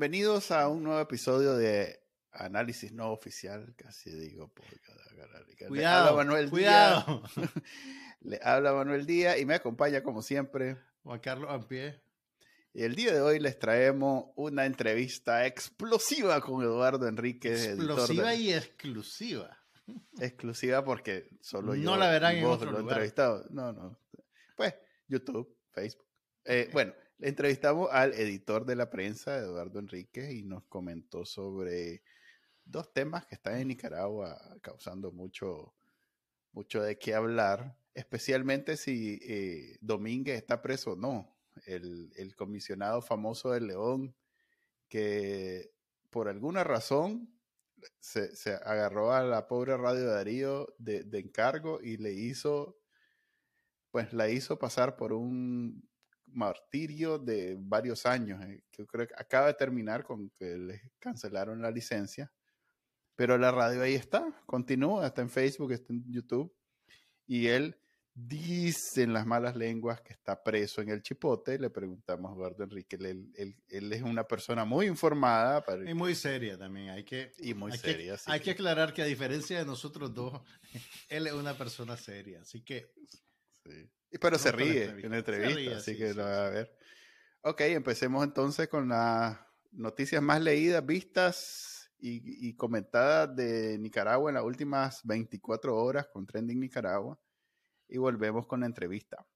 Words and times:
Bienvenidos 0.00 0.52
a 0.52 0.68
un 0.68 0.84
nuevo 0.84 1.00
episodio 1.00 1.56
de 1.56 1.98
Análisis 2.30 2.92
No 2.92 3.10
Oficial, 3.10 3.74
casi 3.76 4.10
digo. 4.12 4.48
Cuidado, 4.54 5.74
Le 5.74 5.84
habla 5.86 6.12
Manuel 6.12 6.50
cuidado. 6.50 7.24
Díaz. 7.34 7.50
Le 8.20 8.40
habla 8.44 8.72
Manuel 8.74 9.06
Díaz 9.06 9.40
y 9.40 9.44
me 9.44 9.54
acompaña 9.56 10.04
como 10.04 10.22
siempre. 10.22 10.76
Juan 11.02 11.18
Carlos 11.18 11.50
Ampie. 11.50 12.00
Y 12.72 12.84
el 12.84 12.94
día 12.94 13.12
de 13.12 13.20
hoy 13.20 13.40
les 13.40 13.58
traemos 13.58 14.26
una 14.36 14.66
entrevista 14.66 15.44
explosiva 15.46 16.40
con 16.42 16.62
Eduardo 16.62 17.08
Enríquez. 17.08 17.66
Explosiva 17.66 18.28
de- 18.30 18.36
y 18.36 18.52
exclusiva. 18.52 19.58
exclusiva 20.20 20.84
porque 20.84 21.28
solo 21.40 21.74
yo 21.74 21.82
No 21.82 21.96
la 21.96 22.08
verán 22.08 22.36
en 22.36 22.44
otro 22.44 22.70
lo 22.70 22.78
lugar. 22.78 22.98
entrevistado. 22.98 23.46
No, 23.50 23.72
no. 23.72 23.98
Pues 24.56 24.76
YouTube, 25.08 25.58
Facebook. 25.72 26.06
Eh, 26.44 26.70
bueno, 26.72 26.94
le 27.18 27.28
entrevistamos 27.28 27.88
al 27.90 28.14
editor 28.14 28.64
de 28.64 28.76
la 28.76 28.90
prensa, 28.90 29.36
Eduardo 29.36 29.80
Enríquez, 29.80 30.32
y 30.32 30.44
nos 30.44 30.64
comentó 30.64 31.24
sobre 31.24 32.02
dos 32.64 32.92
temas 32.92 33.26
que 33.26 33.34
están 33.34 33.58
en 33.58 33.68
Nicaragua 33.68 34.38
causando 34.62 35.10
mucho, 35.10 35.74
mucho 36.52 36.80
de 36.80 36.96
qué 36.98 37.14
hablar, 37.14 37.76
especialmente 37.94 38.76
si 38.76 39.18
eh, 39.22 39.78
Domínguez 39.80 40.36
está 40.36 40.62
preso 40.62 40.92
o 40.92 40.96
no. 40.96 41.34
El, 41.66 42.12
el 42.14 42.36
comisionado 42.36 43.02
famoso 43.02 43.50
de 43.50 43.60
León, 43.60 44.14
que 44.88 45.72
por 46.08 46.28
alguna 46.28 46.62
razón 46.62 47.36
se, 47.98 48.36
se 48.36 48.52
agarró 48.54 49.12
a 49.12 49.24
la 49.24 49.48
pobre 49.48 49.76
Radio 49.76 50.06
Darío 50.06 50.72
de, 50.78 51.02
de 51.02 51.18
encargo 51.18 51.80
y 51.82 51.96
le 51.96 52.12
hizo, 52.12 52.78
pues 53.90 54.12
la 54.12 54.28
hizo 54.28 54.56
pasar 54.60 54.96
por 54.96 55.12
un 55.12 55.87
martirio 56.32 57.18
de 57.18 57.56
varios 57.58 58.06
años. 58.06 58.42
eh, 58.44 58.62
yo 58.76 58.86
creo 58.86 59.06
que 59.06 59.14
acaba 59.16 59.46
de 59.48 59.54
terminar 59.54 60.04
con 60.04 60.30
que 60.30 60.56
les 60.56 60.80
cancelaron 60.98 61.60
la 61.62 61.70
licencia. 61.70 62.32
Pero 63.16 63.36
la 63.36 63.50
radio 63.50 63.82
ahí 63.82 63.94
está, 63.94 64.32
continúa, 64.46 65.06
está 65.06 65.22
en 65.22 65.30
Facebook, 65.30 65.72
está 65.72 65.92
en 65.92 66.04
YouTube. 66.10 66.54
Y 67.26 67.48
él 67.48 67.76
dice 68.14 69.02
en 69.02 69.12
las 69.12 69.26
malas 69.26 69.54
lenguas 69.56 70.00
que 70.00 70.12
está 70.12 70.42
preso 70.42 70.80
en 70.82 70.88
el 70.90 71.02
chipote. 71.02 71.58
Le 71.58 71.70
preguntamos 71.70 72.30
a 72.30 72.34
Eduardo 72.34 72.64
Enrique, 72.64 72.96
él, 72.96 73.30
él- 73.36 73.56
él 73.68 73.92
es 73.92 74.02
una 74.02 74.24
persona 74.24 74.64
muy 74.64 74.86
informada 74.86 75.64
para- 75.64 75.88
Y 75.88 75.94
muy 75.94 76.14
seria 76.14 76.56
también. 76.56 76.90
Hay 76.90 77.04
que, 77.04 77.32
y 77.38 77.54
muy 77.54 77.72
hay 77.72 77.78
seria. 77.78 78.12
que, 78.12 78.18
sí. 78.18 78.30
hay 78.30 78.40
que 78.40 78.50
aclarar 78.52 78.92
que 78.92 79.02
a 79.02 79.06
diferencia 79.06 79.58
de 79.58 79.64
nosotros 79.64 80.14
dos, 80.14 80.40
él 81.08 81.26
es 81.26 81.32
una 81.32 81.54
persona 81.58 81.96
seria. 81.96 82.40
Así 82.42 82.62
que 82.62 82.92
Sí. 83.64 83.90
Pero 84.10 84.38
se 84.38 84.50
con 84.50 84.60
la 84.60 84.64
ríe 84.64 84.84
entrevista. 84.84 85.06
en 85.06 85.10
la 85.10 85.16
Se 85.16 85.18
entrevista, 85.18 85.56
ríe, 85.56 85.74
así 85.74 85.92
sí, 85.92 85.98
que 85.98 86.08
sí, 86.08 86.14
lo 86.14 86.22
va 86.24 86.46
a 86.46 86.50
ver. 86.50 86.76
Ok, 87.42 87.60
empecemos 87.62 88.24
entonces 88.24 88.68
con 88.68 88.88
las 88.88 89.38
noticias 89.72 90.22
más 90.22 90.40
leídas, 90.40 90.84
vistas 90.84 91.90
y, 91.98 92.48
y 92.48 92.54
comentadas 92.54 93.34
de 93.36 93.78
Nicaragua 93.78 94.30
en 94.30 94.34
las 94.34 94.44
últimas 94.44 95.00
24 95.04 95.76
horas 95.76 96.08
con 96.12 96.26
Trending 96.26 96.60
Nicaragua. 96.60 97.18
Y 97.88 97.98
volvemos 97.98 98.46
con 98.46 98.60
la 98.60 98.66
entrevista. 98.66 99.26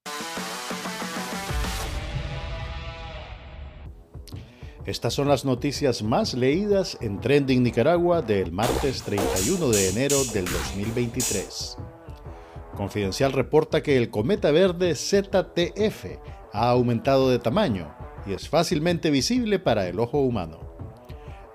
Estas 4.84 5.14
son 5.14 5.28
las 5.28 5.44
noticias 5.44 6.02
más 6.02 6.34
leídas 6.34 6.98
en 7.00 7.20
Trending 7.20 7.62
Nicaragua 7.62 8.20
del 8.20 8.50
martes 8.50 9.04
31 9.04 9.68
de 9.68 9.88
enero 9.90 10.24
del 10.34 10.44
2023. 10.44 11.76
Confidencial 12.82 13.32
reporta 13.32 13.80
que 13.80 13.96
el 13.96 14.10
cometa 14.10 14.50
verde 14.50 14.96
ZTF 14.96 16.18
ha 16.52 16.68
aumentado 16.68 17.30
de 17.30 17.38
tamaño 17.38 17.94
y 18.26 18.32
es 18.32 18.48
fácilmente 18.48 19.12
visible 19.12 19.60
para 19.60 19.86
el 19.86 20.00
ojo 20.00 20.18
humano. 20.18 20.58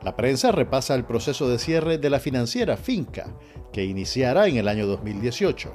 La 0.01 0.15
prensa 0.15 0.53
repasa 0.53 0.95
el 0.95 1.03
proceso 1.03 1.49
de 1.49 1.59
cierre 1.59 1.97
de 1.97 2.09
la 2.09 2.21
financiera 2.21 2.77
Finca, 2.77 3.35
que 3.73 3.83
iniciará 3.83 4.47
en 4.47 4.55
el 4.55 4.69
año 4.69 4.87
2018. 4.87 5.73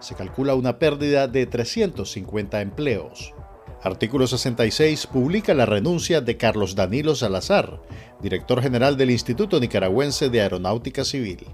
Se 0.00 0.14
calcula 0.14 0.54
una 0.54 0.78
pérdida 0.78 1.28
de 1.28 1.44
350 1.44 2.62
empleos. 2.62 3.34
Artículo 3.82 4.26
66 4.26 5.08
publica 5.08 5.52
la 5.52 5.66
renuncia 5.66 6.22
de 6.22 6.38
Carlos 6.38 6.74
Danilo 6.74 7.14
Salazar, 7.14 7.82
director 8.22 8.62
general 8.62 8.96
del 8.96 9.10
Instituto 9.10 9.60
Nicaragüense 9.60 10.30
de 10.30 10.40
Aeronáutica 10.40 11.04
Civil. 11.04 11.46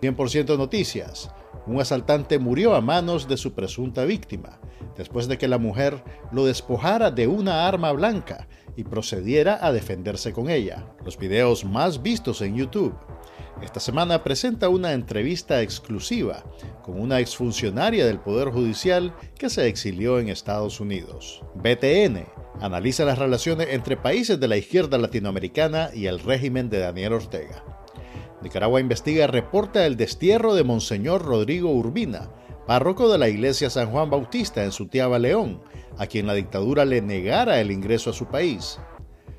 100% 0.00 0.58
Noticias. 0.58 1.30
Un 1.66 1.80
asaltante 1.80 2.38
murió 2.38 2.74
a 2.74 2.80
manos 2.80 3.28
de 3.28 3.36
su 3.36 3.52
presunta 3.52 4.04
víctima, 4.04 4.58
después 4.96 5.28
de 5.28 5.38
que 5.38 5.48
la 5.48 5.58
mujer 5.58 6.02
lo 6.32 6.44
despojara 6.44 7.10
de 7.10 7.28
una 7.28 7.68
arma 7.68 7.92
blanca 7.92 8.48
y 8.76 8.84
procediera 8.84 9.64
a 9.64 9.72
defenderse 9.72 10.32
con 10.32 10.50
ella. 10.50 10.86
Los 11.04 11.16
videos 11.18 11.64
más 11.64 12.02
vistos 12.02 12.42
en 12.42 12.56
YouTube. 12.56 12.94
Esta 13.62 13.78
semana 13.78 14.24
presenta 14.24 14.68
una 14.68 14.92
entrevista 14.92 15.62
exclusiva 15.62 16.42
con 16.82 17.00
una 17.00 17.20
exfuncionaria 17.20 18.04
del 18.06 18.18
Poder 18.18 18.48
Judicial 18.48 19.14
que 19.38 19.48
se 19.48 19.68
exilió 19.68 20.18
en 20.18 20.30
Estados 20.30 20.80
Unidos. 20.80 21.42
BTN 21.54 22.26
analiza 22.60 23.04
las 23.04 23.18
relaciones 23.18 23.68
entre 23.70 23.96
países 23.96 24.40
de 24.40 24.48
la 24.48 24.56
izquierda 24.56 24.98
latinoamericana 24.98 25.90
y 25.94 26.06
el 26.06 26.18
régimen 26.18 26.70
de 26.70 26.80
Daniel 26.80 27.12
Ortega. 27.12 27.81
Nicaragua 28.42 28.80
investiga 28.80 29.26
reporta 29.26 29.86
el 29.86 29.96
destierro 29.96 30.54
de 30.54 30.64
Monseñor 30.64 31.24
Rodrigo 31.24 31.70
Urbina, 31.70 32.28
párroco 32.66 33.10
de 33.10 33.18
la 33.18 33.28
iglesia 33.28 33.70
San 33.70 33.90
Juan 33.90 34.10
Bautista 34.10 34.64
en 34.64 34.72
Sutiaba, 34.72 35.18
León, 35.18 35.62
a 35.96 36.06
quien 36.06 36.26
la 36.26 36.34
dictadura 36.34 36.84
le 36.84 37.00
negara 37.00 37.60
el 37.60 37.70
ingreso 37.70 38.10
a 38.10 38.14
su 38.14 38.26
país. 38.26 38.78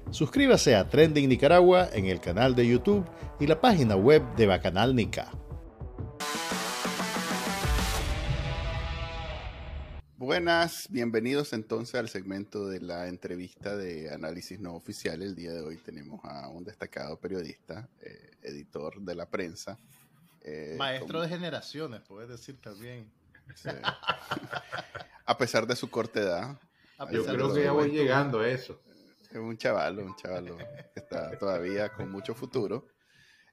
Suscríbase 0.10 0.76
a 0.76 0.88
Trending 0.88 1.28
Nicaragua 1.28 1.90
en 1.92 2.06
el 2.06 2.20
canal 2.20 2.56
de 2.56 2.68
YouTube 2.68 3.06
y 3.40 3.48
la 3.48 3.60
página 3.60 3.96
web 3.96 4.24
de 4.36 4.46
Bacanal 4.48 4.96
Nica. 4.96 5.32
Buenas, 10.24 10.88
bienvenidos 10.90 11.52
entonces 11.52 11.96
al 11.96 12.08
segmento 12.08 12.66
de 12.70 12.80
la 12.80 13.10
entrevista 13.10 13.76
de 13.76 14.10
análisis 14.10 14.58
no 14.58 14.74
oficial. 14.74 15.22
El 15.22 15.36
día 15.36 15.52
de 15.52 15.60
hoy 15.60 15.76
tenemos 15.76 16.24
a 16.24 16.48
un 16.48 16.64
destacado 16.64 17.20
periodista, 17.20 17.90
eh, 18.00 18.32
editor 18.42 19.02
de 19.02 19.16
la 19.16 19.26
prensa. 19.30 19.78
eh, 20.46 20.76
maestro 20.78 21.20
con- 21.20 21.24
de 21.24 21.36
generaciones, 21.36 22.02
puedes 22.08 22.30
decir 22.30 22.56
también. 22.62 23.12
sí. 23.54 23.68
a 25.26 25.38
pesar 25.38 25.68
de 25.68 25.76
su 25.76 25.90
corta 25.90 26.22
edad, 26.22 26.58
A 27.00 27.12
Yo 27.12 27.26
creo 27.26 27.54
que 27.54 27.62
ya 27.66 27.74
voy 27.74 27.92
llegando 27.92 28.40
a 28.40 28.48
eso. 28.48 28.82
Es 29.30 29.36
un 29.36 29.58
chavalo, 29.58 30.06
un 30.06 30.16
chavalo 30.16 30.58
que 30.58 31.00
está 31.02 31.38
todavía 31.38 31.90
con 31.90 32.10
mucho 32.10 32.34
futuro. 32.34 32.88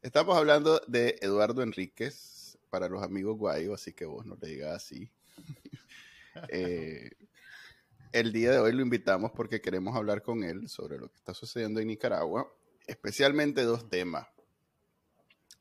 Estamos 0.03 0.37
hablando 0.37 0.81
de 0.87 1.19
Eduardo 1.21 1.63
Enríquez 1.65 2.59
para 2.71 2.89
los 2.89 3.03
amigos 3.03 3.37
guayos, 3.37 3.75
así 3.75 3.93
que 3.93 4.05
vos 4.05 4.25
no 4.25 4.39
le 4.41 4.47
digas 4.51 4.77
así. 4.77 5.11
Eh, 6.49 7.11
el 8.13 8.33
día 8.33 8.53
de 8.53 8.59
hoy 8.59 8.73
lo 8.73 8.83
invitamos 8.83 9.31
porque 9.33 9.61
queremos 9.61 9.95
hablar 9.97 10.23
con 10.23 10.43
él 10.43 10.69
sobre 10.69 10.99
lo 10.99 11.11
que 11.11 11.17
está 11.17 11.35
sucediendo 11.35 11.81
en 11.81 11.89
Nicaragua, 11.89 12.53
especialmente 12.87 13.63
dos 13.63 13.89
temas. 13.89 14.27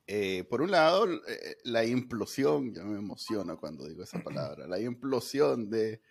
Eh, 0.08 0.44
por 0.46 0.64
un 0.64 0.72
lado, 0.72 1.08
eh, 1.28 1.58
la 1.66 1.86
implosión, 1.86 2.74
yo 2.74 2.84
me 2.84 2.98
emociono 2.98 3.60
cuando 3.60 3.88
digo 3.88 4.02
esa 4.02 4.24
palabra, 4.24 4.66
la 4.66 4.80
implosión 4.80 5.70
de 5.70 6.02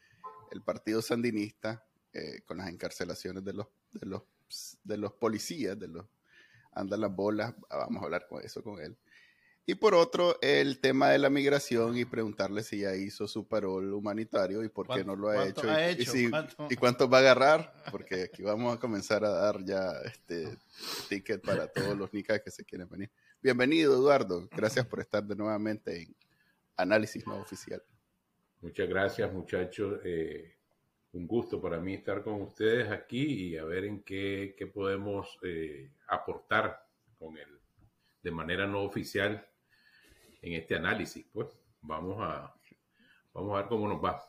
el 0.53 0.63
partido 0.63 1.03
sandinista 1.03 1.85
eh, 2.13 2.43
con 2.47 2.59
las 2.59 2.69
encarcelaciones 2.69 3.45
de 3.45 3.55
los, 3.55 3.67
de 3.93 4.07
los, 4.07 4.23
de 4.85 4.97
los 4.97 5.13
policías, 5.15 5.77
de 5.77 5.89
los 5.89 6.07
andan 6.71 7.01
las 7.01 7.13
bolas, 7.13 7.53
vamos 7.69 8.01
a 8.01 8.05
hablar 8.05 8.29
con 8.29 8.45
eso 8.45 8.63
con 8.63 8.81
él. 8.81 8.97
Y 9.71 9.75
por 9.75 9.95
otro, 9.95 10.39
el 10.41 10.81
tema 10.81 11.11
de 11.11 11.19
la 11.19 11.29
migración 11.29 11.99
y 11.99 12.07
preguntarle 12.07 12.63
si 12.63 12.79
ya 12.79 12.95
hizo 12.97 13.29
su 13.29 13.47
parol 13.47 13.93
humanitario 13.93 14.65
y 14.65 14.71
por 14.71 14.89
qué 14.89 15.05
no 15.05 15.15
lo 15.15 15.29
ha 15.29 15.35
¿Cuánto 15.35 15.61
hecho. 15.61 15.71
ha 15.71 15.91
y, 15.91 15.95
y 15.99 16.01
hecho? 16.03 16.13
si- 16.13 16.31
¿Cuánto? 16.31 16.67
y 16.71 16.77
cuánto 16.77 17.11
va 17.11 17.19
a 17.19 17.21
agarrar, 17.21 17.75
porque 17.91 18.23
aquí 18.23 18.43
vamos 18.43 18.75
a 18.75 18.81
comenzar 18.81 19.27
a 19.27 19.29
dar 19.29 19.63
ya 19.63 19.93
este 20.07 20.57
ticket 21.11 21.43
para 21.45 21.69
todos 21.69 21.95
los 21.99 22.11
nicas 22.15 22.41
que 22.41 22.51
se 22.51 22.65
quieren 22.65 22.89
venir. 22.89 23.11
Bienvenido, 23.43 23.93
Eduardo. 23.95 24.49
Gracias 24.57 24.87
por 24.87 25.01
estar 25.01 25.23
de 25.23 25.37
nuevamente 25.37 26.01
en 26.03 26.17
Análisis 26.79 27.27
No 27.27 27.37
Oficial. 27.37 27.83
Muchas 28.63 28.89
gracias, 28.89 29.31
muchachos. 29.31 30.01
Eh, 30.03 30.57
un 31.13 31.27
gusto 31.27 31.61
para 31.61 31.79
mí 31.79 31.93
estar 31.93 32.23
con 32.23 32.41
ustedes 32.41 32.91
aquí 32.91 33.51
y 33.51 33.57
a 33.59 33.65
ver 33.65 33.85
en 33.85 34.03
qué, 34.03 34.55
qué 34.57 34.67
podemos 34.67 35.39
eh, 35.43 35.91
aportar 36.09 36.89
con 37.19 37.37
el, 37.37 37.61
de 38.23 38.31
manera 38.31 38.67
no 38.67 38.81
oficial 38.83 39.45
en 40.53 40.61
este 40.61 40.75
análisis. 40.77 41.25
Pues 41.33 41.49
vamos 41.83 42.17
a, 42.21 42.55
vamos 43.33 43.55
a 43.55 43.61
ver 43.61 43.67
cómo 43.69 43.89
nos 43.89 44.03
va. 44.05 44.23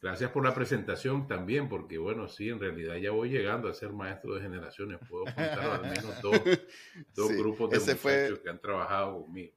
Gracias 0.00 0.30
por 0.32 0.44
la 0.44 0.52
presentación 0.52 1.28
también, 1.28 1.68
porque 1.68 1.96
bueno, 1.96 2.26
sí, 2.28 2.48
en 2.48 2.58
realidad 2.58 2.96
ya 2.96 3.12
voy 3.12 3.30
llegando 3.30 3.68
a 3.68 3.74
ser 3.74 3.92
maestro 3.92 4.34
de 4.34 4.40
generaciones. 4.40 4.98
Puedo 5.08 5.24
contar 5.26 5.60
al 5.60 5.82
menos 5.82 6.20
dos, 6.20 6.32
dos 7.14 7.28
Sí, 7.28 7.36
grupos 7.36 7.70
de 7.70 7.78
muchachos 7.78 8.00
fue- 8.00 8.40
que 8.42 8.50
han 8.50 8.60
trabajado 8.60 9.22
conmigo. 9.22 9.52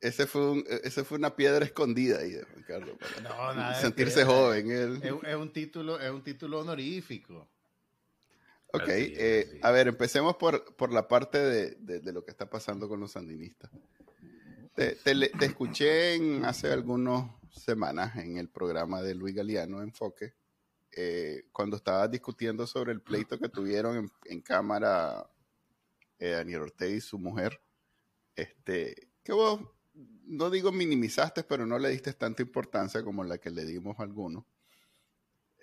Ese 0.00 0.26
fue, 0.26 0.50
un, 0.50 0.64
ese 0.84 1.02
fue 1.02 1.16
una 1.18 1.34
piedra 1.34 1.64
escondida 1.64 2.18
ahí 2.18 2.32
de 2.32 2.44
Juan 2.44 2.62
Carlos 2.64 2.96
para 3.00 3.20
No, 3.22 3.54
nada 3.54 3.74
de 3.74 3.80
sentirse 3.80 4.16
piedra. 4.16 4.30
joven. 4.32 4.70
él. 4.70 5.00
Es, 5.02 5.12
es 5.30 5.34
un 5.34 5.50
título, 5.52 5.98
es 5.98 6.10
un 6.10 6.22
título 6.22 6.60
honorífico. 6.60 7.48
Ok, 8.74 8.82
eh, 8.88 9.60
a 9.62 9.70
ver, 9.70 9.88
empecemos 9.88 10.36
por, 10.36 10.74
por 10.76 10.92
la 10.92 11.08
parte 11.08 11.38
de, 11.38 11.76
de, 12.00 12.12
lo 12.12 12.22
que 12.24 12.32
está 12.32 12.50
pasando 12.50 12.86
con 12.88 13.00
los 13.00 13.12
sandinistas. 13.12 13.70
Te, 14.74 14.98
escuché 15.44 16.14
en, 16.14 16.44
hace 16.44 16.72
algunas 16.72 17.30
semanas 17.52 18.16
en 18.16 18.38
el 18.38 18.48
programa 18.48 19.02
de 19.02 19.14
Luis 19.14 19.32
Galeano, 19.32 19.80
Enfoque, 19.82 20.34
eh, 20.90 21.44
cuando 21.52 21.76
estabas 21.76 22.10
discutiendo 22.10 22.66
sobre 22.66 22.92
el 22.92 23.00
pleito 23.00 23.38
que 23.38 23.48
tuvieron 23.48 23.96
en, 23.96 24.10
en 24.24 24.40
cámara 24.40 25.30
eh, 26.18 26.30
Daniel 26.30 26.62
Ortega 26.62 26.92
y 26.92 27.00
su 27.00 27.20
mujer, 27.20 27.60
este, 28.34 29.10
que 29.22 29.32
vos, 29.32 29.60
no 30.26 30.50
digo 30.50 30.72
minimizaste, 30.72 31.44
pero 31.44 31.66
no 31.66 31.78
le 31.78 31.90
diste 31.90 32.12
tanta 32.12 32.42
importancia 32.42 33.04
como 33.04 33.22
la 33.22 33.38
que 33.38 33.50
le 33.50 33.64
dimos 33.64 34.00
a 34.00 34.02
algunos. 34.02 34.44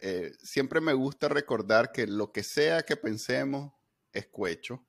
Eh, 0.01 0.31
siempre 0.41 0.79
me 0.79 0.93
gusta 0.93 1.27
recordar 1.27 1.91
que 1.91 2.07
lo 2.07 2.31
que 2.31 2.43
sea 2.43 2.83
que 2.83 2.95
pensemos 2.95 3.73
es 4.13 4.27
cuecho. 4.27 4.83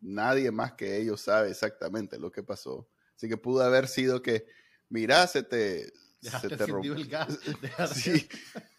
Nadie 0.00 0.50
más 0.50 0.72
que 0.72 0.96
ellos 0.96 1.20
sabe 1.20 1.50
exactamente 1.50 2.18
lo 2.18 2.32
que 2.32 2.42
pasó. 2.42 2.88
Así 3.18 3.28
que 3.28 3.36
pudo 3.36 3.64
haber 3.64 3.88
sido 3.88 4.22
que, 4.22 4.46
mira, 4.90 5.26
se 5.26 5.42
te, 5.42 5.92
se 6.20 6.48
te 6.48 6.66
rompió 6.68 6.94
el 6.94 7.08
gas. 7.08 7.36
sí, 7.96 8.28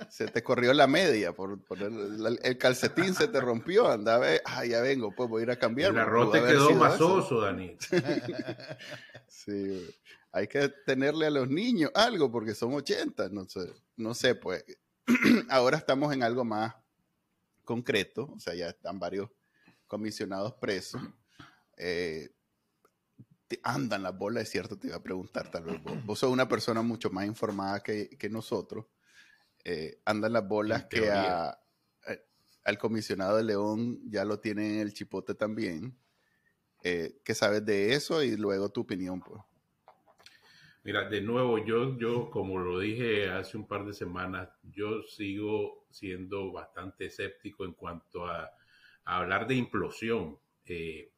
se 0.09 0.27
te 0.27 0.41
corrió 0.41 0.73
la 0.73 0.87
media, 0.87 1.33
por, 1.33 1.59
el, 1.77 2.57
calcetín 2.57 3.13
se 3.13 3.27
te 3.27 3.41
rompió, 3.41 3.91
andaba, 3.91 4.27
ah, 4.45 4.63
ya 4.63 4.79
vengo, 4.79 5.13
pues 5.13 5.29
voy 5.29 5.41
a 5.41 5.43
ir 5.43 5.51
a 5.51 5.59
cambiar. 5.59 5.91
El 5.91 5.99
arroz 5.99 6.31
te 6.31 6.41
quedó 6.41 6.73
masoso, 6.73 7.41
Dani. 7.41 7.75
sí, 9.27 9.93
hay 10.31 10.47
que 10.47 10.69
tenerle 10.85 11.25
a 11.25 11.31
los 11.31 11.49
niños 11.49 11.91
algo 11.95 12.31
porque 12.31 12.55
son 12.55 12.73
80, 12.75 13.27
no 13.27 13.43
sé, 13.43 13.73
no 13.97 14.13
sé, 14.13 14.35
pues 14.35 14.63
ahora 15.49 15.75
estamos 15.75 16.13
en 16.13 16.23
algo 16.23 16.45
más 16.45 16.75
concreto, 17.65 18.31
o 18.33 18.39
sea, 18.39 18.55
ya 18.55 18.69
están 18.69 18.99
varios 18.99 19.29
comisionados 19.85 20.53
presos. 20.53 21.01
Eh, 21.75 22.29
andan 23.63 24.03
las 24.03 24.17
bolas, 24.17 24.43
es 24.43 24.49
cierto, 24.49 24.77
te 24.77 24.87
iba 24.87 24.97
a 24.97 25.03
preguntar, 25.03 25.49
tal 25.49 25.63
vez 25.63 25.81
vos, 26.05 26.19
sos 26.19 26.31
una 26.31 26.47
persona 26.47 26.81
mucho 26.81 27.09
más 27.09 27.25
informada 27.25 27.81
que, 27.81 28.29
nosotros. 28.29 28.85
Eh, 29.63 29.99
andan 30.05 30.33
las 30.33 30.47
bolas 30.47 30.85
que 30.85 31.09
al 32.69 32.77
comisionado 32.77 33.37
de 33.37 33.43
León 33.43 33.99
ya 34.09 34.23
lo 34.25 34.39
tienen 34.39 34.75
en 34.75 34.79
el 34.81 34.93
chipote 34.93 35.33
también. 35.35 35.97
Eh, 36.83 37.19
¿Qué 37.25 37.33
sabes 37.33 37.65
de 37.65 37.93
eso? 37.93 38.23
Y 38.23 38.37
luego 38.37 38.69
tu 38.69 38.81
opinión, 38.81 39.19
pues. 39.19 39.41
Mira, 40.83 41.09
de 41.09 41.21
nuevo, 41.21 41.63
yo, 41.65 41.97
yo, 41.97 42.29
como 42.29 42.57
lo 42.57 42.79
dije 42.79 43.29
hace 43.29 43.57
un 43.57 43.67
par 43.67 43.85
de 43.85 43.93
semanas, 43.93 44.49
yo 44.63 45.03
sigo 45.03 45.85
siendo 45.91 46.51
bastante 46.53 47.07
escéptico 47.07 47.65
en 47.65 47.73
cuanto 47.73 48.25
a, 48.25 48.49
hablar 49.03 49.47
de 49.47 49.55
implosión. 49.55 50.39
Eh, 50.65 51.11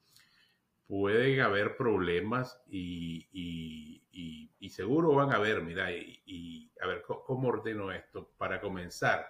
pueden 0.92 1.40
haber 1.40 1.78
problemas 1.78 2.60
y, 2.70 3.26
y, 3.32 4.70
seguro 4.70 5.14
van 5.14 5.32
a 5.32 5.36
haber, 5.36 5.62
mira, 5.62 5.90
y, 5.92 6.70
a 6.82 6.88
ver, 6.88 7.02
¿cómo 7.02 7.48
ordeno 7.48 7.94
esto? 7.94 8.30
Para 8.38 8.60
comenzar, 8.60 9.26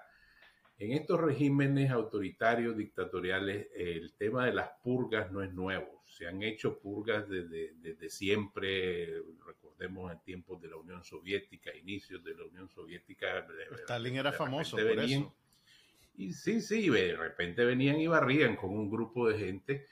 en 0.79 0.93
estos 0.93 1.19
regímenes 1.19 1.91
autoritarios, 1.91 2.75
dictatoriales, 2.75 3.67
el 3.75 4.11
tema 4.13 4.47
de 4.47 4.53
las 4.53 4.71
purgas 4.83 5.31
no 5.31 5.43
es 5.43 5.53
nuevo. 5.53 6.01
Se 6.07 6.27
han 6.27 6.41
hecho 6.41 6.79
purgas 6.79 7.29
desde, 7.29 7.73
desde 7.75 8.09
siempre, 8.09 9.17
en 9.79 10.19
tiempos 10.25 10.59
de 10.61 10.67
la 10.67 10.77
Unión 10.77 11.03
Soviética, 11.03 11.75
inicios 11.75 12.23
de 12.23 12.35
la 12.35 12.45
Unión 12.45 12.69
Soviética. 12.69 13.45
Stalin 13.81 14.15
era 14.15 14.31
famoso 14.31 14.77
por 14.77 14.99
eso. 14.99 15.35
Y 16.17 16.33
sí, 16.33 16.59
sí, 16.59 16.89
de 16.89 17.15
repente 17.15 17.63
venían 17.65 17.99
y 17.99 18.07
barrían 18.07 18.55
con 18.55 18.71
un 18.71 18.89
grupo 18.89 19.29
de 19.29 19.37
gente. 19.37 19.87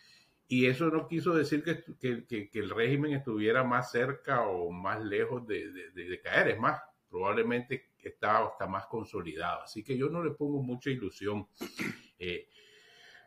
Y 0.51 0.65
eso 0.65 0.89
no 0.89 1.07
quiso 1.07 1.35
decir 1.35 1.63
que, 1.63 2.17
que, 2.27 2.59
el 2.59 2.71
régimen 2.71 3.13
estuviera 3.13 3.63
más 3.63 3.91
cerca 3.91 4.47
o 4.47 4.71
más 4.71 4.99
lejos 4.99 5.45
de, 5.45 5.71
de, 5.93 6.21
caer. 6.21 6.47
Es 6.47 6.59
más, 6.59 6.81
probablemente 7.07 7.91
estaba 7.99 8.47
hasta 8.47 8.65
más 8.65 8.87
consolidado. 8.87 9.61
Así 9.61 9.83
que 9.83 9.95
yo 9.95 10.09
no 10.09 10.23
le 10.23 10.31
pongo 10.31 10.63
mucha 10.63 10.89
ilusión. 10.89 11.47
Eh, 12.21 12.49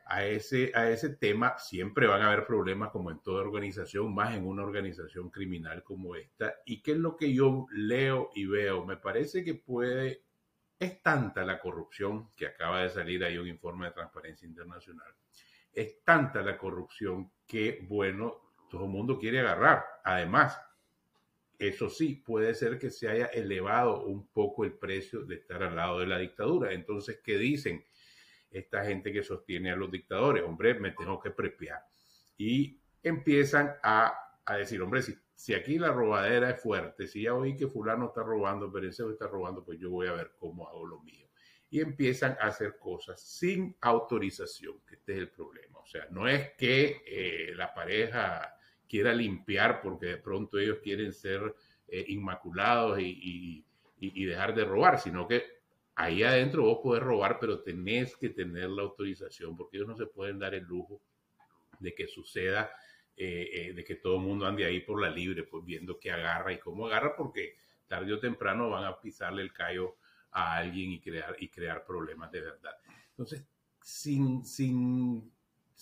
a 0.04 0.26
ese, 0.26 0.72
a 0.74 0.90
ese 0.90 1.10
tema, 1.10 1.56
siempre 1.58 2.06
van 2.06 2.20
a 2.20 2.26
haber 2.26 2.44
problemas 2.44 2.90
como 2.90 3.10
en 3.10 3.20
toda 3.20 3.40
organización, 3.40 4.12
más 4.12 4.36
en 4.36 4.44
una 4.46 4.64
organización 4.64 5.30
criminal 5.30 5.82
como 5.82 6.16
esta. 6.16 6.56
¿Y 6.66 6.82
qué 6.82 6.92
es 6.92 6.98
lo 6.98 7.16
que 7.16 7.32
yo 7.32 7.66
leo 7.70 8.30
y 8.34 8.46
veo? 8.46 8.84
Me 8.84 8.96
parece 8.96 9.44
que 9.44 9.54
puede, 9.54 10.24
es 10.78 11.00
tanta 11.02 11.44
la 11.44 11.60
corrupción, 11.60 12.30
que 12.36 12.46
acaba 12.46 12.82
de 12.82 12.90
salir 12.90 13.24
ahí 13.24 13.38
un 13.38 13.48
informe 13.48 13.86
de 13.86 13.92
Transparencia 13.92 14.46
Internacional, 14.46 15.14
es 15.74 16.02
tanta 16.04 16.42
la 16.42 16.58
corrupción 16.58 17.30
que, 17.46 17.84
bueno, 17.88 18.36
todo 18.70 18.84
el 18.84 18.90
mundo 18.90 19.18
quiere 19.18 19.40
agarrar. 19.40 19.84
Además, 20.04 20.60
eso 21.58 21.88
sí, 21.88 22.16
puede 22.16 22.54
ser 22.54 22.78
que 22.78 22.90
se 22.90 23.08
haya 23.08 23.26
elevado 23.26 24.04
un 24.04 24.26
poco 24.28 24.64
el 24.64 24.72
precio 24.72 25.24
de 25.24 25.36
estar 25.36 25.62
al 25.62 25.76
lado 25.76 26.00
de 26.00 26.06
la 26.06 26.18
dictadura. 26.18 26.72
Entonces, 26.72 27.20
¿qué 27.22 27.38
dicen? 27.38 27.84
esta 28.52 28.84
gente 28.84 29.12
que 29.12 29.22
sostiene 29.22 29.72
a 29.72 29.76
los 29.76 29.90
dictadores, 29.90 30.44
hombre, 30.44 30.74
me 30.78 30.92
tengo 30.92 31.18
que 31.20 31.30
prepiar. 31.30 31.82
Y 32.36 32.80
empiezan 33.02 33.74
a, 33.82 34.14
decir, 34.58 34.80
hombre, 34.82 35.02
si, 35.02 35.14
si, 35.34 35.54
aquí 35.54 35.78
la 35.78 35.90
robadera 35.90 36.50
es 36.50 36.60
fuerte, 36.60 37.06
si 37.06 37.22
ya 37.22 37.34
oí 37.34 37.56
que 37.56 37.68
fulano 37.68 38.06
está 38.06 38.22
robando, 38.22 38.70
pero 38.70 38.88
ese 38.88 39.08
está 39.10 39.26
robando, 39.26 39.64
pues 39.64 39.78
yo 39.78 39.90
voy 39.90 40.06
a 40.06 40.12
ver 40.12 40.32
cómo 40.38 40.68
hago 40.68 40.84
lo 40.84 41.00
mío. 41.00 41.28
Y 41.70 41.80
empiezan 41.80 42.36
a 42.40 42.48
hacer 42.48 42.78
cosas 42.78 43.20
sin 43.22 43.76
autorización, 43.80 44.80
que 44.86 44.96
este 44.96 45.12
es 45.12 45.18
el 45.18 45.30
problema. 45.30 45.51
O 45.82 45.86
sea, 45.86 46.06
no 46.10 46.28
es 46.28 46.52
que 46.52 47.02
eh, 47.06 47.52
la 47.54 47.74
pareja 47.74 48.56
quiera 48.88 49.12
limpiar 49.12 49.80
porque 49.80 50.06
de 50.06 50.16
pronto 50.18 50.58
ellos 50.58 50.78
quieren 50.82 51.12
ser 51.12 51.54
eh, 51.88 52.04
inmaculados 52.08 53.00
y, 53.00 53.64
dejar 53.98 54.54
de 54.54 54.64
robar, 54.64 54.98
sino 54.98 55.28
que 55.28 55.44
ahí 55.94 56.24
adentro 56.24 56.64
vos 56.64 56.80
podés 56.82 57.02
robar, 57.02 57.38
pero 57.38 57.62
tenés 57.62 58.16
que 58.16 58.30
tener 58.30 58.68
la 58.68 58.82
autorización, 58.82 59.56
porque 59.56 59.76
ellos 59.76 59.88
no 59.88 59.96
se 59.96 60.06
pueden 60.06 60.38
dar 60.40 60.54
el 60.54 60.64
lujo 60.64 61.00
de 61.78 61.94
que 61.94 62.08
suceda, 62.08 62.72
eh, 63.16 63.72
de 63.74 63.84
que 63.84 63.96
todo 63.96 64.16
el 64.16 64.22
mundo 64.22 64.46
ande 64.46 64.64
ahí 64.64 64.80
por 64.80 65.00
la 65.00 65.08
libre, 65.08 65.44
pues 65.44 65.64
viendo 65.64 66.00
qué 66.00 66.10
agarra 66.10 66.52
y 66.52 66.58
cómo 66.58 66.86
agarra, 66.86 67.14
porque 67.14 67.54
tarde 67.86 68.12
o 68.12 68.18
temprano 68.18 68.70
van 68.70 68.84
a 68.84 69.00
pisarle 69.00 69.42
el 69.42 69.52
callo 69.52 69.96
a 70.32 70.56
alguien 70.56 70.92
y 70.92 71.00
crear, 71.00 71.36
y 71.38 71.48
crear 71.48 71.84
problemas 71.84 72.32
de 72.32 72.40
verdad. 72.40 72.74
Entonces, 73.10 73.46
sin, 73.82 74.44
sin, 74.44 75.30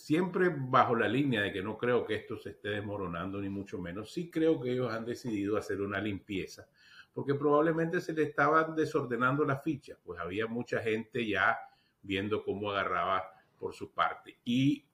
siempre 0.00 0.50
bajo 0.54 0.94
la 0.94 1.08
línea 1.08 1.42
de 1.42 1.52
que 1.52 1.62
no 1.62 1.76
creo 1.78 2.04
que 2.04 2.14
esto 2.14 2.36
se 2.36 2.50
esté 2.50 2.70
desmoronando, 2.70 3.40
ni 3.40 3.48
mucho 3.48 3.78
menos, 3.78 4.12
sí 4.12 4.30
creo 4.30 4.60
que 4.60 4.72
ellos 4.72 4.92
han 4.92 5.04
decidido 5.04 5.56
hacer 5.56 5.80
una 5.80 6.00
limpieza 6.00 6.66
porque 7.12 7.34
probablemente 7.34 8.00
se 8.00 8.12
le 8.12 8.22
estaban 8.22 8.74
desordenando 8.74 9.44
las 9.44 9.62
fichas, 9.62 9.98
pues 10.04 10.20
había 10.20 10.46
mucha 10.46 10.80
gente 10.80 11.26
ya 11.26 11.58
viendo 12.02 12.44
cómo 12.44 12.70
agarraba 12.70 13.24
por 13.58 13.74
su 13.74 13.92
parte. 13.92 14.38
Y 14.44 14.86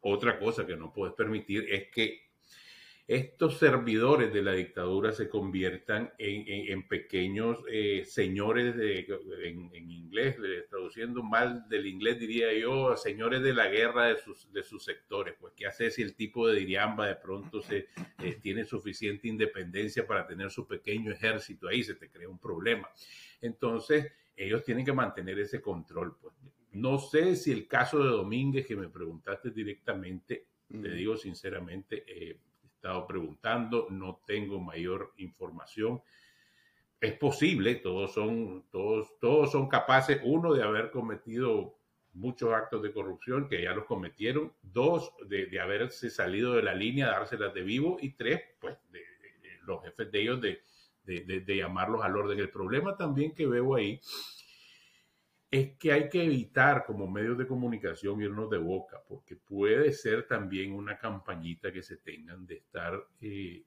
otra 0.00 0.38
cosa 0.38 0.66
que 0.66 0.76
no 0.76 0.92
puedes 0.92 1.14
permitir 1.14 1.66
es 1.68 1.90
que 1.90 2.31
estos 3.08 3.58
servidores 3.58 4.32
de 4.32 4.42
la 4.42 4.52
dictadura 4.52 5.12
se 5.12 5.28
conviertan 5.28 6.12
en, 6.18 6.86
pequeños 6.86 7.58
eh, 7.68 8.04
señores 8.06 8.76
de, 8.76 9.06
en, 9.44 9.90
inglés, 9.90 10.36
traduciendo 10.70 11.22
mal 11.22 11.68
del 11.68 11.86
inglés 11.86 12.20
diría 12.20 12.52
yo, 12.52 12.96
señores 12.96 13.42
de 13.42 13.54
la 13.54 13.68
guerra 13.68 14.06
de 14.06 14.18
sus, 14.18 14.52
de 14.52 14.62
sus 14.62 14.84
sectores. 14.84 15.34
Pues, 15.40 15.52
¿qué 15.56 15.66
hace 15.66 15.90
si 15.90 16.02
el 16.02 16.14
tipo 16.14 16.46
de 16.46 16.60
Diriamba 16.60 17.08
de 17.08 17.16
pronto 17.16 17.60
se 17.60 17.88
eh, 18.22 18.38
tiene 18.40 18.64
suficiente 18.64 19.26
independencia 19.26 20.06
para 20.06 20.26
tener 20.26 20.50
su 20.50 20.66
pequeño 20.66 21.12
ejército 21.12 21.68
ahí? 21.68 21.82
Se 21.82 21.96
te 21.96 22.08
crea 22.08 22.28
un 22.28 22.38
problema. 22.38 22.88
Entonces, 23.40 24.12
ellos 24.36 24.64
tienen 24.64 24.84
que 24.84 24.92
mantener 24.92 25.38
ese 25.38 25.60
control. 25.60 26.16
Pues. 26.20 26.34
No 26.72 26.98
sé 26.98 27.36
si 27.36 27.52
el 27.52 27.66
caso 27.66 28.02
de 28.02 28.10
Domínguez, 28.10 28.66
que 28.66 28.76
me 28.76 28.88
preguntaste 28.88 29.50
directamente, 29.50 30.46
te 30.68 30.90
digo 30.92 31.18
sinceramente, 31.18 32.04
eh, 32.06 32.38
estado 32.82 33.06
preguntando, 33.06 33.86
no 33.90 34.20
tengo 34.26 34.58
mayor 34.58 35.12
información. 35.18 36.02
Es 37.00 37.12
posible, 37.14 37.76
todos 37.76 38.12
son, 38.12 38.64
todos, 38.72 39.18
todos 39.20 39.52
son 39.52 39.68
capaces, 39.68 40.20
uno, 40.24 40.52
de 40.52 40.64
haber 40.64 40.90
cometido 40.90 41.76
muchos 42.12 42.52
actos 42.52 42.82
de 42.82 42.92
corrupción 42.92 43.48
que 43.48 43.62
ya 43.62 43.72
los 43.72 43.84
cometieron, 43.84 44.52
dos, 44.62 45.12
de, 45.28 45.60
haberse 45.60 46.10
salido 46.10 46.54
de 46.54 46.64
la 46.64 46.74
línea, 46.74 47.06
dárselas 47.06 47.54
de 47.54 47.62
vivo, 47.62 47.98
y 48.00 48.14
tres, 48.14 48.42
pues, 48.60 48.76
de, 48.90 49.00
los 49.62 49.80
jefes 49.84 50.10
de 50.10 50.20
ellos 50.20 50.40
de, 50.40 50.60
de, 51.04 51.56
llamarlos 51.56 52.02
al 52.02 52.16
orden. 52.16 52.40
El 52.40 52.50
problema 52.50 52.96
también 52.96 53.32
que 53.32 53.46
veo 53.46 53.76
ahí 53.76 54.00
es 55.52 55.76
que 55.76 55.92
hay 55.92 56.08
que 56.08 56.24
evitar 56.24 56.82
como 56.86 57.06
medios 57.06 57.36
de 57.36 57.46
comunicación 57.46 58.22
irnos 58.22 58.48
de 58.48 58.56
boca, 58.56 59.02
porque 59.06 59.36
puede 59.36 59.92
ser 59.92 60.26
también 60.26 60.72
una 60.72 60.96
campañita 60.96 61.70
que 61.70 61.82
se 61.82 61.98
tengan 61.98 62.46
de 62.46 62.54
estar 62.54 63.06
eh, 63.20 63.62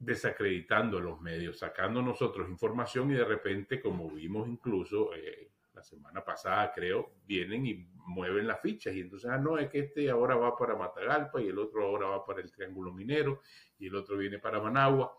desacreditando 0.00 0.98
a 0.98 1.00
los 1.00 1.20
medios, 1.20 1.60
sacando 1.60 2.02
nosotros 2.02 2.50
información 2.50 3.12
y 3.12 3.14
de 3.14 3.24
repente, 3.24 3.80
como 3.80 4.10
vimos 4.10 4.48
incluso 4.48 5.14
eh, 5.14 5.52
la 5.72 5.84
semana 5.84 6.24
pasada 6.24 6.72
creo, 6.74 7.12
vienen 7.24 7.66
y 7.66 7.74
mueven 7.94 8.48
las 8.48 8.60
fichas 8.60 8.92
y 8.92 9.00
entonces, 9.00 9.30
ah, 9.30 9.38
no, 9.38 9.58
es 9.58 9.70
que 9.70 9.78
este 9.78 10.10
ahora 10.10 10.34
va 10.34 10.56
para 10.56 10.74
Matagalpa 10.74 11.40
y 11.40 11.46
el 11.46 11.58
otro 11.60 11.86
ahora 11.86 12.08
va 12.08 12.26
para 12.26 12.40
el 12.40 12.50
Triángulo 12.50 12.92
Minero 12.92 13.42
y 13.78 13.86
el 13.86 13.94
otro 13.94 14.16
viene 14.16 14.40
para 14.40 14.60
Managua. 14.60 15.16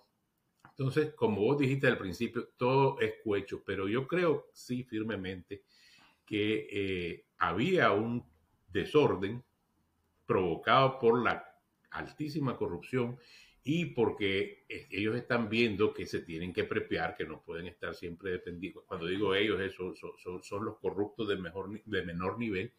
Entonces, 0.69 1.13
como 1.13 1.39
vos 1.39 1.57
dijiste 1.57 1.87
al 1.87 1.97
principio, 1.97 2.49
todo 2.57 2.99
es 2.99 3.15
cuecho, 3.23 3.63
pero 3.65 3.87
yo 3.87 4.05
creo, 4.05 4.49
sí, 4.51 4.83
firmemente, 4.83 5.63
que 6.25 6.67
eh, 6.71 7.25
había 7.37 7.91
un 7.91 8.25
desorden 8.67 9.43
provocado 10.25 10.99
por 10.99 11.23
la 11.23 11.45
altísima 11.91 12.57
corrupción 12.57 13.17
y 13.63 13.85
porque 13.85 14.65
ellos 14.67 15.15
están 15.15 15.49
viendo 15.49 15.93
que 15.93 16.05
se 16.05 16.19
tienen 16.19 16.51
que 16.51 16.65
prepiar, 16.65 17.15
que 17.15 17.25
no 17.25 17.41
pueden 17.43 17.67
estar 17.67 17.95
siempre 17.95 18.31
dependidos. 18.31 18.83
Cuando 18.85 19.07
digo 19.07 19.35
ellos, 19.35 19.61
eso, 19.61 19.93
son, 19.95 20.43
son, 20.43 20.65
los 20.65 20.79
corruptos 20.79 21.29
de, 21.29 21.37
mejor, 21.37 21.81
de 21.83 22.03
menor 22.03 22.37
nivel. 22.37 22.73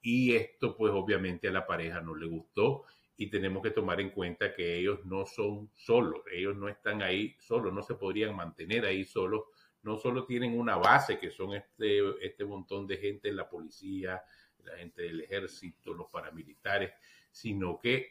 Y 0.00 0.34
esto, 0.34 0.74
pues 0.76 0.92
obviamente 0.92 1.48
a 1.48 1.52
la 1.52 1.66
pareja 1.66 2.00
no 2.00 2.14
le 2.14 2.26
gustó 2.26 2.84
y 3.16 3.28
tenemos 3.28 3.62
que 3.62 3.70
tomar 3.70 4.00
en 4.00 4.10
cuenta 4.10 4.54
que 4.54 4.78
ellos 4.78 5.04
no 5.04 5.26
son 5.26 5.70
solos, 5.74 6.22
ellos 6.32 6.56
no 6.56 6.68
están 6.68 7.02
ahí 7.02 7.36
solos, 7.38 7.72
no 7.72 7.82
se 7.82 7.94
podrían 7.94 8.34
mantener 8.34 8.84
ahí 8.86 9.04
solos, 9.04 9.42
no 9.82 9.96
solo 9.96 10.24
tienen 10.24 10.58
una 10.58 10.76
base 10.76 11.18
que 11.18 11.30
son 11.30 11.54
este, 11.54 12.00
este 12.24 12.44
montón 12.44 12.86
de 12.86 12.96
gente 12.98 13.28
en 13.28 13.36
la 13.36 13.48
policía, 13.48 14.22
la 14.64 14.76
gente 14.76 15.02
del 15.02 15.20
ejército, 15.22 15.92
los 15.92 16.08
paramilitares, 16.10 16.92
sino 17.30 17.78
que 17.80 18.08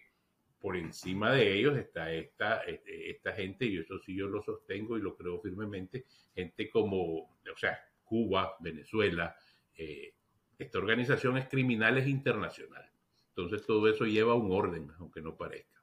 por 0.60 0.78
encima 0.78 1.32
de 1.32 1.54
ellos 1.54 1.78
está 1.78 2.12
esta, 2.14 2.62
este, 2.62 3.10
esta 3.10 3.34
gente, 3.34 3.66
y 3.66 3.78
eso 3.78 3.98
sí 4.00 4.16
yo 4.16 4.28
lo 4.28 4.44
sostengo 4.44 4.98
y 4.98 5.02
lo 5.02 5.16
creo 5.16 5.40
firmemente, 5.40 6.06
gente 6.36 6.70
como, 6.70 7.04
o 7.24 7.58
sea, 7.58 7.80
Cuba, 8.04 8.56
Venezuela, 8.60 9.36
eh, 9.74 10.14
esta 10.60 10.78
organización 10.78 11.38
es 11.38 11.48
criminales 11.48 12.08
internacional. 12.08 12.88
Entonces 13.30 13.66
todo 13.66 13.88
eso 13.88 14.06
lleva 14.06 14.36
un 14.36 14.52
orden, 14.52 14.92
aunque 15.00 15.22
no 15.22 15.36
parezca. 15.36 15.81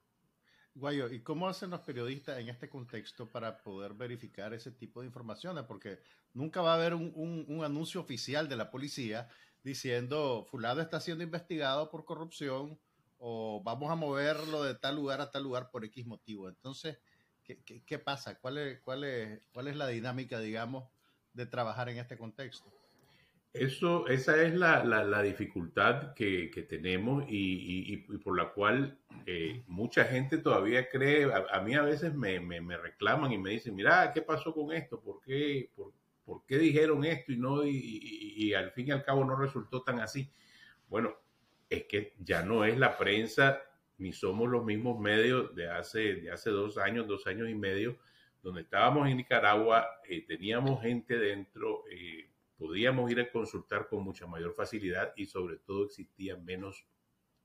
Guayo, 0.79 1.11
¿y 1.11 1.19
cómo 1.19 1.49
hacen 1.49 1.71
los 1.71 1.81
periodistas 1.81 2.39
en 2.39 2.47
este 2.47 2.69
contexto 2.69 3.29
para 3.29 3.61
poder 3.61 3.93
verificar 3.93 4.53
ese 4.53 4.71
tipo 4.71 5.01
de 5.01 5.07
informaciones? 5.07 5.65
Porque 5.65 5.99
nunca 6.33 6.61
va 6.61 6.71
a 6.71 6.75
haber 6.75 6.93
un, 6.93 7.45
un 7.47 7.63
anuncio 7.65 7.99
oficial 7.99 8.47
de 8.47 8.55
la 8.55 8.71
policía 8.71 9.27
diciendo, 9.61 10.45
fulano 10.49 10.79
está 10.79 11.01
siendo 11.01 11.23
investigado 11.23 11.89
por 11.89 12.05
corrupción, 12.05 12.79
o 13.17 13.61
vamos 13.61 13.91
a 13.91 13.95
moverlo 13.95 14.63
de 14.63 14.75
tal 14.75 14.95
lugar 14.95 15.19
a 15.19 15.29
tal 15.31 15.43
lugar 15.43 15.69
por 15.69 15.83
X 15.83 16.05
motivo. 16.05 16.47
Entonces, 16.47 16.97
¿qué, 17.43 17.61
qué, 17.85 17.99
pasa? 17.99 18.39
¿Cuál 18.39 18.57
es, 18.57 18.79
cuál, 18.79 19.03
es, 19.03 19.41
¿Cuál 19.51 19.67
es 19.67 19.75
la 19.75 19.87
dinámica, 19.87 20.39
digamos, 20.39 20.89
de 21.33 21.45
trabajar 21.45 21.89
en 21.89 21.97
este 21.97 22.17
contexto? 22.17 22.78
Eso, 23.51 24.07
esa 24.07 24.41
es 24.43 24.53
la, 24.53 24.83
la, 24.83 25.21
dificultad 25.23 26.13
que, 26.13 26.51
que 26.51 26.61
tenemos 26.61 27.25
y, 27.27 28.05
y, 28.07 28.17
por 28.19 28.37
la 28.37 28.51
cual 28.51 28.99
eh, 29.25 29.63
mucha 29.65 30.05
gente 30.05 30.37
todavía 30.37 30.87
cree, 30.87 31.27
a, 31.33 31.59
mí 31.61 31.73
a 31.73 31.81
veces 31.81 32.13
me, 32.13 32.39
me, 32.39 32.77
reclaman 32.77 33.31
y 33.31 33.39
me 33.39 33.49
dicen, 33.49 33.75
mira, 33.75 34.11
¿qué 34.13 34.21
pasó 34.21 34.53
con 34.53 34.71
esto? 34.71 35.01
¿Por 35.01 35.19
qué, 35.21 35.71
por, 35.75 35.93
por 36.23 36.45
qué 36.45 36.59
dijeron 36.59 37.03
esto 37.05 37.31
y, 37.31 37.37
no, 37.37 37.65
y, 37.65 37.71
y, 38.37 38.53
al 38.53 38.71
fin 38.71 38.89
y 38.89 38.91
al 38.91 39.03
cabo 39.03 39.25
no 39.25 39.35
resultó 39.35 39.81
tan 39.81 39.99
así? 39.99 40.31
Bueno, 40.87 41.15
es 41.69 41.85
que 41.85 42.13
ya 42.19 42.43
no 42.43 42.65
es 42.65 42.77
la 42.77 42.97
prensa 42.97 43.63
ni 43.99 44.13
somos 44.13 44.49
los 44.49 44.65
mismos 44.65 44.99
medios 44.99 45.53
de 45.55 45.69
hace, 45.69 46.15
de 46.15 46.31
hace 46.31 46.49
dos 46.49 46.77
años, 46.77 47.07
dos 47.07 47.27
años 47.27 47.49
y 47.49 47.55
medio, 47.55 47.97
donde 48.41 48.61
estábamos 48.61 49.07
en 49.09 49.17
Nicaragua, 49.17 49.85
eh, 50.07 50.25
teníamos 50.25 50.81
gente 50.81 51.17
dentro, 51.17 51.83
eh, 51.91 52.28
podíamos 52.59 53.09
ir 53.09 53.21
a 53.21 53.31
consultar 53.31 53.87
con 53.87 54.03
mucha 54.03 54.27
mayor 54.27 54.53
facilidad 54.53 55.13
y 55.15 55.25
sobre 55.25 55.57
todo 55.57 55.85
existía 55.85 56.35
menos 56.35 56.85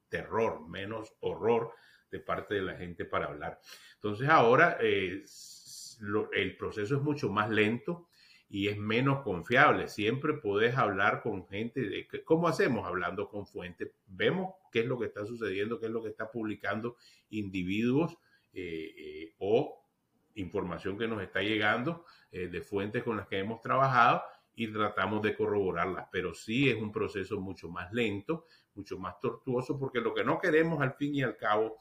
terror, 0.09 0.69
menos 0.69 1.15
horror 1.21 1.73
de 2.11 2.19
parte 2.19 2.55
de 2.55 2.63
la 2.63 2.77
gente 2.77 3.05
para 3.05 3.27
hablar. 3.27 3.61
Entonces 3.95 4.29
ahora 4.29 4.77
eh, 4.81 5.25
el 6.33 6.57
proceso 6.57 6.97
es 6.97 7.03
mucho 7.03 7.31
más 7.31 7.49
lento, 7.49 8.09
y 8.47 8.69
es 8.69 8.79
menos 8.79 9.23
confiable. 9.23 9.89
Siempre 9.89 10.35
podés 10.35 10.77
hablar 10.77 11.23
con 11.23 11.45
gente 11.49 11.81
de 11.81 12.07
cómo 12.25 12.47
hacemos 12.47 12.87
hablando 12.87 13.29
con 13.29 13.49
fuentes. 13.49 13.91
Vemos 14.07 14.55
qué 14.71 14.81
es 14.81 14.87
lo 14.87 14.97
que 14.97 15.07
está 15.07 15.27
sucediendo, 15.27 15.81
qué 15.81 15.87
es 15.87 15.93
lo 15.93 16.03
que 16.03 16.11
está 16.11 16.31
publicando 16.31 16.97
individuos 17.31 18.17
eh, 18.53 18.95
eh, 18.97 19.35
o 19.39 19.85
información 20.37 20.97
que 20.97 21.09
nos 21.09 21.21
está 21.21 21.43
llegando 21.43 22.05
de 22.31 22.61
fuentes 22.61 23.05
con 23.05 23.17
las 23.17 23.29
que 23.29 23.39
hemos 23.39 23.61
trabajado 23.61 24.23
y 24.57 24.69
tratamos 24.69 25.23
de 25.23 25.35
corroborarlas. 25.35 26.09
Pero 26.11 26.35
sí 26.35 26.71
es 26.71 26.77
un 26.77 26.93
proceso 26.93 27.41
mucho 27.41 27.69
más 27.69 27.93
lento, 27.93 28.47
mucho 28.75 28.99
más 28.99 29.19
tortuoso, 29.21 29.79
porque 29.79 30.01
lo 30.01 30.15
que 30.15 30.25
no 30.25 30.39
queremos 30.39 30.81
al 30.81 30.95
fin 30.95 31.15
y 31.15 31.23
al 31.23 31.37
cabo 31.37 31.77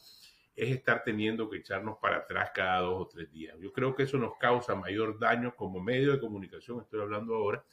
es 0.56 0.70
estar 0.70 1.04
teniendo 1.04 1.50
que 1.50 1.58
echarnos 1.58 1.98
para 1.98 2.18
atrás 2.18 2.52
cada 2.54 2.82
dos 2.82 3.02
o 3.02 3.08
tres 3.08 3.32
días. 3.32 3.58
Yo 3.60 3.74
creo 3.74 3.96
que 3.96 4.04
eso 4.04 4.18
nos 4.18 4.38
causa 4.38 4.76
mayor 4.76 5.20
daño 5.20 5.56
como 5.56 5.80
medio 5.80 6.12
de 6.12 6.20
comunicación, 6.20 6.82
estoy 6.82 7.02
hablando 7.02 7.36
ahora, 7.36 7.64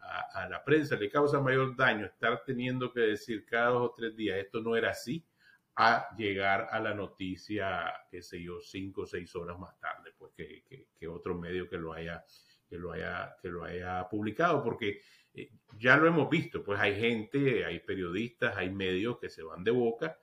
a, 0.00 0.48
la 0.48 0.62
prensa 0.64 0.96
le 0.96 1.08
causa 1.08 1.40
mayor 1.40 1.74
daño 1.76 2.06
estar 2.06 2.44
teniendo 2.44 2.92
que 2.92 3.00
decir 3.00 3.44
cada 3.44 3.70
dos 3.70 3.90
o 3.90 3.94
tres 3.96 4.16
días, 4.16 4.38
esto 4.38 4.60
no 4.60 4.76
era 4.76 4.90
así, 4.90 5.24
a 5.76 6.08
llegar 6.16 6.68
a 6.70 6.80
la 6.80 6.94
noticia, 6.94 7.92
qué 8.10 8.22
sé 8.22 8.42
yo, 8.42 8.60
cinco 8.60 9.02
o 9.02 9.06
seis 9.06 9.34
horas 9.36 9.58
más 9.58 9.78
tarde, 9.78 10.12
pues 10.16 10.32
que, 10.34 10.64
que, 10.98 11.08
otro 11.08 11.36
medio 11.36 11.68
que 11.68 11.76
lo 11.76 11.92
haya, 11.92 12.24
que 12.68 12.78
lo 12.78 12.92
haya, 12.92 13.36
que 13.40 13.48
lo 13.48 13.64
haya 13.64 14.08
publicado, 14.08 14.62
porque 14.62 15.00
eh, 15.34 15.50
ya 15.78 15.96
lo 15.96 16.06
hemos 16.06 16.28
visto, 16.28 16.62
pues 16.62 16.80
hay 16.80 16.98
gente, 16.98 17.64
hay 17.64 17.80
periodistas, 17.80 18.56
hay 18.56 18.70
medios 18.70 19.18
que 19.18 19.28
se 19.28 19.42
van 19.42 19.64
de 19.64 19.70
boca 19.70 20.18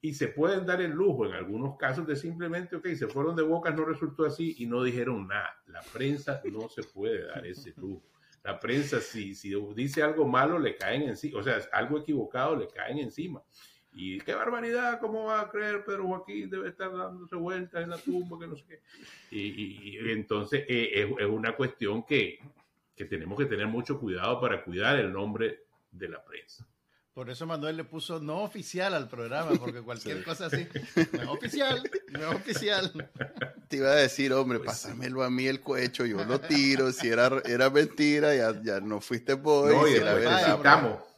y 0.00 0.14
se 0.14 0.28
pueden 0.28 0.64
dar 0.64 0.80
el 0.80 0.92
lujo 0.92 1.26
en 1.26 1.32
algunos 1.32 1.76
casos 1.76 2.06
de 2.06 2.14
simplemente, 2.14 2.76
ok, 2.76 2.86
se 2.94 3.08
fueron 3.08 3.34
de 3.34 3.42
boca, 3.42 3.70
no 3.70 3.84
resultó 3.84 4.24
así 4.24 4.54
y 4.58 4.66
no 4.66 4.82
dijeron 4.82 5.26
nada. 5.26 5.60
La 5.66 5.82
prensa 5.82 6.40
no 6.44 6.68
se 6.68 6.84
puede 6.84 7.26
dar 7.26 7.44
ese 7.44 7.74
lujo. 7.76 8.04
La 8.44 8.58
prensa, 8.60 9.00
si, 9.00 9.34
si 9.34 9.52
dice 9.74 10.02
algo 10.02 10.26
malo, 10.26 10.58
le 10.58 10.76
caen 10.76 11.02
encima, 11.02 11.40
o 11.40 11.42
sea, 11.42 11.58
algo 11.72 11.98
equivocado, 11.98 12.54
le 12.54 12.68
caen 12.68 12.98
encima. 12.98 13.42
Y 14.00 14.20
qué 14.20 14.32
barbaridad, 14.32 15.00
¿cómo 15.00 15.24
va 15.24 15.40
a 15.40 15.50
creer 15.50 15.84
Pedro 15.84 16.06
Joaquín? 16.06 16.48
Debe 16.48 16.68
estar 16.68 16.96
dándose 16.96 17.34
vueltas 17.34 17.82
en 17.82 17.90
la 17.90 17.98
tumba, 17.98 18.38
que 18.38 18.46
no 18.46 18.54
sé 18.54 18.62
qué. 18.68 18.80
Y, 19.36 19.98
entonces 20.12 20.64
eh, 20.68 20.90
es, 20.94 21.08
es, 21.18 21.26
una 21.26 21.56
cuestión 21.56 22.04
que, 22.04 22.38
que 22.94 23.06
tenemos 23.06 23.36
que 23.36 23.46
tener 23.46 23.66
mucho 23.66 23.98
cuidado 23.98 24.40
para 24.40 24.62
cuidar 24.62 25.00
el 25.00 25.12
nombre 25.12 25.64
de 25.90 26.08
la 26.08 26.24
prensa. 26.24 26.64
Por 27.12 27.28
eso 27.28 27.44
Manuel 27.44 27.76
le 27.76 27.82
puso 27.82 28.20
no 28.20 28.42
oficial 28.42 28.94
al 28.94 29.08
programa, 29.08 29.50
porque 29.58 29.80
cualquier 29.80 30.22
cosa 30.24 30.46
así, 30.46 30.68
no 31.20 31.32
oficial, 31.32 31.82
no 32.10 32.30
oficial. 32.30 33.10
Te 33.66 33.78
iba 33.78 33.88
a 33.88 33.96
decir, 33.96 34.32
hombre, 34.32 34.60
pues 34.60 34.68
pásamelo 34.68 35.24
a 35.24 35.30
mí 35.30 35.48
el 35.48 35.60
cuecho, 35.60 36.06
yo 36.06 36.24
lo 36.24 36.40
tiro, 36.40 36.92
si 36.92 37.08
era, 37.08 37.42
era 37.44 37.68
mentira, 37.68 38.32
ya, 38.36 38.62
ya 38.62 38.78
no 38.78 39.00
fuiste 39.00 39.34
boy. 39.34 39.74
No, 39.74 39.88
y 39.88 39.94
si 39.94 39.98
citamos. 39.98 41.08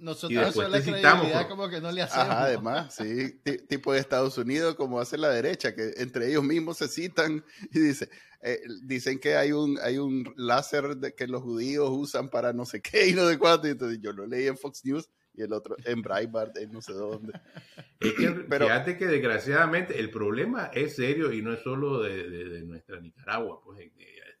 Nosotros 0.00 0.48
eso 0.48 0.68
la 0.68 0.80
credibilidad 0.80 1.48
como 1.48 1.68
que 1.68 1.80
no 1.80 1.92
le 1.92 2.02
hacemos. 2.02 2.26
Ajá, 2.26 2.44
además, 2.44 2.94
sí, 2.94 3.40
tipo 3.68 3.92
de 3.92 4.00
Estados 4.00 4.38
Unidos, 4.38 4.74
como 4.74 4.98
hace 4.98 5.18
la 5.18 5.28
derecha, 5.28 5.74
que 5.74 5.92
entre 5.98 6.28
ellos 6.28 6.42
mismos 6.42 6.78
se 6.78 6.88
citan 6.88 7.44
y 7.72 7.78
dice, 7.78 8.08
eh, 8.42 8.60
dicen 8.82 9.18
que 9.18 9.36
hay 9.36 9.52
un, 9.52 9.78
hay 9.82 9.98
un 9.98 10.32
láser 10.36 10.96
de, 10.96 11.14
que 11.14 11.26
los 11.26 11.42
judíos 11.42 11.90
usan 11.92 12.30
para 12.30 12.52
no 12.52 12.64
sé 12.64 12.80
qué 12.80 13.08
y 13.08 13.12
no 13.12 13.28
sé 13.28 13.38
cuánto, 13.38 13.68
y 13.68 13.72
entonces 13.72 13.98
yo 14.00 14.12
lo 14.12 14.26
leí 14.26 14.46
en 14.46 14.56
Fox 14.56 14.84
News 14.84 15.10
y 15.34 15.42
el 15.42 15.52
otro 15.52 15.76
en 15.84 16.02
Breitbart, 16.02 16.56
en 16.56 16.72
no 16.72 16.80
sé 16.80 16.92
dónde. 16.92 17.32
Pero, 18.48 18.66
fíjate 18.66 18.96
que 18.96 19.06
desgraciadamente 19.06 19.98
el 19.98 20.10
problema 20.10 20.70
es 20.72 20.96
serio 20.96 21.32
y 21.32 21.42
no 21.42 21.52
es 21.52 21.60
solo 21.60 22.00
de, 22.00 22.62
nuestra 22.62 22.98
Nicaragua, 22.98 23.60
pues 23.62 23.90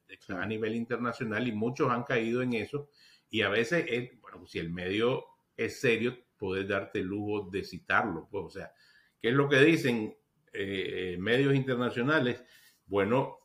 está 0.08 0.42
a 0.42 0.46
nivel 0.46 0.74
internacional 0.74 1.46
y 1.46 1.52
muchos 1.52 1.90
han 1.90 2.04
caído 2.04 2.42
en 2.42 2.54
eso. 2.54 2.88
Y 3.28 3.42
a 3.42 3.48
veces, 3.48 3.84
bueno, 4.20 4.46
si 4.46 4.58
el 4.58 4.70
medio 4.70 5.24
es 5.64 5.80
serio, 5.80 6.16
puedes 6.38 6.66
darte 6.66 7.00
el 7.00 7.06
lujo 7.06 7.50
de 7.50 7.62
citarlo. 7.62 8.26
Pues, 8.30 8.44
o 8.44 8.50
sea, 8.50 8.72
¿qué 9.20 9.28
es 9.28 9.34
lo 9.34 9.48
que 9.48 9.60
dicen 9.60 10.16
eh, 10.52 11.16
medios 11.18 11.54
internacionales? 11.54 12.42
Bueno, 12.86 13.40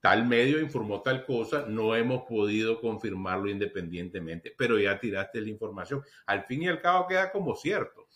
tal 0.00 0.26
medio 0.26 0.60
informó 0.60 1.00
tal 1.00 1.24
cosa, 1.24 1.64
no 1.66 1.96
hemos 1.96 2.24
podido 2.24 2.78
confirmarlo 2.82 3.48
independientemente, 3.48 4.54
pero 4.56 4.78
ya 4.78 5.00
tiraste 5.00 5.40
la 5.40 5.48
información. 5.48 6.02
Al 6.26 6.44
fin 6.44 6.62
y 6.62 6.68
al 6.68 6.82
cabo 6.82 7.06
queda 7.06 7.32
como 7.32 7.56
cierto. 7.56 8.06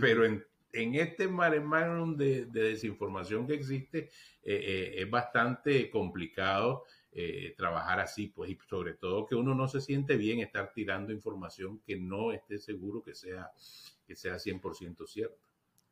Pero 0.00 0.24
en, 0.24 0.44
este 0.72 1.28
mare 1.28 1.60
de, 1.60 2.46
de, 2.46 2.62
desinformación 2.62 3.46
que 3.46 3.54
existe, 3.54 4.08
eh, 4.42 4.60
eh, 4.64 4.94
es 4.96 5.10
bastante 5.10 5.90
complicado 5.90 6.84
eh, 7.12 7.54
trabajar 7.56 8.00
así, 8.00 8.28
pues, 8.28 8.50
y 8.50 8.58
sobre 8.68 8.94
todo 8.94 9.26
que 9.26 9.34
uno 9.34 9.54
no 9.54 9.68
se 9.68 9.80
siente 9.80 10.16
bien 10.16 10.40
estar 10.40 10.72
tirando 10.72 11.12
información 11.12 11.80
que 11.86 11.96
no 11.96 12.32
esté 12.32 12.58
seguro 12.58 13.02
que 13.02 13.14
sea, 13.14 13.50
que 14.06 14.16
sea 14.16 14.36
100% 14.36 15.06
cierta 15.06 15.36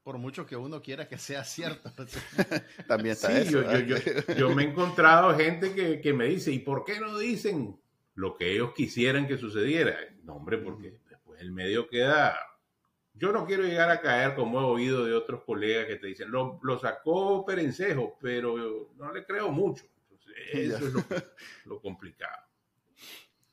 por 0.02 0.16
mucho 0.16 0.46
que 0.46 0.56
uno 0.56 0.80
quiera 0.80 1.06
que 1.06 1.18
sea 1.18 1.44
cierto. 1.44 1.92
También 2.88 3.12
está 3.12 3.38
eso. 3.38 3.60
Yo, 3.60 3.80
yo, 3.80 3.96
yo, 4.34 4.54
me 4.54 4.62
he 4.62 4.68
encontrado 4.68 5.36
gente 5.36 5.74
que, 5.74 6.00
que, 6.00 6.14
me 6.14 6.24
dice, 6.24 6.50
¿y 6.50 6.60
por 6.60 6.82
qué 6.82 6.98
no 6.98 7.18
dicen 7.18 7.78
lo 8.18 8.36
que 8.36 8.52
ellos 8.52 8.72
quisieran 8.74 9.28
que 9.28 9.38
sucediera. 9.38 9.96
No, 10.24 10.34
hombre, 10.34 10.58
porque 10.58 10.98
después 11.08 11.40
el 11.40 11.52
medio 11.52 11.88
queda... 11.88 12.36
Yo 13.14 13.32
no 13.32 13.46
quiero 13.46 13.62
llegar 13.62 13.90
a 13.90 14.00
caer 14.00 14.34
como 14.34 14.60
he 14.60 14.64
oído 14.64 15.04
de 15.04 15.14
otros 15.14 15.44
colegas 15.44 15.86
que 15.86 15.96
te 15.96 16.08
dicen, 16.08 16.30
lo, 16.30 16.58
lo 16.62 16.78
sacó 16.80 17.44
Perencejo, 17.46 18.16
pero 18.20 18.90
no 18.96 19.12
le 19.12 19.24
creo 19.24 19.52
mucho. 19.52 19.84
eso 20.52 20.86
es 20.86 21.24
lo, 21.64 21.80
complicado. 21.80 22.46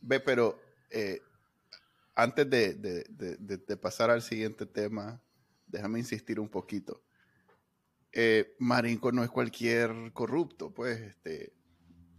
Ve, 0.01 0.19
pero 0.19 0.59
eh, 0.89 1.21
antes 2.13 2.49
de, 2.49 2.73
de, 2.75 3.77
pasar 3.77 4.09
al 4.09 4.21
siguiente 4.21 4.65
tema, 4.65 5.21
déjame 5.67 5.99
insistir 5.99 6.39
un 6.39 6.49
poquito. 6.49 7.03
Eh, 8.11 8.55
Marinco 8.59 9.11
no 9.11 9.23
es 9.23 9.29
cualquier 9.29 9.91
corrupto, 10.13 10.73
pues, 10.73 11.01
este, 11.01 11.53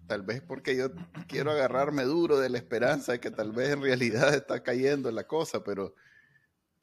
tal 0.07 0.23
vez 0.23 0.43
porque 0.43 0.77
yo 0.77 0.91
quiero 1.27 1.51
agarrarme 1.51 2.05
duro 2.05 2.39
de 2.39 2.51
la 2.51 2.59
esperanza 2.59 3.13
de 3.13 3.21
que 3.21 3.31
tal 3.31 3.53
vez 3.53 3.71
en 3.71 3.83
realidad 3.83 4.35
está 4.35 4.63
cayendo 4.63 5.11
la 5.11 5.27
cosa, 5.27 5.65
pero 5.65 5.95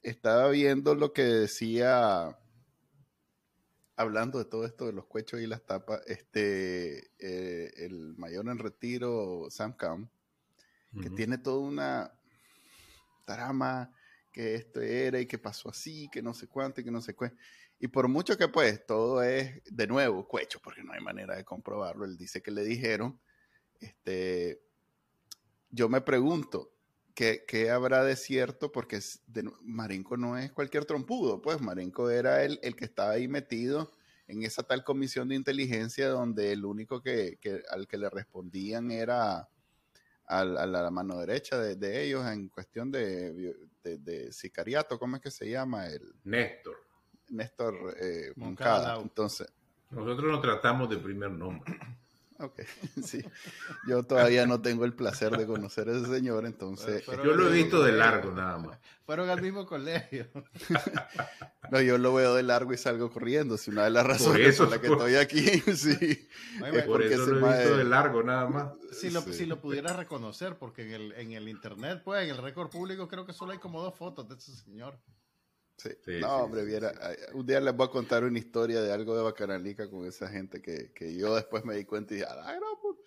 estaba 0.02 0.50
viendo 0.50 0.96
lo 0.96 1.14
que 1.14 1.24
decía, 1.24 2.38
hablando 4.04 4.40
de 4.40 4.46
todo 4.46 4.66
esto 4.66 4.86
de 4.86 4.94
los 4.94 5.06
cuechos 5.06 5.42
y 5.42 5.48
las 5.48 5.66
tapas, 5.66 6.02
este, 6.06 7.12
eh, 7.20 7.74
el 7.78 8.16
mayor 8.18 8.48
en 8.48 8.60
retiro, 8.60 9.48
Sam 9.50 9.74
Cam, 9.74 10.10
que 11.02 11.10
tiene 11.10 11.40
toda 11.40 11.58
una 11.58 12.14
trama 13.26 13.92
que 14.32 14.56
esto 14.56 14.82
era 14.82 15.20
y 15.20 15.26
que 15.26 15.40
pasó 15.40 15.70
así, 15.70 16.08
que 16.12 16.22
no 16.22 16.34
sé 16.34 16.48
cuánto 16.48 16.82
y 16.82 16.84
que 16.84 16.92
no 16.92 17.02
sé 17.02 17.16
cuánto. 17.16 17.38
Y 17.80 17.88
por 17.88 18.08
mucho 18.08 18.38
que 18.38 18.48
pues 18.48 18.86
todo 18.86 19.24
es 19.24 19.62
de 19.66 19.88
nuevo 19.88 20.28
cuecho, 20.28 20.60
porque 20.64 20.84
no 20.84 20.94
hay 20.94 21.02
manera 21.02 21.36
de 21.36 21.44
comprobarlo, 21.44 22.06
él 22.06 22.18
dice 22.18 22.42
que 22.42 22.52
le 22.52 22.64
dijeron, 22.64 23.20
este, 23.80 24.62
yo 25.70 25.90
me 25.90 26.02
pregunto, 26.02 26.73
¿qué, 27.14 27.44
qué 27.48 27.70
habrá 27.72 28.04
de 28.04 28.16
cierto? 28.16 28.72
Porque 28.72 29.00
Marinco 29.62 30.18
no 30.18 30.38
es 30.38 30.52
cualquier 30.52 30.86
trompudo, 30.86 31.42
pues 31.42 31.62
Marinco 31.62 32.10
era 32.10 32.44
el, 32.44 32.60
el, 32.64 32.76
que 32.76 32.86
estaba 32.86 33.12
ahí 33.12 33.28
metido 33.28 33.92
en 34.28 34.44
esa 34.44 34.64
tal 34.64 34.84
comisión 34.84 35.30
de 35.30 35.36
inteligencia 35.36 36.10
donde 36.10 36.52
el 36.54 36.66
único 36.66 37.02
que, 37.02 37.38
que 37.42 37.62
al 37.70 37.88
que 37.88 37.98
le 37.98 38.10
respondían 38.10 38.92
era 38.92 39.50
a, 40.26 40.46
la 40.46 40.92
mano 40.92 41.20
derecha 41.20 41.58
de, 41.60 42.04
ellos 42.04 42.26
en 42.26 42.50
cuestión 42.50 42.92
de, 42.92 43.56
de, 43.84 44.32
sicariato, 44.32 44.98
¿cómo 44.98 45.18
es 45.18 45.22
que 45.22 45.32
se 45.32 45.50
llama? 45.50 45.88
El, 45.88 46.14
Néstor. 46.24 46.78
Néstor 47.30 47.96
eh, 48.00 48.32
Moncada. 48.36 49.00
Entonces. 49.00 49.52
Nosotros 49.92 50.32
lo 50.32 50.42
tratamos 50.42 50.90
de 50.90 50.98
primer 50.98 51.32
nombre. 51.32 51.78
Ok, 52.40 52.62
sí. 53.04 53.24
Yo 53.88 54.04
todavía 54.04 54.46
no 54.46 54.62
tengo 54.62 54.86
el 54.86 54.94
placer 54.94 55.38
de 55.38 55.46
conocer 55.46 55.90
a 55.90 55.98
ese 55.98 56.08
señor, 56.08 56.46
entonces... 56.46 57.06
yo 57.06 57.34
lo 57.36 57.50
he 57.50 57.54
visto 57.54 57.84
de 57.84 57.92
largo 57.92 58.32
nada 58.32 58.58
más. 58.58 58.80
Fueron 59.06 59.30
al 59.30 59.42
mismo 59.42 59.66
colegio. 59.66 60.28
no, 61.72 61.82
yo 61.82 61.98
lo 61.98 62.14
veo 62.14 62.36
de 62.36 62.44
largo 62.44 62.72
y 62.74 62.78
salgo 62.78 63.12
corriendo. 63.12 63.58
Si 63.58 63.70
una 63.70 63.84
de 63.84 63.90
las 63.90 64.06
razones 64.06 64.58
por, 64.58 64.70
la 64.70 64.80
que 64.80 64.88
estoy 64.88 65.16
aquí, 65.16 65.42
sí. 65.76 66.28
es 66.74 66.84
por 66.86 67.02
eso 67.02 67.26
lo 67.26 67.52
he 67.52 67.58
visto 67.58 67.78
de 67.78 67.84
largo 67.84 68.24
nada 68.24 68.48
más. 68.48 68.74
Si 68.94 69.10
lo, 69.10 69.22
si 69.22 69.46
lo 69.46 69.60
pudieras 69.60 69.98
reconocer, 69.98 70.58
porque 70.58 70.84
en 70.84 70.92
el, 70.94 71.12
en 71.14 71.34
el 71.34 71.50
internet, 71.50 72.02
pues, 72.04 72.24
en 72.24 72.30
el 72.30 72.38
récord 72.38 72.70
público 72.70 73.10
creo 73.10 73.26
que 73.26 73.34
solo 73.34 73.52
hay 73.52 73.58
como 73.58 73.82
dos 73.82 73.94
fotos 73.94 74.28
de 74.30 74.36
ese 74.36 74.56
señor. 74.56 74.98
Sí. 76.06 76.20
no, 76.20 76.38
hombre, 76.38 76.64
viera, 76.66 76.94
un 77.34 77.46
día 77.46 77.60
les 77.60 77.76
voy 77.76 77.88
a 77.88 77.92
contar 77.92 78.24
una 78.24 78.40
historia 78.40 78.82
de 78.82 78.92
algo 78.92 79.16
de 79.16 79.24
Bacananica 79.24 79.90
con 79.90 80.06
esa 80.06 80.28
gente 80.28 80.62
que, 80.62 80.92
que 80.94 81.16
yo 81.16 81.36
después 81.36 81.66
me 81.66 81.76
di 81.76 81.86
cuenta 81.86 82.14
y 82.14 82.18
dije, 82.18 82.30
¡ay, 82.44 82.58
no, 82.60 82.80
pues". 82.82 82.98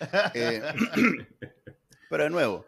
eh, 0.34 0.62
pero 2.10 2.24
de 2.24 2.30
nuevo, 2.30 2.66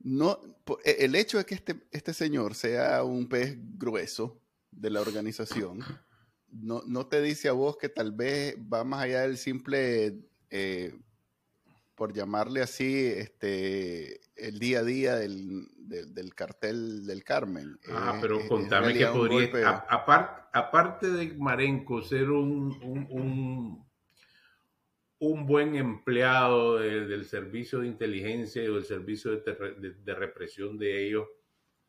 no, 0.00 0.38
e, 0.84 1.04
el 1.04 1.14
hecho 1.14 1.38
de 1.38 1.44
que 1.44 1.54
este, 1.54 1.76
este 1.90 2.12
señor 2.12 2.54
sea 2.54 3.04
un 3.04 3.28
pez 3.28 3.56
grueso 3.78 4.40
de 4.70 4.90
la 4.90 5.00
organización, 5.00 5.80
no, 6.50 6.82
no 6.86 7.06
te 7.06 7.22
dice 7.22 7.48
a 7.48 7.52
vos 7.52 7.76
que 7.76 7.88
tal 7.88 8.12
vez 8.12 8.56
va 8.56 8.84
más 8.84 9.02
allá 9.02 9.22
del 9.22 9.38
simple 9.38 10.18
eh, 10.50 10.94
por 11.94 12.12
llamarle 12.12 12.60
así, 12.60 13.06
este, 13.06 14.20
el 14.36 14.58
día 14.58 14.80
a 14.80 14.82
día 14.82 15.16
del, 15.16 15.68
del, 15.76 16.34
cartel 16.34 17.06
del 17.06 17.22
Carmen. 17.22 17.78
Ah, 17.88 18.18
pero 18.20 18.46
contame 18.48 18.94
que 18.94 19.06
podría, 19.06 19.84
aparte 19.88 21.10
de 21.10 21.34
Marenco 21.34 22.02
ser 22.02 22.30
un, 22.30 22.76
un, 22.82 23.84
un, 25.18 25.46
buen 25.46 25.76
empleado 25.76 26.78
del 26.78 27.24
servicio 27.24 27.80
de 27.80 27.88
inteligencia 27.88 28.62
y 28.62 28.72
del 28.72 28.84
servicio 28.84 29.36
de, 29.36 29.94
de, 30.04 30.14
represión 30.14 30.76
de 30.76 31.06
ellos, 31.06 31.28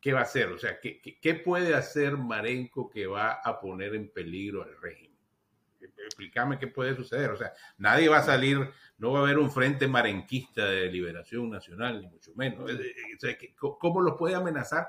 ¿qué 0.00 0.12
va 0.12 0.20
a 0.20 0.24
hacer? 0.24 0.48
O 0.48 0.58
sea, 0.58 0.78
¿qué, 0.80 1.00
¿qué, 1.00 1.34
puede 1.34 1.74
hacer 1.74 2.16
Marenco 2.16 2.88
que 2.88 3.06
va 3.06 3.32
a 3.32 3.60
poner 3.60 3.94
en 3.94 4.08
peligro 4.08 4.62
al 4.62 4.76
régimen? 4.80 5.05
Explícame 6.06 6.58
qué 6.58 6.66
puede 6.66 6.94
suceder. 6.96 7.30
O 7.30 7.36
sea, 7.36 7.52
nadie 7.78 8.08
va 8.08 8.18
a 8.18 8.24
salir 8.24 8.70
no 8.98 9.12
va 9.12 9.20
a 9.20 9.22
haber 9.22 9.38
un 9.38 9.50
frente 9.50 9.86
marenquista 9.86 10.64
de 10.64 10.90
liberación 10.90 11.50
nacional, 11.50 12.00
ni 12.00 12.08
mucho 12.08 12.32
menos. 12.34 12.70
¿Cómo 13.58 14.00
los 14.00 14.16
puede 14.16 14.34
amenazar 14.34 14.88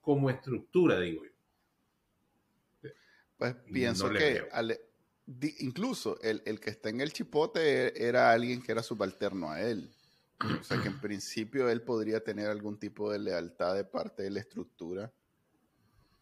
como 0.00 0.28
estructura, 0.28 0.98
digo 0.98 1.24
yo? 1.24 2.90
Pues 3.36 3.54
pienso 3.72 4.10
que 4.10 4.48
incluso 5.58 6.18
el, 6.20 6.60
que 6.60 6.70
está 6.70 6.88
en 6.88 7.00
el 7.00 7.12
chipote 7.12 8.06
era 8.06 8.32
alguien 8.32 8.62
que 8.62 8.72
era 8.72 8.82
subalterno 8.82 9.50
a 9.50 9.60
él. 9.60 9.90
O 10.60 10.64
sea 10.64 10.80
que 10.82 10.88
en 10.88 11.00
principio 11.00 11.70
él 11.70 11.82
podría 11.82 12.22
tener 12.22 12.48
algún 12.48 12.78
tipo 12.78 13.10
de 13.10 13.18
lealtad 13.20 13.74
de 13.74 13.84
parte 13.84 14.24
de 14.24 14.30
la 14.30 14.40
estructura 14.40 15.12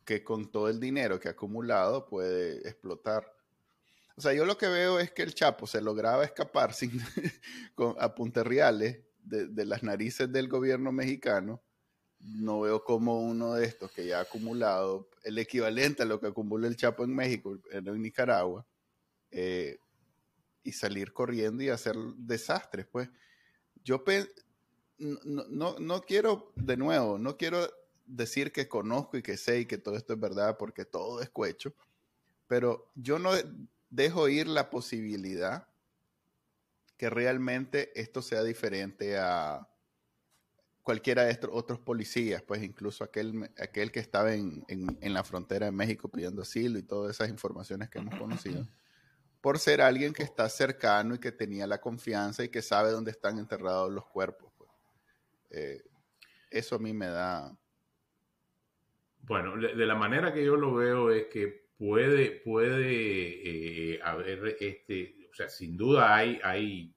que 0.05 0.23
con 0.23 0.51
todo 0.51 0.69
el 0.69 0.79
dinero 0.79 1.19
que 1.19 1.29
ha 1.29 1.33
acumulado 1.33 2.07
puede 2.07 2.59
explotar. 2.69 3.42
O 4.17 4.21
sea, 4.21 4.33
yo 4.33 4.45
lo 4.45 4.59
que 4.59 4.69
veo 4.69 4.99
es 4.99 5.11
que 5.13 5.23
el 5.23 5.35
Chapo 5.35 5.67
se 5.67 5.81
lograba 5.81 6.25
escapar 6.25 6.75
sin, 6.75 7.01
con, 7.75 7.95
a 7.99 8.15
punterriales 8.15 9.01
de, 9.23 9.65
las 9.65 9.83
narices 9.83 10.31
del 10.33 10.49
gobierno 10.49 10.93
mexicano. 10.93 11.63
No 12.21 12.61
veo 12.61 12.85
como 12.85 13.21
uno 13.21 13.55
de 13.55 13.65
estos 13.65 13.91
que 13.91 14.07
ya 14.07 14.19
ha 14.19 14.23
acumulado 14.23 15.09
el 15.25 15.39
equivalente 15.39 16.03
a 16.03 16.07
lo 16.07 16.21
que 16.21 16.29
acumula 16.29 16.69
el 16.69 16.77
Chapo 16.77 17.05
en 17.05 17.15
México, 17.15 17.59
en 17.71 18.01
Nicaragua, 18.01 18.67
eh, 19.31 19.79
y 20.63 20.73
salir 20.73 21.13
corriendo 21.13 21.63
y 21.63 21.69
hacer 21.69 21.97
desastres. 22.17 22.87
Pues 22.87 23.09
yo 23.83 24.05
no, 24.99 25.45
no, 25.49 25.79
no 25.79 26.03
quiero, 26.03 26.53
de 26.55 26.77
nuevo, 26.77 27.19
no 27.19 27.37
quiero 27.37 27.69
decir 28.07 28.53
que 28.53 28.69
conozco 28.69 29.17
y 29.17 29.23
que 29.23 29.37
sé 29.37 29.61
y 29.61 29.67
que 29.67 29.79
todo 29.79 29.97
esto 29.97 30.13
es 30.13 30.21
verdad 30.21 30.57
porque 30.59 30.85
todo 30.85 31.21
es 31.21 31.31
cuecho, 31.31 31.75
pero 32.47 32.91
yo 32.95 33.19
no 33.19 33.33
dejo 33.93 34.29
ir 34.29 34.49
la 34.49 34.71
posibilidad 34.71 35.69
que 36.97 37.11
realmente 37.11 37.93
esto 38.01 38.23
sea 38.23 38.43
diferente 38.43 39.19
a 39.19 39.69
cualquiera 40.83 41.25
de 41.25 41.31
estos 41.31 41.51
otros 41.53 41.79
policías, 41.79 42.43
pues 42.43 42.63
incluso 42.63 43.05
aquel, 43.05 43.51
aquel 43.59 43.93
que 43.93 44.01
estaba 44.01 44.35
en, 44.35 44.65
la 45.01 45.23
frontera 45.23 45.67
de 45.67 45.73
México 45.73 46.09
pidiendo 46.09 46.43
asilo 46.43 46.79
y 46.79 46.83
todas 46.83 47.15
esas 47.15 47.29
informaciones 47.29 47.91
que 47.91 47.99
hemos 47.99 48.19
conocido, 48.19 48.67
por 49.41 49.59
ser 49.59 49.83
alguien 49.83 50.15
que 50.15 50.23
está 50.23 50.49
cercano 50.49 51.17
y 51.17 51.19
que 51.19 51.31
tenía 51.31 51.67
la 51.67 51.81
confianza 51.81 52.43
y 52.45 52.49
que 52.49 52.63
sabe 52.63 52.91
dónde 52.91 53.11
están 53.11 53.39
enterrados 53.39 53.93
los 53.93 54.07
cuerpos. 54.07 54.53
Pues. 54.57 54.71
Eh, 55.51 55.83
eso 56.51 56.77
a 56.77 56.79
mí 56.79 56.93
me 56.93 57.07
da... 57.07 57.55
Bueno, 59.21 59.57
de 59.57 59.87
la 59.87 59.95
manera 59.95 60.33
que 60.33 60.45
yo 60.45 60.57
lo 60.57 60.75
veo 60.75 61.11
es 61.11 61.27
que 61.27 61.62
puede, 61.83 62.31
puede 62.31 63.95
eh, 63.95 64.01
haber, 64.05 64.57
este, 64.61 65.17
o 65.29 65.35
sea, 65.35 65.49
sin 65.49 65.77
duda 65.77 66.15
hay, 66.15 66.39
hay, 66.45 66.95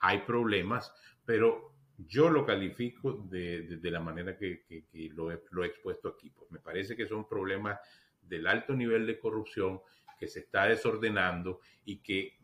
hay 0.00 0.18
problemas, 0.18 0.92
pero 1.24 1.72
yo 1.96 2.28
lo 2.28 2.44
califico 2.44 3.26
de, 3.30 3.62
de, 3.62 3.90
la 3.90 4.00
manera 4.00 4.36
que, 4.36 4.66
que, 4.66 4.84
lo, 5.14 5.32
he, 5.32 5.40
lo, 5.50 5.64
he, 5.64 5.68
expuesto 5.68 6.08
aquí. 6.08 6.28
Pues 6.28 6.50
me 6.50 6.58
parece 6.58 6.94
que 6.94 7.06
son 7.06 7.26
problemas 7.26 7.80
del 8.20 8.46
alto 8.46 8.74
nivel 8.74 9.06
de 9.06 9.18
corrupción 9.18 9.80
que 10.20 10.28
se 10.28 10.40
está 10.40 10.66
desordenando 10.66 11.60
y 11.86 12.02
que, 12.02 12.36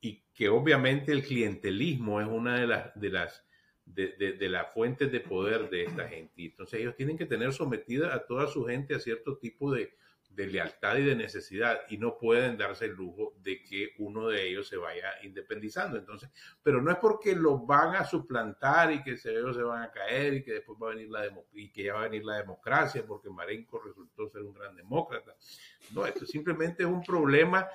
y 0.00 0.24
que 0.34 0.48
obviamente 0.48 1.12
el 1.12 1.22
clientelismo 1.22 2.20
es 2.20 2.26
una 2.26 2.58
de 2.58 2.66
las, 2.66 3.00
de 3.00 3.10
las, 3.10 3.46
de, 3.86 4.08
de, 4.36 4.48
las 4.48 4.72
fuentes 4.74 5.12
de 5.12 5.20
poder 5.20 5.70
de 5.70 5.84
esta 5.84 6.08
gente. 6.08 6.44
Entonces 6.44 6.80
ellos 6.80 6.96
tienen 6.96 7.16
que 7.16 7.26
tener 7.26 7.52
sometida 7.52 8.12
a 8.12 8.26
toda 8.26 8.48
su 8.48 8.64
gente 8.64 8.96
a 8.96 8.98
cierto 8.98 9.38
tipo 9.38 9.72
de, 9.72 9.96
de 10.28 10.46
lealtad 10.46 10.96
y 10.96 11.04
de 11.04 11.16
necesidad 11.16 11.80
y 11.88 11.98
no 11.98 12.16
pueden 12.16 12.56
darse 12.56 12.84
el 12.84 12.92
lujo 12.92 13.34
de 13.42 13.62
que 13.62 13.94
uno 13.98 14.28
de 14.28 14.48
ellos 14.48 14.68
se 14.68 14.76
vaya 14.76 15.10
independizando. 15.22 15.98
Entonces, 15.98 16.30
pero 16.62 16.80
no 16.80 16.90
es 16.90 16.98
porque 16.98 17.34
lo 17.34 17.58
van 17.58 17.96
a 17.96 18.04
suplantar 18.04 18.92
y 18.92 19.02
que 19.02 19.18
ellos 19.24 19.56
se 19.56 19.62
van 19.62 19.82
a 19.82 19.90
caer 19.90 20.34
y 20.34 20.42
que 20.44 20.54
después 20.54 20.78
va 20.80 20.88
a 20.88 20.94
venir 20.94 21.10
la 21.10 21.28
y 21.52 21.70
que 21.70 21.84
ya 21.84 21.94
va 21.94 22.00
a 22.00 22.08
venir 22.08 22.24
la 22.24 22.36
democracia 22.36 23.04
porque 23.06 23.30
Marenco 23.30 23.80
resultó 23.80 24.28
ser 24.28 24.42
un 24.42 24.54
gran 24.54 24.76
demócrata. 24.76 25.34
No, 25.92 26.06
esto 26.06 26.24
simplemente 26.24 26.84
es 26.84 26.88
un 26.88 27.02
problema 27.02 27.68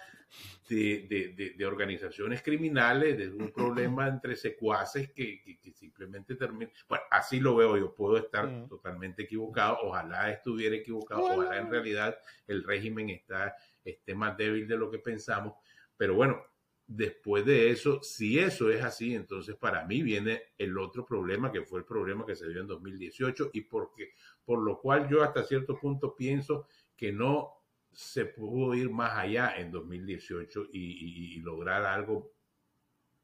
de, 0.70 1.54
de, 1.58 1.66
organizaciones 1.66 2.42
criminales, 2.42 3.18
de 3.18 3.30
un 3.30 3.52
problema 3.52 4.08
entre 4.08 4.36
secuaces 4.36 5.12
que, 5.12 5.42
que, 5.44 5.72
simplemente 5.74 6.36
termina. 6.36 6.72
Bueno, 6.88 7.04
así 7.12 7.40
lo 7.40 7.56
veo 7.56 7.78
yo, 7.78 7.94
puedo 7.94 8.18
estar 8.18 8.48
mm. 8.48 8.70
totalmente 8.70 9.24
equivocado, 9.24 9.78
ojalá 9.84 10.32
estuviera 10.32 10.76
equivocado, 10.76 11.24
ojalá 11.24 11.58
en 11.58 11.70
realidad 11.70 12.18
el 12.48 12.64
régimen 12.64 13.10
está, 13.10 13.56
esté 13.84 14.16
más 14.16 14.38
débil 14.38 14.68
de 14.68 14.78
lo 14.78 14.90
que 14.90 15.00
pensamos, 15.00 15.54
pero 15.98 16.16
bueno, 16.16 16.42
después 16.88 17.46
de 17.46 17.70
eso, 17.70 18.02
si 18.02 18.40
eso 18.40 18.70
es 18.70 18.84
así, 18.84 19.16
entonces 19.16 19.56
para 19.56 19.86
mí 19.86 20.02
viene 20.02 20.54
el 20.58 20.78
otro 20.78 21.06
problema 21.06 21.52
que 21.52 21.64
fue 21.64 21.80
el 21.80 21.86
problema 21.86 22.26
que 22.26 22.36
se 22.36 22.48
dio 22.50 22.62
en 22.62 22.68
2018 22.68 23.52
y 23.54 23.62
porque, 23.62 24.14
por 24.44 24.60
lo 24.60 24.80
cual 24.80 25.08
yo 25.10 25.24
hasta 25.24 25.44
cierto 25.44 25.78
punto 25.80 26.16
pienso 26.16 26.68
que 26.96 27.12
no 27.12 27.63
se 27.94 28.26
pudo 28.26 28.74
ir 28.74 28.90
más 28.90 29.18
allá 29.18 29.56
en 29.58 29.72
2018 29.72 30.68
y, 30.72 31.40
lograr 31.42 31.86
algo 31.86 32.34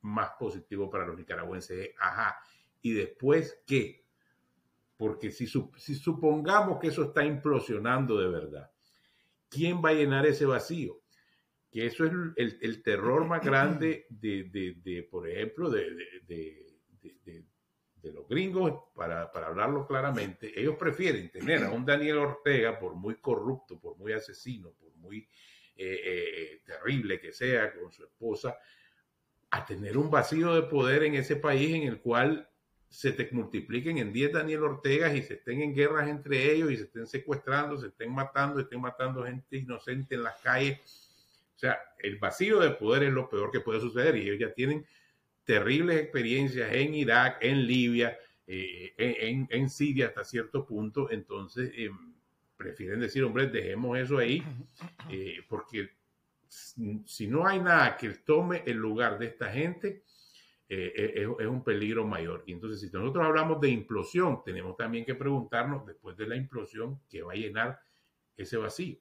más 0.02 0.32
positivo 0.40 0.90
para 0.90 1.06
los 1.06 1.18
nicaragüenses. 1.18 1.92
Ajá. 2.00 2.38
¿Y 2.82 2.94
después 2.94 3.62
qué? 3.66 4.06
Porque 4.98 5.32
si, 5.32 5.48
si 5.48 5.96
supongamos 5.96 6.80
que 6.80 6.88
eso 6.88 7.04
está 7.04 7.24
implosionando 7.24 8.20
de 8.20 8.28
verdad, 8.30 8.72
¿quién 9.50 9.84
va 9.84 9.90
a 9.90 9.94
llenar 9.94 10.26
ese 10.26 10.46
vacío? 10.46 11.02
Que 11.72 11.86
eso 11.86 12.06
es 12.06 12.58
el, 12.62 12.84
terror 12.84 13.26
más 13.26 13.44
grande 13.44 14.08
de, 14.10 15.08
por 15.10 15.30
ejemplo, 15.30 15.70
de, 15.70 15.92
de 16.28 16.70
los 18.04 18.28
gringos, 18.28 18.74
para, 18.96 19.32
para, 19.32 19.48
hablarlo 19.48 19.86
claramente, 19.86 20.52
ellos 20.60 20.76
prefieren 20.78 21.30
tener 21.30 21.64
a 21.64 21.72
un 21.72 21.86
Daniel 21.86 22.18
Ortega, 22.18 22.80
por 22.80 22.96
muy 22.96 23.16
corrupto, 23.16 23.80
por 23.80 23.98
muy 23.98 24.14
asesino, 24.14 24.72
por 24.72 24.94
muy 24.96 25.28
eh, 25.76 26.02
eh, 26.04 26.62
terrible 26.66 27.20
que 27.20 27.32
sea 27.32 27.74
con 27.74 27.92
su 27.92 28.04
esposa, 28.04 28.58
a 29.52 29.66
tener 29.66 29.98
un 29.98 30.10
vacío 30.10 30.54
de 30.54 30.64
poder 30.64 31.04
en 31.04 31.16
ese 31.16 31.36
país 31.36 31.74
en 31.74 31.84
el 31.84 32.02
cual 32.02 32.50
se 32.90 33.12
te 33.12 33.30
multipliquen 33.32 33.98
en 34.00 34.12
10 34.12 34.34
Daniel 34.34 34.64
Ortegas 34.64 35.16
y 35.16 35.22
se 35.22 35.36
estén 35.36 35.62
en 35.62 35.76
guerras 35.76 36.10
entre 36.10 36.52
ellos 36.52 36.72
y 36.72 36.78
se 36.78 36.84
estén 36.84 37.08
secuestrando, 37.08 37.78
se 37.78 37.88
estén 37.88 38.12
matando, 38.12 38.60
estén 38.60 38.82
matando 38.82 39.24
gente 39.24 39.58
inocente 39.58 40.16
en 40.16 40.24
las 40.24 40.42
calles. 40.42 40.80
O 41.56 41.60
sea, 41.60 41.80
el 42.00 42.18
vacío 42.18 42.60
de 42.60 42.72
poder 42.72 43.04
es 43.04 43.14
lo 43.14 43.30
peor 43.30 43.52
que 43.52 43.60
puede 43.60 43.80
suceder 43.80 44.16
y 44.16 44.22
ellos 44.24 44.40
ya 44.40 44.54
tienen 44.54 44.86
terribles 45.50 46.00
experiencias 46.00 46.72
en 46.72 46.94
Irak, 46.94 47.40
en 47.42 47.66
Libia, 47.66 48.16
eh, 48.46 48.94
en, 49.50 49.68
Siria 49.68 50.10
hasta 50.10 50.24
cierto 50.24 50.64
punto, 50.64 51.10
entonces 51.10 51.72
eh, 51.76 51.90
prefieren 52.56 53.00
decir, 53.00 53.24
hombre, 53.24 53.48
dejemos 53.48 53.98
eso 53.98 54.20
ahí, 54.20 54.44
eh, 55.10 55.38
porque 55.50 55.90
si 56.48 57.26
no 57.26 57.48
hay 57.48 57.62
nada 57.62 57.98
que 57.98 58.10
tome 58.10 58.62
el 58.68 58.78
lugar 58.78 59.18
de 59.18 59.26
esta 59.26 59.52
gente, 59.52 60.04
es, 60.68 61.26
un 61.26 61.64
peligro 61.64 62.06
mayor. 62.06 62.44
Y 62.46 62.52
entonces, 62.52 62.80
si 62.80 62.96
nosotros 62.96 63.26
hablamos 63.26 63.60
de 63.60 63.70
implosión, 63.70 64.44
tenemos 64.46 64.78
también 64.78 65.04
que 65.04 65.16
preguntarnos, 65.16 65.84
después 65.84 66.16
de 66.16 66.28
la 66.28 66.36
implosión, 66.36 67.02
¿qué 67.10 67.24
va 67.24 67.34
a 67.34 67.38
llenar 67.38 67.82
ese 68.38 68.56
vacío? 68.58 69.00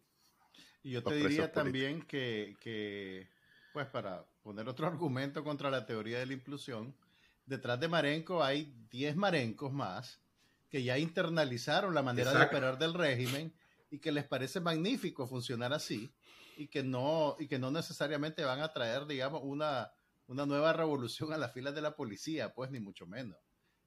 Y 0.83 0.93
yo 0.93 1.03
te 1.03 1.15
diría 1.15 1.53
también 1.53 2.01
que, 2.07 2.57
que, 2.59 3.29
pues 3.75 3.87
para 3.89 4.25
poner 4.49 4.67
otro 4.67 4.87
argumento 4.87 5.45
contra 5.45 5.71
la 5.71 5.85
teoría 5.85 6.21
de 6.21 6.25
la 6.25 6.33
implosión, 6.33 6.97
detrás 7.45 7.79
de 7.81 7.87
Marenco 7.87 8.43
hay 8.43 8.75
10 8.91 9.15
marencos 9.17 9.71
más 9.71 10.23
que 10.71 10.83
ya 10.83 10.97
internalizaron 10.97 11.95
la 11.95 12.03
manera 12.03 12.33
de 12.33 12.47
operar 12.47 12.79
del 12.79 12.95
régimen 12.95 13.55
y 13.91 13.99
que 13.99 14.11
les 14.11 14.25
parece 14.25 14.61
magnífico 14.61 15.27
funcionar 15.27 15.75
así 15.75 16.11
y 16.57 16.69
que 16.69 16.83
no, 16.83 17.37
y 17.39 17.47
que 17.47 17.59
no 17.59 17.71
necesariamente 17.71 18.43
van 18.43 18.61
a 18.61 18.73
traer, 18.73 19.07
digamos, 19.07 19.43
una, 19.45 19.93
una 20.27 20.47
nueva 20.47 20.73
revolución 20.73 21.33
a 21.35 21.39
las 21.39 21.53
filas 21.53 21.75
de 21.75 21.83
la 21.83 21.95
policía, 21.95 22.55
pues 22.55 22.71
ni 22.71 22.81
mucho 22.81 23.07
menos. 23.07 23.39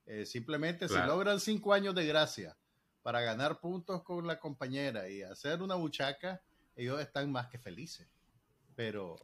Eh, 0.06 0.28
simplemente 0.28 0.88
si 0.88 0.97
logran 1.08 1.39
cinco 1.39 1.74
años 1.74 1.95
de 1.95 2.06
gracia 2.06 2.56
para 3.02 3.21
ganar 3.21 3.60
puntos 3.60 4.04
con 4.04 4.28
la 4.28 4.39
compañera 4.39 5.10
y 5.10 5.24
hacer 5.24 5.63
una 5.63 5.74
buchaca, 5.74 6.41
ellos 6.76 7.02
están 7.02 7.32
más 7.32 7.47
que 7.47 7.58
felices. 7.58 8.08
Pero 8.76 9.17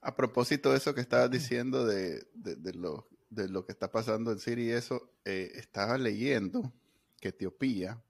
a 0.00 0.16
propósito 0.16 0.70
de 0.70 0.78
eso 0.78 0.94
que 0.94 1.00
estabas 1.00 1.30
diciendo 1.30 1.86
de, 1.86 2.26
lo, 2.74 3.08
de 3.28 3.48
lo 3.48 3.64
que 3.64 3.72
está 3.72 3.90
pasando 3.90 4.32
en 4.32 4.38
Siria 4.38 4.64
y 4.64 4.70
eso, 4.70 5.12
eh, 5.24 5.52
estaba 5.54 5.98
leyendo 5.98 6.72
que 7.20 7.28
Etiopía, 7.28 8.02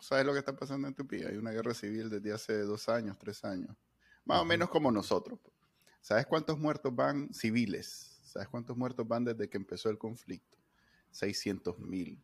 ¿sabes 0.00 0.26
lo 0.26 0.32
que 0.32 0.40
está 0.40 0.56
pasando 0.56 0.88
en 0.88 0.92
Etiopía? 0.92 1.28
Hay 1.28 1.36
una 1.36 1.52
guerra 1.52 1.74
civil 1.74 2.10
desde 2.10 2.32
hace 2.32 2.58
dos 2.62 2.88
años, 2.88 3.16
tres 3.18 3.44
años, 3.44 3.76
más 4.24 4.40
o 4.40 4.44
menos 4.44 4.68
como 4.68 4.90
nosotros. 4.90 5.38
¿Sabes 6.00 6.26
cuántos 6.26 6.58
muertos 6.58 6.94
van 6.94 7.32
civiles? 7.32 8.18
¿Sabes 8.24 8.48
cuántos 8.48 8.76
muertos 8.76 9.06
van 9.06 9.24
desde 9.24 9.48
que 9.48 9.56
empezó 9.56 9.90
el 9.90 9.98
conflicto? 9.98 10.58
600 11.12 11.78
mil. 11.78 12.22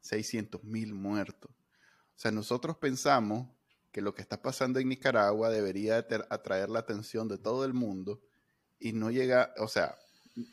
600 0.00 0.62
mil 0.64 0.94
muertos. 0.94 1.50
O 1.50 2.20
sea, 2.20 2.30
nosotros 2.30 2.76
pensamos 2.78 3.48
que 3.90 4.00
lo 4.00 4.14
que 4.14 4.22
está 4.22 4.40
pasando 4.42 4.78
en 4.78 4.88
Nicaragua 4.88 5.50
debería 5.50 6.06
atraer 6.28 6.68
la 6.68 6.80
atención 6.80 7.28
de 7.28 7.38
todo 7.38 7.64
el 7.64 7.74
mundo 7.74 8.20
y 8.78 8.92
no 8.92 9.10
llega, 9.10 9.52
o 9.58 9.68
sea, 9.68 9.96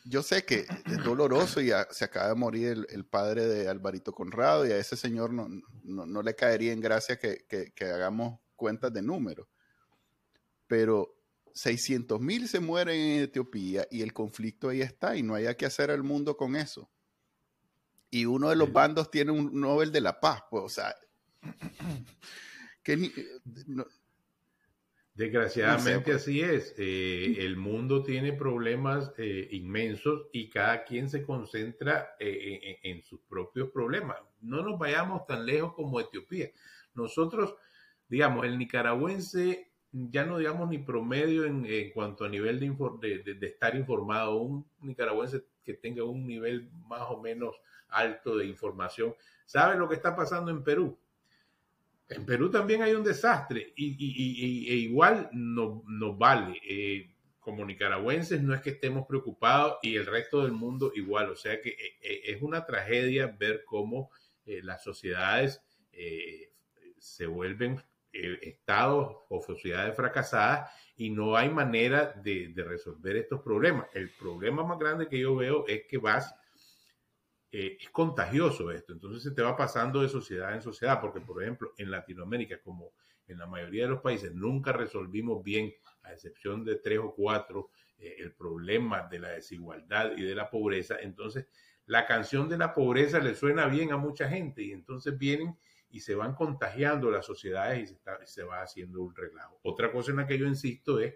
yo 0.03 0.23
sé 0.23 0.45
que 0.45 0.65
es 0.85 1.03
doloroso 1.03 1.61
y 1.61 1.71
se 1.91 2.05
acaba 2.05 2.29
de 2.29 2.35
morir 2.35 2.87
el, 2.89 3.05
padre 3.05 3.45
de 3.45 3.67
Alvarito 3.67 4.13
Conrado 4.13 4.65
y 4.65 4.71
a 4.71 4.77
ese 4.77 4.95
señor 4.95 5.31
no, 5.31 5.47
no, 5.83 6.23
le 6.23 6.35
caería 6.35 6.73
en 6.73 6.81
gracia 6.81 7.19
que, 7.19 7.45
que, 7.47 7.85
hagamos 7.85 8.39
cuentas 8.55 8.91
de 8.93 9.01
números. 9.01 9.47
Pero 10.67 11.15
600 11.53 12.19
mil 12.19 12.47
se 12.47 12.59
mueren 12.59 12.99
en 12.99 13.23
Etiopía 13.23 13.87
y 13.91 14.01
el 14.01 14.13
conflicto 14.13 14.69
ahí 14.69 14.81
está 14.81 15.15
y 15.15 15.23
no 15.23 15.35
hay 15.35 15.53
que 15.55 15.67
hacer 15.67 15.91
al 15.91 16.03
mundo 16.03 16.35
con 16.35 16.55
eso. 16.55 16.89
Y 18.09 18.25
uno 18.25 18.49
de 18.49 18.55
los 18.55 18.71
bandos 18.71 19.11
tiene 19.11 19.31
un 19.31 19.59
Nobel 19.59 19.91
de 19.91 20.01
la 20.01 20.19
Paz, 20.19 20.43
pues, 20.49 20.63
o 20.63 20.69
sea, 20.69 20.95
Eh, 22.85 23.11
Desgraciadamente 25.13 26.13
así 26.13 26.41
es. 26.41 26.75
Eh, 26.77 27.37
el 27.39 27.55
mundo 27.55 28.03
tiene 28.03 28.33
problemas 28.33 29.13
eh, 29.17 29.47
inmensos 29.51 30.27
y 30.33 30.49
cada 30.49 30.83
quien 30.83 31.09
se 31.09 31.23
concentra 31.23 32.15
en, 32.19 33.01
sus 33.01 33.21
propios 33.21 33.69
problemas. 33.69 34.17
No 34.41 34.61
nos 34.61 34.77
vayamos 34.77 35.25
tan 35.25 35.45
lejos 35.45 35.73
como 35.73 36.01
Etiopía. 36.01 36.49
Nosotros, 36.93 37.55
digamos, 38.09 38.45
el 38.45 38.57
nicaragüense, 38.57 39.71
ya 39.91 40.25
no 40.25 40.37
digamos 40.37 40.69
ni 40.69 40.79
promedio 40.79 41.45
en, 41.45 41.91
cuanto 41.93 42.25
a 42.25 42.29
nivel 42.29 42.59
de, 42.59 43.19
de, 43.19 43.47
estar 43.47 43.73
informado, 43.75 44.35
un 44.35 44.69
nicaragüense 44.81 45.45
que 45.63 45.75
tenga 45.75 46.03
un 46.03 46.27
nivel 46.27 46.69
más 46.89 47.03
o 47.09 47.21
menos 47.21 47.55
alto 47.87 48.35
de 48.35 48.47
información, 48.47 49.15
sabe 49.45 49.77
lo 49.77 49.87
que 49.87 49.95
está 49.95 50.13
pasando 50.13 50.51
en 50.51 50.61
Perú 50.61 50.97
en 52.09 52.25
Perú 52.25 52.51
también 52.51 52.81
hay 52.81 52.93
un 52.93 53.03
desastre 53.03 53.73
y, 53.75 54.67
e 54.69 54.75
igual 54.75 55.29
nos 55.33 55.83
no 55.85 56.15
vale. 56.15 56.59
Eh, 56.67 57.11
como 57.39 57.63
nicaragüenses 57.63 58.41
no 58.41 58.55
es 58.55 58.61
que 58.61 58.71
estemos 58.71 59.05
preocupados 59.07 59.77
y 59.83 59.95
el 59.95 60.05
resto 60.05 60.41
del 60.43 60.51
mundo 60.51 60.91
igual. 60.95 61.29
O 61.29 61.35
sea 61.35 61.61
que 61.61 61.69
eh, 61.69 61.97
eh, 62.01 62.21
es 62.25 62.41
una 62.41 62.65
tragedia 62.65 63.27
ver 63.27 63.63
cómo 63.65 64.11
las 64.45 64.83
sociedades 64.83 65.59
se 66.99 67.25
vuelven 67.25 67.81
estados 68.11 69.23
o 69.27 69.41
sociedades 69.41 69.95
fracasadas 69.95 70.69
y 70.95 71.09
no 71.09 71.35
hay 71.35 71.49
manera 71.49 72.13
de, 72.23 72.49
de 72.49 72.63
resolver 72.63 73.15
estos 73.15 73.41
problemas. 73.41 73.87
El 73.95 74.11
problema 74.11 74.63
más 74.63 74.77
grande 74.77 75.07
que 75.07 75.17
yo 75.17 75.35
veo 75.35 75.65
es 75.67 75.87
que 75.87 75.97
vas 75.97 76.35
eh, 77.57 77.77
es 77.79 77.89
contagioso 77.89 78.69
esto, 78.69 78.91
entonces 78.91 79.23
se 79.23 79.31
te 79.31 79.41
va 79.41 79.55
pasando 79.55 80.01
de 80.01 80.09
sociedad 80.09 80.53
en 80.53 80.61
sociedad, 80.61 80.99
porque 80.99 81.21
por 81.21 81.41
ejemplo 81.41 81.71
en 81.77 81.89
Latinoamérica, 81.89 82.59
como 82.59 82.91
en 83.27 83.37
la 83.37 83.45
mayoría 83.45 83.83
de 83.83 83.91
los 83.91 84.01
países, 84.01 84.35
nunca 84.35 84.73
resolvimos 84.73 85.41
bien, 85.41 85.73
a 86.03 86.11
excepción 86.11 86.65
de 86.65 86.75
tres 86.75 86.99
o 86.99 87.15
cuatro, 87.15 87.69
eh, 87.97 88.17
el 88.19 88.33
problema 88.33 89.07
de 89.09 89.19
la 89.19 89.29
desigualdad 89.29 90.17
y 90.17 90.23
de 90.23 90.35
la 90.35 90.49
pobreza, 90.49 90.97
entonces 90.99 91.47
la 91.85 92.05
canción 92.05 92.49
de 92.49 92.57
la 92.57 92.73
pobreza 92.73 93.19
le 93.19 93.35
suena 93.35 93.67
bien 93.67 93.93
a 93.93 93.97
mucha 93.97 94.27
gente 94.27 94.61
y 94.61 94.73
entonces 94.73 95.17
vienen 95.17 95.57
y 95.89 96.01
se 96.01 96.13
van 96.13 96.35
contagiando 96.35 97.09
las 97.09 97.25
sociedades 97.25 97.89
y 97.89 98.25
se, 98.25 98.43
va 98.43 98.63
haciendo 98.63 99.01
un 99.01 99.15
relajo. 99.15 99.61
Otra 99.63 99.93
cosa 99.93 100.11
en 100.11 100.17
la 100.17 100.27
que 100.27 100.37
yo 100.37 100.45
insisto 100.45 100.99
es 100.99 101.15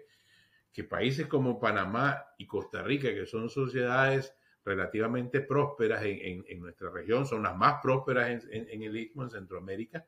que 0.72 0.84
países 0.84 1.26
como 1.26 1.60
Panamá 1.60 2.24
y 2.38 2.46
Costa 2.46 2.82
Rica, 2.82 3.08
que 3.08 3.26
son 3.26 3.50
sociedades 3.50 4.34
relativamente 4.70 5.40
prósperas 5.40 6.02
en, 6.04 6.60
nuestra 6.60 6.90
región, 6.90 7.26
son 7.26 7.42
las 7.42 7.56
más 7.56 7.80
prósperas 7.82 8.44
en, 8.48 8.82
el 8.82 8.96
Istmo, 8.96 9.24
en 9.24 9.30
Centroamérica, 9.30 10.06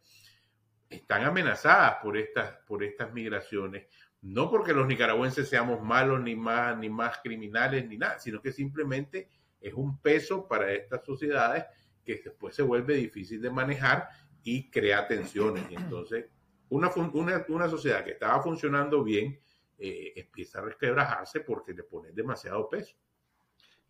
están 0.88 1.24
amenazadas 1.24 1.96
por 2.00 2.16
estas, 2.16 2.58
por 2.66 2.84
estas 2.84 3.12
migraciones, 3.12 3.86
no 4.22 4.48
porque 4.48 4.72
los 4.72 4.86
nicaragüenses 4.86 5.48
seamos 5.48 5.82
malos, 5.82 6.22
ni 6.22 6.36
más, 6.36 6.78
ni 6.78 6.88
más 6.88 7.18
criminales, 7.18 7.88
ni 7.88 7.98
nada, 7.98 8.20
sino 8.20 8.40
que 8.40 8.52
simplemente 8.52 9.28
es 9.60 9.74
un 9.74 9.98
peso 10.00 10.46
para 10.46 10.72
estas 10.72 11.04
sociedades 11.04 11.64
que 12.04 12.20
después 12.24 12.54
se 12.54 12.62
vuelve 12.62 12.94
difícil 12.94 13.42
de 13.42 13.50
manejar 13.50 14.08
y 14.44 14.70
crea 14.70 15.08
tensiones. 15.08 15.64
entonces, 15.70 16.26
una, 16.68 16.88
una, 16.94 17.44
una 17.48 17.68
sociedad 17.68 18.04
que 18.04 18.12
estaba 18.12 18.40
funcionando 18.40 19.02
bien, 19.02 19.40
eh, 19.78 20.12
empieza 20.14 20.60
a 20.60 20.62
resquebrajarse 20.62 21.40
porque 21.40 21.74
le 21.74 21.82
pones 21.82 22.14
demasiado 22.14 22.68
peso. 22.68 22.94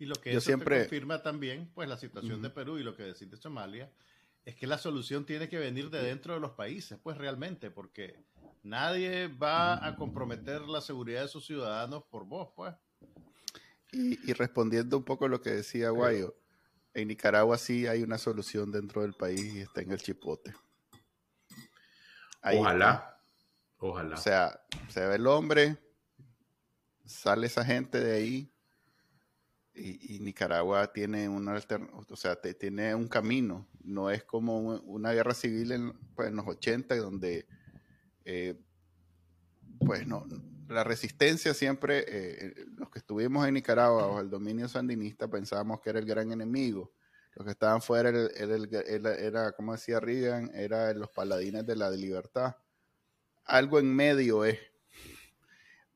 Y 0.03 0.07
lo 0.07 0.17
que 0.17 0.33
eso 0.33 0.41
siempre... 0.41 0.81
confirma 0.81 1.23
también, 1.23 1.71
pues 1.77 1.89
la 1.89 1.97
situación 1.97 2.43
de 2.43 2.51
Perú 2.51 2.77
y 2.77 2.83
lo 2.83 2.97
que 2.97 3.05
decís 3.05 3.31
de 3.31 3.37
Somalia, 3.37 3.89
es 4.45 4.57
que 4.57 4.67
la 4.67 4.77
solución 4.77 5.25
tiene 5.25 5.49
que 5.49 5.61
venir 5.61 5.91
de 5.91 6.03
dentro 6.03 6.35
de 6.35 6.41
los 6.41 6.51
países, 6.51 6.99
pues 7.01 7.17
realmente, 7.17 7.71
porque 7.71 8.19
nadie 8.65 9.29
va 9.29 9.87
a 9.87 9.95
comprometer 9.95 10.63
la 10.63 10.81
seguridad 10.81 11.23
de 11.23 11.29
sus 11.29 11.47
ciudadanos 11.47 12.03
por 12.11 12.25
vos, 12.25 12.49
pues. 12.57 12.75
Y, 13.93 14.33
respondiendo 14.33 14.97
un 14.97 15.05
poco 15.05 15.27
a 15.27 15.29
lo 15.29 15.41
que 15.41 15.51
decía 15.51 15.91
Guayo, 15.91 16.35
en 16.95 17.07
Nicaragua 17.07 17.57
sí 17.57 17.87
hay 17.87 18.03
una 18.03 18.19
solución 18.19 18.73
dentro 18.73 19.03
del 19.03 19.15
país 19.15 19.55
y 19.55 19.61
está 19.61 19.83
en 19.83 19.93
el 19.93 20.03
chipote. 20.03 20.53
ojalá, 22.43 23.21
ojalá. 23.79 24.17
O 24.17 24.19
sea, 24.19 24.67
se 24.89 25.07
ve 25.07 25.15
el 25.15 25.29
hombre, 25.29 25.77
sale 27.07 27.47
esa 27.47 27.65
gente 27.65 28.01
de 28.01 28.17
ahí 28.17 28.52
y, 29.75 30.19
Nicaragua 30.21 30.93
tiene 30.93 31.29
una 31.29 31.61
o 31.93 32.17
sea, 32.17 32.37
tiene 32.37 32.95
un 32.95 33.09
camino. 33.09 33.67
No 33.83 34.11
es 34.11 34.23
como 34.25 34.59
una 34.59 35.13
guerra 35.13 35.35
civil 35.35 35.73
en, 35.73 35.93
pues, 36.15 36.33
los 36.33 36.47
80 36.47 36.97
donde 36.97 37.47
eh, 38.25 38.55
pues 39.85 40.07
no, 40.07 40.27
la 40.69 40.85
resistencia 40.85 41.55
siempre, 41.55 42.05
eh, 42.07 42.55
los 42.77 42.91
que 42.91 42.99
estuvimos 42.99 43.47
en 43.47 43.55
Nicaragua 43.55 44.07
bajo 44.07 44.21
el 44.21 44.31
dominio 44.31 44.69
sandinista 44.69 45.29
pensábamos 45.29 45.81
que 45.81 45.91
era 45.91 45.99
el 45.99 46.07
gran 46.07 46.33
enemigo. 46.33 46.93
Los 47.35 47.47
que 47.47 47.53
estaban 47.53 47.81
fuera 47.81 48.11
era, 48.11 49.15
era, 49.15 49.53
como 49.53 49.73
decía 49.73 50.01
Reagan, 50.01 50.51
era 50.55 50.93
los 50.93 51.09
paladines 51.11 51.67
de 51.67 51.77
la 51.77 51.91
libertad. 51.91 52.57
Algo 53.45 53.79
en 53.79 53.95
medio 53.95 54.45
es. 54.45 54.59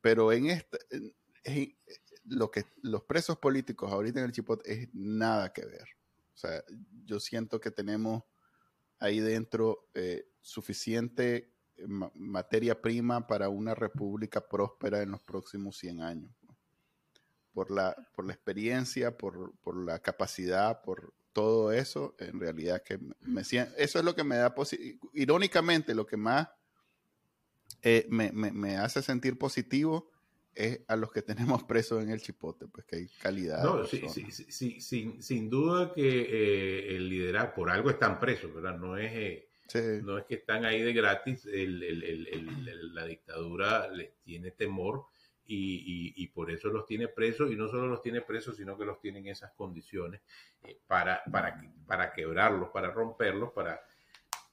Pero 0.00 0.32
en 0.32 0.46
esta, 0.46 0.78
lo 2.28 2.50
que 2.50 2.64
los 2.82 3.02
presos 3.04 3.38
políticos 3.38 3.90
ahorita 3.90 4.20
en 4.20 4.26
el 4.26 4.32
Chipot 4.32 4.66
es 4.66 4.88
nada 4.92 5.52
que 5.52 5.64
ver. 5.64 5.88
O 6.34 6.38
sea, 6.38 6.62
yo 7.04 7.20
siento 7.20 7.60
que 7.60 7.70
tenemos 7.70 8.24
ahí 8.98 9.20
dentro 9.20 9.88
eh, 9.94 10.28
suficiente 10.40 11.56
materia 12.14 12.80
prima 12.80 13.26
para 13.26 13.48
una 13.48 13.74
república 13.74 14.46
próspera 14.48 15.02
en 15.02 15.10
los 15.10 15.22
próximos 15.22 15.76
100 15.78 16.02
años. 16.02 16.30
Por 17.52 17.70
la, 17.70 17.96
por 18.14 18.26
la 18.26 18.32
experiencia, 18.32 19.16
por, 19.16 19.54
la 19.84 19.98
capacidad, 20.00 20.82
por 20.82 21.14
todo 21.32 21.72
eso, 21.72 22.14
en 22.18 22.38
realidad 22.38 22.82
que 22.82 22.98
me, 23.20 23.40
eso 23.40 23.68
es 23.76 24.04
lo 24.04 24.14
que 24.14 24.24
me 24.24 24.36
da, 24.36 24.54
irónicamente, 25.14 25.94
lo 25.94 26.06
que 26.06 26.16
más 26.16 26.48
eh, 27.82 28.06
me, 28.10 28.76
hace 28.76 29.02
sentir 29.02 29.38
positivo 29.38 30.10
es 30.56 30.80
a 30.88 30.96
los 30.96 31.12
que 31.12 31.22
tenemos 31.22 31.62
presos 31.64 32.02
en 32.02 32.10
el 32.10 32.20
chipote, 32.20 32.66
pues 32.66 32.86
que 32.86 32.96
hay 32.96 33.08
calidad. 33.20 33.62
No, 33.62 33.84
sí, 33.84 34.02
sí, 34.08 34.80
sin, 34.80 35.22
sin, 35.22 35.50
duda 35.50 35.92
que 35.92 36.02
eh, 36.02 36.96
el 36.96 37.08
liderazgo, 37.08 37.54
por 37.54 37.70
algo 37.70 37.90
están 37.90 38.18
presos, 38.18 38.52
¿verdad? 38.54 38.76
No 38.78 38.96
es... 38.96 39.12
Eh, 39.14 39.48
no 40.02 40.16
es 40.16 40.24
que 40.26 40.36
están 40.36 40.64
ahí 40.64 40.80
de 40.80 40.92
gratis, 40.92 41.44
la 41.44 43.04
dictadura 43.04 43.88
les 43.88 44.12
tiene 44.22 44.52
temor 44.52 45.06
y, 45.48 46.26
por 46.28 46.50
eso 46.50 46.68
los 46.68 46.86
tiene 46.86 47.08
presos 47.08 47.50
y 47.50 47.56
no 47.56 47.68
solo 47.68 47.86
los 47.86 48.02
tiene 48.02 48.20
presos, 48.20 48.56
sino 48.56 48.76
que 48.76 48.84
los 48.84 49.00
tiene 49.00 49.18
en 49.20 49.28
esas 49.28 49.52
condiciones 49.52 50.20
eh, 50.62 50.78
para, 50.86 51.22
para, 51.30 51.60
para 51.86 52.12
quebrarlos, 52.12 52.70
para 52.70 52.90
romperlos, 52.90 53.52
para, 53.52 53.80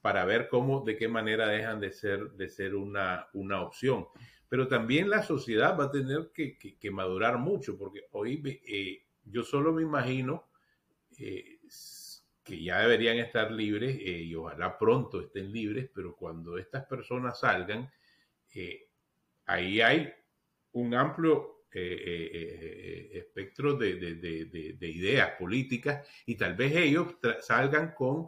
para 0.01 0.25
ver 0.25 0.47
cómo, 0.49 0.81
de 0.81 0.97
qué 0.97 1.07
manera 1.07 1.47
dejan 1.47 1.79
de 1.79 1.91
ser, 1.91 2.31
de 2.31 2.49
ser 2.49 2.75
una, 2.75 3.27
una 3.33 3.61
opción. 3.61 4.07
Pero 4.53 4.67
también 4.67 5.09
la 5.09 5.23
sociedad 5.23 5.75
va 5.75 5.85
a 5.85 5.91
tener 5.91 6.29
que, 6.31 6.91
madurar 6.91 7.39
mucho, 7.39 7.75
porque 7.75 8.05
hoy 8.11 8.61
eh, 8.67 9.03
yo 9.25 9.41
solo 9.41 9.73
me 9.73 9.81
imagino 9.81 10.47
eh, 11.17 11.57
que 12.43 12.63
ya 12.63 12.81
deberían 12.81 13.17
estar 13.17 13.51
libres 13.51 13.97
eh, 13.99 14.21
y 14.21 14.35
ojalá 14.35 14.77
pronto 14.77 15.21
estén 15.21 15.51
libres, 15.51 15.89
pero 15.91 16.15
cuando 16.15 16.59
estas 16.59 16.85
personas 16.85 17.39
salgan, 17.39 17.89
ahí 19.47 19.81
hay 19.81 20.13
un 20.73 20.93
amplio 20.93 21.65
espectro 21.71 23.73
de, 23.73 23.95
de, 23.95 24.87
ideas 24.87 25.31
políticas 25.39 26.07
y 26.27 26.35
tal 26.35 26.53
vez 26.53 26.75
ellos 26.75 27.15
salgan 27.39 27.95
con 27.95 28.27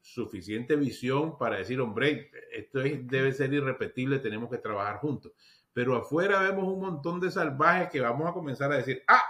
suficiente 0.00 0.76
visión 0.76 1.36
para 1.38 1.56
decir, 1.56 1.80
hombre, 1.80 2.30
esto 2.52 2.80
debe 2.80 3.32
ser 3.32 3.52
irrepetible, 3.52 4.18
tenemos 4.18 4.50
que 4.50 4.58
trabajar 4.58 4.98
juntos. 4.98 5.32
Pero 5.72 5.96
afuera 5.96 6.40
vemos 6.40 6.64
un 6.64 6.80
montón 6.80 7.20
de 7.20 7.30
salvajes 7.30 7.90
que 7.90 8.00
vamos 8.00 8.28
a 8.28 8.32
comenzar 8.32 8.72
a 8.72 8.76
decir, 8.76 9.02
ah, 9.08 9.22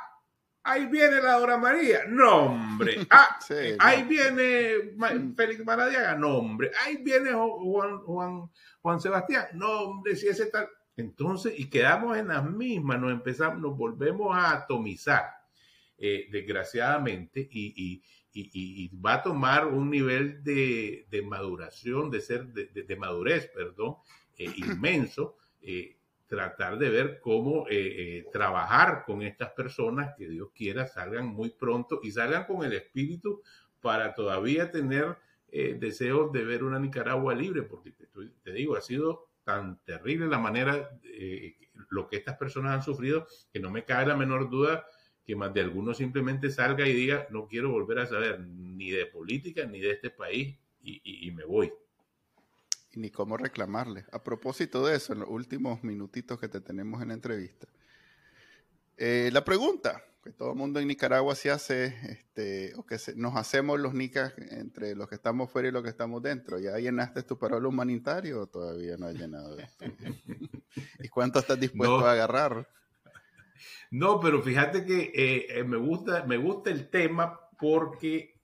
ahí 0.63 0.87
viene 0.87 1.21
la 1.21 1.39
Dora 1.39 1.57
María, 1.57 2.05
nombre. 2.07 3.07
Ah, 3.11 3.39
ahí 3.79 4.03
viene 4.05 4.95
Félix 5.37 5.65
Maradiaga, 5.65 6.17
nombre. 6.17 6.71
Ahí 6.85 6.99
viene 7.03 7.33
Juan, 7.33 7.99
Juan, 8.01 8.51
Juan 8.83 9.01
Sebastián, 9.01 9.47
nombre, 9.55 10.17
si 10.17 10.27
ese 10.29 10.47
tal. 10.47 10.69
Entonces, 10.97 11.55
y 11.59 11.69
quedamos 11.69 12.17
en 12.17 12.29
las 12.29 12.45
mismas, 12.45 13.01
nos 13.01 13.13
empezamos, 13.13 13.61
nos 13.61 13.77
volvemos 13.77 14.35
a 14.35 14.53
atomizar, 14.53 15.25
eh, 15.99 16.29
desgraciadamente, 16.31 17.49
y, 17.51 18.03
va 19.05 19.15
a 19.15 19.23
tomar 19.23 19.67
un 19.67 19.91
nivel 19.91 20.43
de, 20.43 21.07
maduración, 21.25 22.11
de 22.11 22.21
ser, 22.21 22.47
de, 22.47 22.97
madurez, 22.97 23.49
perdón, 23.55 23.97
eh, 24.37 24.53
inmenso, 24.57 25.37
eh, 25.67 25.97
tratar 26.27 26.79
de 26.79 26.91
ver 26.91 27.21
cómo 27.21 27.67
eh, 27.69 27.77
eh, 27.77 28.27
trabajar 28.33 29.05
con 29.07 29.23
estas 29.23 29.51
personas 29.51 30.15
que 30.17 30.29
Dios 30.29 30.51
quiera 30.55 30.87
salgan 30.87 31.27
muy 31.27 31.51
pronto 31.51 32.01
y 32.03 32.11
salgan 32.11 32.45
con 32.47 32.65
el 32.65 32.73
espíritu 32.73 33.43
para 33.81 34.15
todavía 34.15 34.71
tener 34.71 35.17
deseos 35.79 36.33
de 36.33 36.45
ver 36.45 36.65
una 36.65 36.81
Nicaragua 36.81 37.33
libre, 37.33 37.63
porque 37.63 37.93
te, 38.43 38.53
digo, 38.53 38.75
ha 38.75 38.81
sido 38.81 39.29
tan 39.45 39.79
terrible 39.85 40.27
la 40.27 40.41
manera, 40.41 40.91
lo 41.91 42.09
que 42.09 42.17
estas 42.17 42.37
personas 42.37 42.75
han 42.75 42.83
sufrido, 42.83 43.29
que 43.53 43.61
no 43.61 43.71
me 43.71 43.85
cabe 43.85 44.07
la 44.07 44.17
menor 44.17 44.51
duda 44.51 44.85
que 45.25 45.37
más 45.37 45.55
de 45.55 45.63
alguno 45.63 45.95
simplemente 45.95 46.51
salga 46.51 46.87
y 46.87 46.93
diga, 46.93 47.27
no 47.31 47.47
quiero 47.47 47.71
volver 47.71 47.99
a 48.01 48.07
saber 48.07 48.41
ni 48.41 48.91
de 48.91 49.07
política 49.07 49.65
ni 49.65 49.81
de 49.81 49.93
este 49.93 50.11
país 50.11 50.57
y 50.83 51.31
me 51.31 51.45
voy 51.45 51.73
ni 52.97 53.11
cómo 53.11 53.37
reclamarle. 53.37 54.05
A 54.13 54.23
propósito 54.23 54.87
de 54.87 54.97
eso, 54.97 55.13
en 55.13 55.21
los 55.21 55.29
últimos 55.29 55.83
minutitos 55.83 56.39
que 56.39 56.49
te 56.49 56.61
tenemos 56.61 57.03
en 57.03 57.09
la 57.09 57.15
entrevista, 57.15 57.67
eh, 58.97 59.31
la 59.33 59.45
pregunta 59.45 60.03
que 60.23 60.33
todo 60.33 60.53
el 60.53 60.57
mundo 60.57 60.81
en 60.81 60.89
Nicaragua 60.89 61.35
se 61.35 61.51
hace, 61.51 61.95
este, 62.09 62.73
o 62.77 62.87
que 62.87 62.97
nos 63.17 63.37
hacemos 63.37 63.79
los 63.79 63.93
nicas 63.93 64.33
entre 64.39 64.95
los 64.95 65.07
que 65.07 65.17
estamos 65.17 65.51
fuera 65.51 65.69
y 65.69 65.71
los 65.71 65.83
que 65.83 65.91
estamos 65.91 66.23
dentro, 66.23 66.59
¿ya 66.59 66.79
llenaste 66.79 67.23
tu 67.25 67.39
parol 67.39 67.67
humanitario 67.67 68.41
o 68.41 68.47
todavía 68.47 68.97
no 68.97 69.07
has 69.07 69.15
llenado 69.15 69.59
esto? 69.59 69.85
¿Y 71.01 71.09
cuánto 71.09 71.41
estás 71.41 71.61
dispuesto 71.61 72.07
a 72.07 72.13
agarrar? 72.13 72.67
No, 73.91 74.21
pero 74.21 74.43
fíjate 74.43 74.85
que 74.85 75.13
eh, 75.15 75.47
eh, 75.49 75.65
me, 75.65 75.77
gusta, 75.77 76.25
me 76.27 76.37
gusta 76.37 76.71
el 76.71 76.89
tema 76.91 77.41
porque 77.59 78.35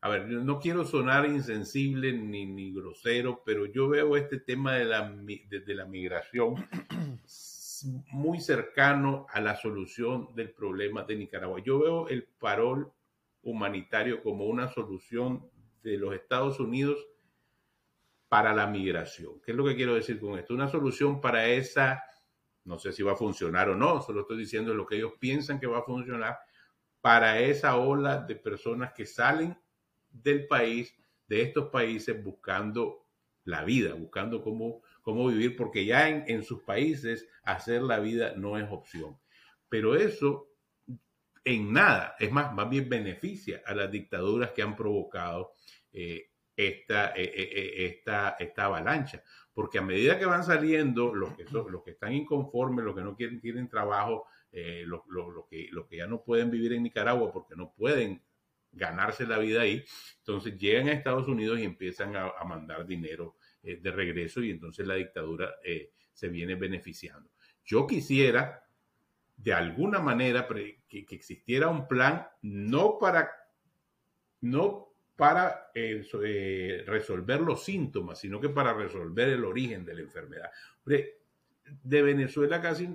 a 0.00 0.08
ver, 0.08 0.28
no 0.28 0.60
quiero 0.60 0.84
sonar 0.84 1.26
insensible 1.26 2.12
ni, 2.12 2.46
ni 2.46 2.72
grosero, 2.72 3.42
pero 3.44 3.66
yo 3.66 3.88
veo 3.88 4.16
este 4.16 4.38
tema 4.38 4.74
de 4.74 4.84
la, 4.84 5.10
de, 5.10 5.74
la 5.74 5.86
migración 5.86 6.54
muy 8.12 8.40
cercano 8.40 9.26
a 9.30 9.40
la 9.40 9.56
solución 9.56 10.34
del 10.36 10.50
problema 10.50 11.02
de 11.02 11.16
Nicaragua. 11.16 11.60
Yo 11.64 11.80
veo 11.80 12.08
el 12.08 12.24
parol 12.24 12.92
humanitario 13.42 14.22
como 14.22 14.44
una 14.46 14.68
solución 14.68 15.50
de 15.82 15.96
los 15.96 16.14
Estados 16.14 16.60
Unidos 16.60 17.04
para 18.28 18.54
la 18.54 18.68
migración. 18.68 19.40
¿Qué 19.44 19.50
es 19.50 19.56
lo 19.56 19.64
que 19.64 19.74
quiero 19.74 19.94
decir 19.94 20.20
con 20.20 20.38
esto? 20.38 20.54
Una 20.54 20.68
solución 20.68 21.20
para 21.20 21.48
esa, 21.48 22.04
no 22.68 22.78
sé 22.78 22.92
si 22.92 23.02
va 23.02 23.12
a 23.12 23.16
funcionar 23.16 23.70
o 23.70 23.74
no, 23.74 24.02
solo 24.02 24.20
estoy 24.20 24.36
diciendo 24.36 24.74
lo 24.74 24.86
que 24.86 24.96
ellos 24.96 25.12
piensan 25.18 25.58
que 25.58 25.66
va 25.66 25.78
a 25.78 25.82
funcionar, 25.82 26.38
para 27.00 27.40
esa 27.40 27.76
ola 27.76 28.18
de 28.18 28.36
personas 28.36 28.92
que 28.92 29.06
salen 29.06 29.58
del 30.10 30.46
país, 30.46 30.94
de 31.26 31.42
estos 31.42 31.70
países, 31.70 32.22
buscando 32.22 33.06
la 33.44 33.64
vida, 33.64 33.94
buscando 33.94 34.42
cómo, 34.42 34.82
cómo 35.00 35.28
vivir, 35.28 35.56
porque 35.56 35.86
ya 35.86 36.08
en, 36.08 36.44
sus 36.44 36.62
países 36.62 37.26
hacer 37.42 37.80
la 37.82 38.00
vida 38.00 38.34
no 38.36 38.58
es 38.58 38.70
opción. 38.70 39.18
Pero 39.70 39.96
eso 39.96 40.50
en 41.44 41.72
nada, 41.72 42.16
es 42.18 42.30
más, 42.30 42.52
más 42.52 42.68
bien 42.68 42.90
beneficia 42.90 43.62
a 43.64 43.74
las 43.74 43.90
dictaduras 43.90 44.50
que 44.50 44.60
han 44.60 44.76
provocado 44.76 45.52
eh, 45.90 46.30
esta, 46.54 47.12
eh, 47.16 47.32
eh, 47.34 47.86
esta, 47.86 48.36
esta 48.38 48.66
avalancha. 48.66 49.22
Porque 49.58 49.78
a 49.78 49.82
medida 49.82 50.16
que 50.20 50.24
van 50.24 50.44
saliendo 50.44 51.12
los 51.12 51.34
que, 51.34 51.44
son, 51.44 51.72
los 51.72 51.82
que 51.82 51.90
están 51.90 52.12
inconformes, 52.12 52.84
los 52.84 52.94
que 52.94 53.02
no 53.02 53.16
quieren, 53.16 53.40
tienen 53.40 53.68
trabajo, 53.68 54.26
los, 54.52 55.02
que, 55.50 55.68
los 55.72 55.86
que 55.88 55.96
ya 55.96 56.06
no 56.06 56.22
pueden 56.22 56.48
vivir 56.48 56.74
en 56.74 56.84
Nicaragua 56.84 57.32
porque 57.32 57.56
no 57.56 57.72
pueden 57.72 58.22
ganarse 58.70 59.26
la 59.26 59.36
vida 59.36 59.62
ahí. 59.62 59.84
Entonces 60.18 60.56
llegan 60.56 60.86
a 60.86 60.92
Estados 60.92 61.26
Unidos 61.26 61.58
y 61.58 61.64
empiezan 61.64 62.14
a, 62.14 62.32
mandar 62.44 62.86
dinero 62.86 63.34
eh, 63.64 63.80
de 63.82 63.90
regreso 63.90 64.44
y 64.44 64.52
entonces 64.52 64.86
la 64.86 64.94
dictadura 64.94 65.56
eh, 65.64 65.90
se 66.12 66.28
viene 66.28 66.54
beneficiando. 66.54 67.28
Yo 67.64 67.84
quisiera, 67.84 68.62
de 69.36 69.54
alguna 69.54 69.98
manera, 69.98 70.46
que, 70.46 70.84
existiera 71.10 71.66
un 71.66 71.88
plan 71.88 72.28
no 72.42 72.96
para, 72.96 73.28
no 74.40 74.87
para 75.18 75.72
eh, 75.74 76.06
eh, 76.24 76.84
resolver 76.86 77.40
los 77.40 77.64
síntomas, 77.64 78.20
sino 78.20 78.40
que 78.40 78.50
para 78.50 78.72
resolver 78.72 79.30
el 79.30 79.44
origen 79.44 79.84
de 79.84 79.94
la 79.94 80.02
enfermedad. 80.02 80.48
De 80.84 82.02
Venezuela 82.02 82.62
casi 82.62 82.88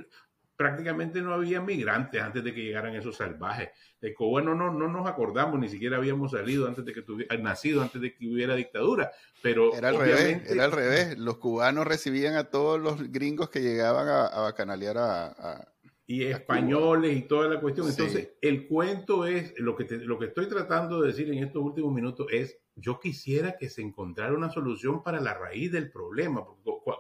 prácticamente 0.55 1.21
no 1.21 1.33
había 1.33 1.59
migrantes 1.59 2.21
antes 2.21 2.41
de 2.41 2.53
que 2.53 2.63
llegaran 2.63 2.95
esos 2.95 3.17
salvajes. 3.17 3.71
De 3.99 4.13
Cuba 4.13 4.41
no, 4.41 4.55
no, 4.55 4.71
no 4.71 4.87
nos 4.87 5.05
acordamos, 5.05 5.59
ni 5.59 5.67
siquiera 5.67 5.97
habíamos 5.97 6.31
salido 6.31 6.65
antes 6.65 6.85
de 6.85 6.93
que 6.93 7.01
tuviera, 7.01 7.35
nacido 7.39 7.81
antes 7.81 8.01
de 8.01 8.15
que 8.15 8.25
hubiera 8.25 8.55
dictadura. 8.55 9.11
Pero 9.41 9.75
era 9.75 9.89
al 9.89 9.97
revés, 9.97 10.49
era 10.49 10.63
al 10.63 10.71
revés. 10.71 11.17
Los 11.17 11.39
cubanos 11.39 11.85
recibían 11.85 12.35
a 12.35 12.45
todos 12.45 12.79
los 12.79 13.11
gringos 13.11 13.49
que 13.49 13.59
llegaban 13.59 14.07
a, 14.07 14.27
a 14.27 14.39
bacanalear 14.43 14.97
a, 14.97 15.72
y 16.05 16.23
españoles 16.23 17.15
y 17.15 17.21
toda 17.21 17.47
la 17.47 17.61
cuestión. 17.61 17.87
Entonces, 17.87 18.33
el 18.41 18.67
cuento 18.67 19.25
es, 19.25 19.57
lo 19.57 19.75
que, 19.75 19.85
lo 19.97 20.19
que 20.19 20.25
estoy 20.25 20.47
tratando 20.47 21.01
de 21.01 21.07
decir 21.07 21.31
en 21.31 21.43
estos 21.43 21.63
últimos 21.63 21.93
minutos 21.93 22.27
es, 22.31 22.59
yo 22.75 22.99
quisiera 22.99 23.55
que 23.57 23.69
se 23.69 23.81
encontrara 23.81 24.33
una 24.33 24.49
solución 24.49 25.03
para 25.03 25.21
la 25.21 25.33
raíz 25.33 25.71
del 25.71 25.91
problema. 25.91 26.45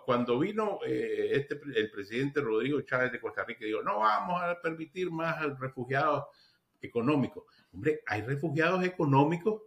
Cuando 0.05 0.39
vino 0.39 0.79
eh, 0.85 1.31
este, 1.33 1.59
el 1.75 1.91
presidente 1.91 2.41
Rodrigo 2.41 2.79
Chávez 2.81 3.11
de 3.11 3.19
Costa 3.19 3.43
Rica, 3.43 3.65
dijo, 3.65 3.81
no 3.81 3.99
vamos 3.99 4.41
a 4.41 4.61
permitir 4.61 5.11
más 5.11 5.59
refugiados 5.59 6.25
económicos. 6.81 7.43
Hombre, 7.73 8.01
hay 8.05 8.21
refugiados 8.21 8.85
económicos 8.85 9.63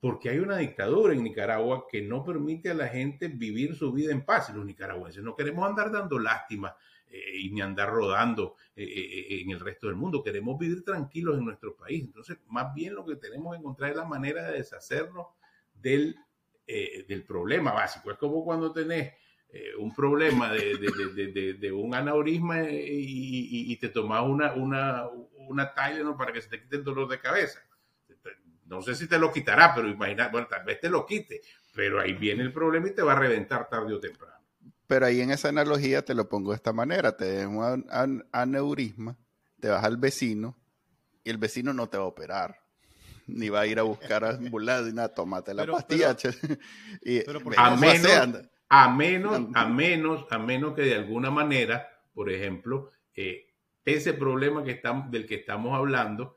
porque 0.00 0.30
hay 0.30 0.40
una 0.40 0.56
dictadura 0.56 1.12
en 1.12 1.22
Nicaragua 1.22 1.86
que 1.88 2.02
no 2.02 2.24
permite 2.24 2.70
a 2.70 2.74
la 2.74 2.88
gente 2.88 3.28
vivir 3.28 3.76
su 3.76 3.92
vida 3.92 4.10
en 4.10 4.24
paz. 4.24 4.52
Los 4.52 4.64
nicaragüenses 4.64 5.22
no 5.22 5.36
queremos 5.36 5.64
andar 5.68 5.92
dando 5.92 6.18
lástima 6.18 6.74
eh, 7.12 7.40
y 7.40 7.50
ni 7.50 7.60
andar 7.60 7.90
rodando 7.90 8.56
eh, 8.74 8.84
eh, 8.84 9.42
en 9.42 9.50
el 9.50 9.60
resto 9.60 9.86
del 9.86 9.96
mundo. 9.96 10.22
Queremos 10.22 10.58
vivir 10.58 10.82
tranquilos 10.82 11.36
en 11.36 11.44
nuestro 11.44 11.76
país. 11.76 12.04
Entonces, 12.04 12.38
más 12.48 12.72
bien 12.74 12.94
lo 12.94 13.04
que 13.04 13.16
tenemos 13.16 13.52
que 13.52 13.58
encontrar 13.58 13.90
es 13.90 13.96
la 13.96 14.06
manera 14.06 14.50
de 14.50 14.56
deshacernos 14.56 15.26
del, 15.74 16.16
del 16.66 17.24
problema 17.24 17.72
básico. 17.72 18.10
Es 18.10 18.16
como 18.16 18.42
cuando 18.44 18.72
tenés 18.72 19.12
un 19.78 19.94
problema 19.94 20.50
de, 20.50 20.78
de, 20.78 21.54
de, 21.54 21.72
un 21.72 21.94
aneurisma 21.94 22.62
y, 22.62 23.70
y, 23.70 23.76
te 23.76 23.90
tomas 23.90 24.22
una, 24.22 24.54
una, 24.54 25.06
una 25.48 25.74
Tylenol 25.74 26.16
para 26.16 26.32
que 26.32 26.40
se 26.40 26.48
te 26.48 26.62
quite 26.62 26.76
el 26.76 26.84
dolor 26.84 27.08
de 27.08 27.20
cabeza. 27.20 27.60
No 28.64 28.80
sé 28.80 28.94
si 28.94 29.06
te 29.06 29.18
lo 29.18 29.30
quitará, 29.30 29.74
pero 29.74 29.88
imagina, 29.88 30.28
bueno, 30.28 30.46
tal 30.46 30.64
vez 30.64 30.80
te 30.80 30.88
lo 30.88 31.04
quite, 31.04 31.42
pero 31.74 32.00
ahí 32.00 32.14
viene 32.14 32.42
el 32.42 32.52
problema 32.54 32.88
y 32.88 32.94
te 32.94 33.02
va 33.02 33.12
a 33.12 33.18
reventar 33.18 33.68
tarde 33.68 33.92
o 33.92 34.00
temprano. 34.00 34.41
Pero 34.92 35.06
ahí 35.06 35.22
en 35.22 35.30
esa 35.30 35.48
analogía 35.48 36.04
te 36.04 36.14
lo 36.14 36.28
pongo 36.28 36.50
de 36.50 36.56
esta 36.56 36.74
manera, 36.74 37.16
te 37.16 37.24
den 37.24 37.56
un 37.56 38.22
aneurisma, 38.30 39.16
te 39.58 39.70
vas 39.70 39.82
al 39.84 39.96
vecino 39.96 40.54
y 41.24 41.30
el 41.30 41.38
vecino 41.38 41.72
no 41.72 41.88
te 41.88 41.96
va 41.96 42.04
a 42.04 42.08
operar, 42.08 42.60
ni 43.26 43.48
va 43.48 43.60
a 43.60 43.66
ir 43.66 43.78
a 43.78 43.84
buscar 43.84 44.22
a 44.22 44.36
ambulancia 44.36 44.90
y 44.90 44.92
nada, 44.92 45.08
tómate 45.08 45.54
la 45.54 45.64
pastilla. 45.64 46.10
a, 47.56 47.74
menos, 47.74 48.42
a, 48.68 48.90
menos, 48.90 49.48
a 49.54 49.66
menos, 49.66 50.26
a 50.28 50.38
menos 50.38 50.74
que 50.74 50.82
de 50.82 50.96
alguna 50.96 51.30
manera, 51.30 51.88
por 52.12 52.30
ejemplo, 52.30 52.90
eh, 53.14 53.46
ese 53.86 54.12
problema 54.12 54.62
que 54.62 54.72
estamos, 54.72 55.10
del 55.10 55.24
que 55.24 55.36
estamos 55.36 55.74
hablando 55.74 56.36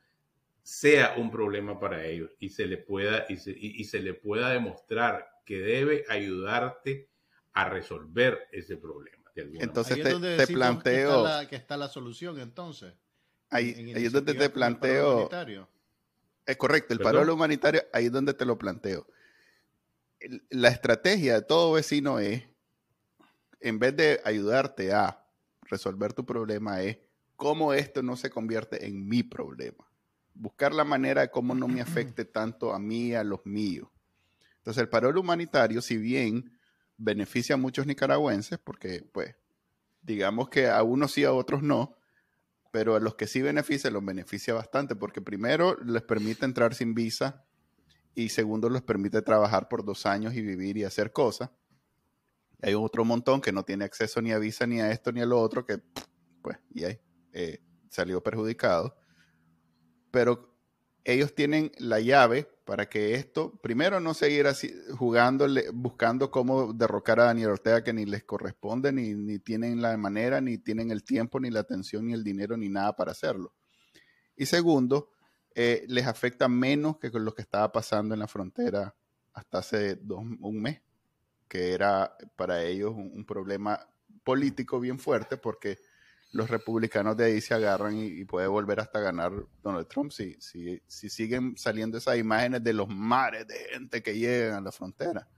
sea 0.64 1.16
un 1.18 1.30
problema 1.30 1.78
para 1.78 2.06
ellos 2.06 2.32
y 2.40 2.48
se 2.48 2.68
le 2.68 2.78
pueda, 2.78 3.26
y 3.28 3.34
y 3.82 3.84
se 3.84 4.00
le 4.00 4.14
pueda 4.14 4.52
demostrar 4.52 5.42
que 5.44 5.58
debe 5.58 6.06
ayudarte 6.08 7.10
a 7.56 7.70
resolver 7.70 8.50
ese 8.52 8.76
problema. 8.76 9.24
entonces 9.34 10.04
te, 10.04 10.48
planteo... 10.48 11.26
Que 11.50 11.56
está, 11.56 11.78
la, 11.78 11.88
solución 11.88 12.40
entonces. 12.40 12.94
Ahí, 13.50 13.94
es 13.96 14.12
donde 14.12 14.34
te 14.34 14.50
planteo... 14.50 15.30
Es 16.46 16.58
correcto, 16.58 16.94
el 16.94 17.00
paro 17.00 17.34
humanitario, 17.34 17.82
ahí 17.92 18.06
es 18.06 18.12
donde 18.12 18.34
te 18.34 18.46
lo 18.46 18.58
planteo. 18.58 19.08
La 20.50 20.68
estrategia 20.68 21.36
de 21.36 21.42
todo 21.42 21.72
vecino 21.72 22.20
es, 22.20 22.44
en 23.62 23.80
vez 23.80 23.96
de 23.96 24.22
ayudarte 24.26 24.94
a 24.94 25.26
resolver 25.62 26.14
tu 26.14 26.26
problema, 26.26 26.82
es 26.82 27.00
cómo 27.36 27.74
esto 27.74 28.04
no 28.04 28.18
se 28.18 28.30
convierte 28.30 28.86
en 28.86 29.08
mi 29.08 29.24
problema. 29.24 29.90
Buscar 30.34 30.74
la 30.74 30.84
manera 30.84 31.22
de 31.22 31.32
cómo 31.32 31.56
no 31.56 31.68
me 31.70 31.82
afecte 31.82 32.26
tanto 32.26 32.74
a 32.74 32.80
mí 32.80 33.08
y 33.08 33.16
a 33.16 33.24
los 33.24 33.46
míos. 33.46 33.88
Entonces, 34.58 34.82
el 34.82 34.90
paro 34.90 35.10
humanitario, 35.18 35.82
si 35.82 35.96
bien 35.98 36.52
beneficia 36.98 37.56
a 37.56 37.58
muchos 37.58 37.86
nicaragüenses 37.86 38.60
porque, 38.60 39.08
pues, 39.12 39.36
digamos 40.02 40.50
que 40.50 40.68
a 40.68 40.84
unos 40.84 41.12
sí, 41.12 41.24
a 41.24 41.34
otros 41.34 41.64
no, 41.64 41.98
pero 42.72 42.96
a 42.96 43.00
los 43.00 43.16
que 43.16 43.28
sí 43.28 43.42
beneficia, 43.42 43.90
los 43.90 44.04
beneficia 44.04 44.54
bastante 44.54 44.96
porque 44.96 45.22
primero 45.22 45.78
les 45.84 46.04
permite 46.04 46.46
entrar 46.46 46.74
sin 46.74 46.94
visa 46.94 47.46
y 48.14 48.30
segundo 48.30 48.70
les 48.70 48.82
permite 48.82 49.22
trabajar 49.22 49.68
por 49.68 49.84
dos 49.84 50.06
años 50.06 50.34
y 50.34 50.42
vivir 50.42 50.78
y 50.78 50.84
hacer 50.84 51.12
cosas. 51.12 51.52
Hay 52.62 52.74
otro 52.74 53.04
montón 53.04 53.42
que 53.42 53.52
no 53.52 53.64
tiene 53.64 53.86
acceso 53.86 54.22
ni 54.22 54.32
a 54.32 54.40
visa 54.40 54.66
ni 54.66 54.80
a 54.80 54.92
esto 54.92 55.12
ni 55.12 55.22
a 55.22 55.26
lo 55.26 55.40
otro 55.40 55.66
que, 55.66 55.82
pues, 56.42 56.58
y 56.74 56.86
ahí 56.86 57.00
eh, 57.34 57.62
salió 57.90 58.24
perjudicado. 58.24 58.98
Pero 60.12 60.55
ellos 61.06 61.36
tienen 61.36 61.72
la 61.78 62.00
llave 62.00 62.50
para 62.66 62.90
que 62.90 63.14
esto, 63.14 63.52
primero, 63.62 64.00
no 64.00 64.16
seguir 64.16 64.48
así, 64.48 64.74
jugándole, 64.98 65.70
buscando 65.72 66.32
cómo 66.32 66.74
derrocar 66.74 67.20
a 67.20 67.26
Daniel 67.26 67.52
Ortega, 67.52 67.84
que 67.84 67.94
ni 67.94 68.06
les 68.06 68.24
corresponde, 68.24 68.92
ni, 68.92 69.38
tienen 69.38 69.84
la 69.84 69.96
manera, 69.98 70.42
ni 70.42 70.58
tienen 70.58 70.90
el 70.90 71.04
tiempo, 71.04 71.40
ni 71.40 71.52
la 71.52 71.60
atención, 71.60 72.08
ni 72.08 72.14
el 72.14 72.24
dinero, 72.24 72.58
ni 72.58 72.70
nada 72.70 72.96
para 72.96 73.12
hacerlo. 73.12 73.54
Y 74.36 74.48
segundo, 74.48 75.12
eh, 75.54 75.86
les 75.88 76.08
afecta 76.08 76.48
menos 76.50 76.98
que 76.98 77.12
con 77.12 77.24
lo 77.24 77.36
que 77.36 77.44
estaba 77.44 77.72
pasando 77.72 78.16
en 78.16 78.20
la 78.20 78.28
frontera 78.28 78.96
hasta 79.34 79.60
hace 79.60 80.00
un 80.10 80.60
mes, 80.60 80.82
que 81.48 81.74
era 81.74 82.18
para 82.36 82.64
ellos 82.64 82.94
un 82.96 83.26
problema 83.26 83.88
político 84.24 84.80
bien 84.80 84.98
fuerte, 84.98 85.38
porque 85.38 85.78
los 86.36 86.50
republicanos 86.50 87.16
de 87.16 87.24
ahí 87.24 87.40
se 87.40 87.54
agarran 87.54 87.98
y, 87.98 88.26
puede 88.26 88.48
volver 88.48 88.82
hasta 88.82 89.00
ganar 89.00 89.32
Donald 89.64 89.88
Trump 89.88 90.12
si, 90.12 90.36
si, 90.42 90.82
si, 90.86 91.10
siguen 91.10 91.56
saliendo 91.58 91.98
esas 91.98 92.18
imágenes 92.18 92.62
de 92.62 92.74
los 92.74 92.90
mares 92.90 93.48
de 93.48 93.56
gente 93.72 94.04
que 94.04 94.18
llegan 94.18 94.56
a 94.56 94.60
la 94.60 94.74
frontera. 94.74 95.30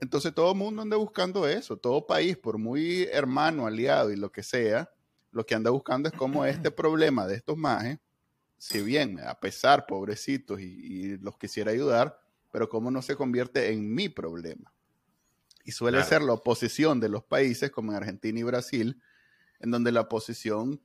Entonces 0.00 0.34
todo 0.34 0.50
el 0.50 0.58
mundo 0.58 0.82
anda 0.82 0.96
buscando 0.96 1.46
eso, 1.46 1.76
todo 1.76 2.08
país, 2.08 2.36
por 2.36 2.58
muy 2.58 3.04
hermano, 3.12 3.68
aliado 3.68 4.10
y 4.10 4.16
lo 4.16 4.32
que 4.32 4.42
sea, 4.42 4.90
lo 5.30 5.46
que 5.46 5.54
anda 5.54 5.70
buscando 5.70 6.08
es 6.08 6.14
cómo 6.16 6.44
este 6.44 6.70
problema 6.72 7.28
de 7.28 7.36
estos 7.36 7.56
majes, 7.56 8.00
si 8.58 8.82
bien 8.82 9.20
a 9.20 9.38
pesar, 9.38 9.86
pobrecitos, 9.86 10.60
y, 10.60 10.64
y 10.64 11.18
los 11.18 11.38
quisiera 11.38 11.70
ayudar, 11.70 12.20
pero 12.50 12.68
cómo 12.68 12.90
no 12.90 13.00
se 13.00 13.14
convierte 13.14 13.70
en 13.70 13.94
mi 13.94 14.08
problema. 14.08 14.72
Y 15.62 15.70
suele 15.70 16.02
ser 16.02 16.22
la 16.22 16.32
oposición 16.32 16.98
de 16.98 17.08
los 17.08 17.22
países 17.22 17.70
como 17.70 17.92
en 17.92 17.98
Argentina 17.98 18.40
y 18.40 18.42
Brasil, 18.42 19.00
en 19.60 19.70
donde 19.70 19.92
la 19.92 20.02
oposición 20.02 20.80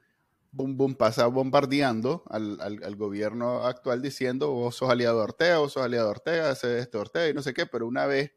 boom, 0.52 0.78
boom, 0.78 0.96
pasa 0.96 1.28
bombardeando 1.28 2.24
al, 2.30 2.96
gobierno 2.96 3.64
actual 3.66 4.02
diciendo 4.02 4.52
vos 4.52 4.76
sos 4.76 4.90
aliado 4.90 5.18
de 5.18 5.24
Ortega, 5.24 5.58
vos 5.58 5.74
sos 5.74 5.84
aliado 5.84 6.06
de 6.06 6.12
Ortega, 6.12 6.52
ese 6.52 6.80
este 6.80 6.98
Ortega 6.98 7.30
y 7.30 7.34
no 7.34 7.42
sé 7.42 7.54
qué, 7.54 7.66
pero 7.66 7.88
una 7.88 8.06
vez 8.06 8.32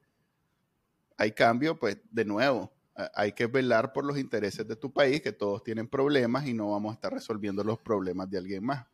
hay 1.17 1.33
cambio, 1.33 1.79
pues 1.79 1.99
de 2.11 2.25
nuevo, 2.25 2.73
hay 3.15 3.33
que 3.33 3.47
velar 3.47 3.93
por 3.93 4.05
los 4.05 4.19
intereses 4.19 4.67
de 4.67 4.77
tu 4.77 4.93
país, 4.93 5.21
que 5.21 5.33
todos 5.33 5.63
tienen 5.63 5.89
problemas 5.89 6.47
y 6.47 6.55
no 6.55 6.73
vamos 6.73 6.91
a 6.91 6.95
estar 6.95 7.13
resolviendo 7.13 7.63
los 7.63 7.79
problemas 7.79 8.29
de 8.31 8.39
alguien 8.39 8.65
más. 8.65 8.87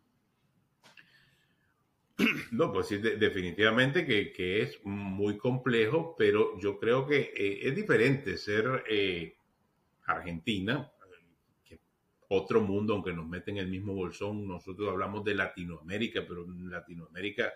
No, 2.52 2.72
pues 2.72 2.86
sí, 2.86 2.98
definitivamente 2.98 4.06
que, 4.06 4.32
que, 4.32 4.62
es 4.62 4.78
muy 4.84 5.36
complejo, 5.36 6.14
pero 6.16 6.56
yo 6.60 6.78
creo 6.78 7.04
que 7.06 7.32
eh, 7.36 7.68
es 7.68 7.74
diferente 7.74 8.36
ser 8.36 8.84
eh, 8.88 9.36
Argentina, 10.04 10.92
otro 12.34 12.60
mundo, 12.60 12.94
aunque 12.94 13.12
nos 13.12 13.26
meten 13.26 13.56
en 13.56 13.64
el 13.64 13.70
mismo 13.70 13.94
bolsón. 13.94 14.46
Nosotros 14.46 14.88
hablamos 14.88 15.24
de 15.24 15.34
Latinoamérica, 15.34 16.22
pero 16.26 16.44
en 16.44 16.70
Latinoamérica 16.70 17.52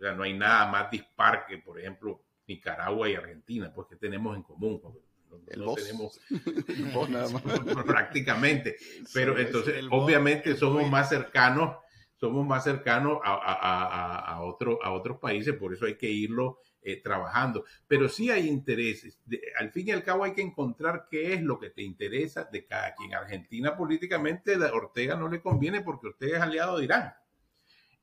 no 0.00 0.22
hay 0.22 0.32
nada 0.32 0.70
más 0.70 0.90
dispar 0.90 1.46
que, 1.46 1.58
por 1.58 1.78
ejemplo, 1.78 2.22
Nicaragua 2.46 3.08
y 3.08 3.14
Argentina, 3.14 3.72
pues 3.74 3.88
que 3.88 3.96
tenemos 3.96 4.36
en 4.36 4.42
común. 4.42 4.80
No, 5.56 5.74
tenemos 5.74 6.20
prácticamente, 7.86 8.76
pero 9.12 9.38
entonces 9.38 9.84
obviamente 9.90 10.56
somos 10.56 10.88
más 10.88 11.10
cercanos, 11.10 11.76
somos 12.16 12.46
más 12.46 12.64
cercanos 12.64 13.18
a, 13.22 13.34
a, 13.34 14.18
a, 14.20 14.42
otro, 14.42 14.82
a 14.82 14.90
otros 14.92 15.18
países, 15.18 15.54
por 15.54 15.74
eso 15.74 15.84
hay 15.84 15.96
que 15.96 16.08
irlo 16.08 16.60
eh, 16.92 17.00
trabajando. 17.02 17.64
Pero 17.86 18.08
sí 18.08 18.30
hay 18.30 18.48
intereses. 18.48 19.20
al 19.58 19.70
fin 19.70 19.88
y 19.88 19.90
al 19.90 20.02
cabo 20.02 20.24
hay 20.24 20.32
que 20.32 20.42
encontrar 20.42 21.06
qué 21.10 21.34
es 21.34 21.42
lo 21.42 21.58
que 21.58 21.70
te 21.70 21.82
interesa 21.82 22.44
de 22.44 22.64
cada 22.64 22.94
quien. 22.94 23.14
Argentina 23.14 23.76
políticamente 23.76 24.54
a 24.54 24.72
Ortega 24.72 25.16
no 25.16 25.28
le 25.28 25.42
conviene 25.42 25.82
porque 25.82 26.08
Ortega 26.08 26.38
es 26.38 26.42
aliado 26.42 26.78
de 26.78 26.84
Irán. 26.84 27.14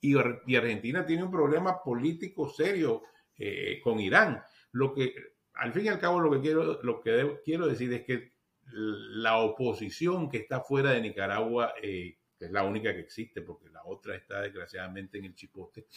Y, 0.01 0.15
Argentina 0.55 1.03
tiene 1.03 1.23
un 1.23 1.31
problema 1.31 1.81
político 1.81 2.47
serio 2.47 3.01
eh, 3.37 3.79
con 3.83 3.99
Irán. 3.99 4.43
Lo 4.71 4.93
que, 4.93 5.15
al 5.55 5.73
fin 5.73 5.85
y 5.85 5.87
al 5.87 5.99
cabo, 5.99 6.19
lo 6.19 6.29
que 6.31 6.41
quiero, 6.41 6.83
lo 6.83 7.01
que 7.01 7.39
quiero 7.43 7.67
decir 7.67 7.91
es 7.91 8.03
que 8.03 8.35
la 8.71 9.37
oposición 9.37 10.29
que 10.29 10.37
está 10.37 10.61
fuera 10.61 10.91
de 10.91 11.01
Nicaragua, 11.01 11.73
eh, 11.81 12.17
que 12.37 12.45
es 12.45 12.51
la 12.51 12.63
única 12.63 12.93
que 12.93 12.99
existe, 12.99 13.41
porque 13.41 13.69
la 13.69 13.83
otra 13.85 14.15
está 14.15 14.41
desgraciadamente 14.41 15.17
en 15.17 15.25
el 15.25 15.35
chipote, 15.35 15.87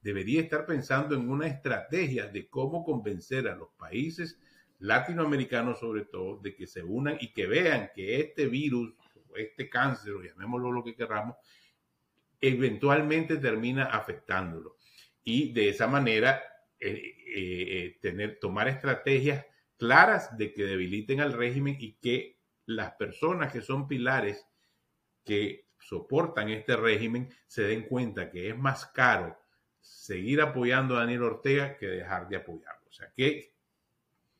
debería 0.00 0.40
estar 0.40 0.66
pensando 0.66 1.14
en 1.14 1.28
una 1.28 1.46
estrategia 1.46 2.26
de 2.26 2.48
cómo 2.48 2.84
convencer 2.84 3.48
a 3.48 3.56
los 3.56 3.70
países 3.76 4.38
latinoamericanos 4.80 5.80
sobre 5.80 6.04
todo 6.04 6.38
de 6.38 6.54
que 6.54 6.66
se 6.66 6.82
unan 6.82 7.16
y 7.20 7.32
que 7.32 7.46
vean 7.46 7.90
que 7.94 8.20
este 8.20 8.46
virus, 8.46 8.94
este 9.36 9.68
cáncer, 9.68 10.14
o 10.14 10.22
llamémoslo 10.22 10.70
lo 10.70 10.84
que 10.84 10.94
queramos, 10.94 11.36
eventualmente 12.40 13.38
termina 13.38 13.84
afectándolo. 13.86 14.76
Y 15.24 15.52
de 15.52 15.70
esa 15.70 15.88
manera 15.88 16.40
eh, 16.78 17.16
eh, 17.34 17.98
tener, 18.00 18.38
tomar 18.40 18.68
estrategias 18.68 19.44
claras 19.76 20.36
de 20.36 20.52
que 20.52 20.64
debiliten 20.64 21.20
al 21.20 21.32
régimen 21.32 21.76
y 21.78 21.94
que 21.94 22.38
las 22.66 22.92
personas 22.92 23.52
que 23.52 23.60
son 23.60 23.88
pilares 23.88 24.46
que 25.24 25.68
soportan 25.80 26.48
este 26.50 26.76
régimen 26.76 27.30
se 27.46 27.62
den 27.62 27.82
cuenta 27.82 28.30
que 28.30 28.50
es 28.50 28.58
más 28.58 28.86
caro 28.86 29.37
seguir 29.88 30.40
apoyando 30.40 30.96
a 30.96 31.00
Daniel 31.00 31.22
Ortega 31.22 31.76
que 31.76 31.86
dejar 31.86 32.28
de 32.28 32.36
apoyarlo. 32.36 32.88
O 32.88 32.92
sea 32.92 33.10
que, 33.14 33.54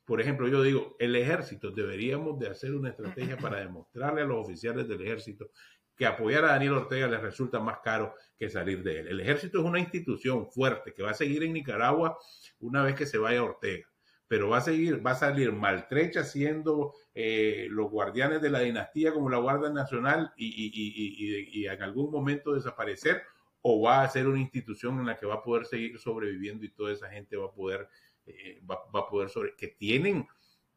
por 0.04 0.20
ejemplo, 0.20 0.48
yo 0.48 0.62
digo, 0.62 0.96
el 0.98 1.16
ejército 1.16 1.70
deberíamos 1.70 2.38
de 2.38 2.48
hacer 2.48 2.74
una 2.74 2.90
estrategia 2.90 3.36
para 3.36 3.60
demostrarle 3.60 4.22
a 4.22 4.24
los 4.24 4.44
oficiales 4.44 4.88
del 4.88 5.02
ejército 5.02 5.50
que 5.96 6.06
apoyar 6.06 6.44
a 6.44 6.52
Daniel 6.52 6.74
Ortega 6.74 7.08
les 7.08 7.20
resulta 7.20 7.58
más 7.58 7.80
caro 7.80 8.14
que 8.38 8.48
salir 8.48 8.82
de 8.82 9.00
él. 9.00 9.08
El 9.08 9.20
ejército 9.20 9.58
es 9.58 9.64
una 9.64 9.80
institución 9.80 10.48
fuerte 10.50 10.94
que 10.94 11.02
va 11.02 11.10
a 11.10 11.14
seguir 11.14 11.42
en 11.42 11.52
Nicaragua 11.52 12.16
una 12.60 12.82
vez 12.82 12.94
que 12.94 13.04
se 13.04 13.18
vaya 13.18 13.42
Ortega, 13.42 13.86
pero 14.28 14.48
va 14.48 14.58
a 14.58 14.62
seguir, 14.62 15.04
va 15.04 15.10
a 15.10 15.16
salir 15.16 15.52
maltrecha 15.52 16.22
siendo 16.22 16.94
eh, 17.14 17.66
los 17.70 17.90
guardianes 17.90 18.40
de 18.40 18.50
la 18.50 18.60
dinastía 18.60 19.12
como 19.12 19.28
la 19.28 19.38
Guardia 19.38 19.70
Nacional 19.70 20.32
y, 20.36 21.66
en 21.66 21.82
algún 21.82 22.12
momento 22.12 22.54
desaparecer 22.54 23.22
o 23.70 23.82
va 23.82 24.02
a 24.02 24.08
ser 24.08 24.26
una 24.26 24.40
institución 24.40 24.98
en 24.98 25.06
la 25.06 25.16
que 25.16 25.26
va 25.26 25.34
a 25.34 25.42
poder 25.42 25.66
seguir 25.66 25.98
sobreviviendo 25.98 26.64
y 26.64 26.70
toda 26.70 26.92
esa 26.92 27.10
gente 27.10 27.36
va 27.36 27.46
a 27.46 27.52
poder, 27.52 27.88
eh, 28.26 28.60
va, 28.68 28.78
va, 28.94 29.00
a 29.00 29.06
poder 29.06 29.28
sobre, 29.28 29.54
que 29.56 29.68
tienen 29.68 30.26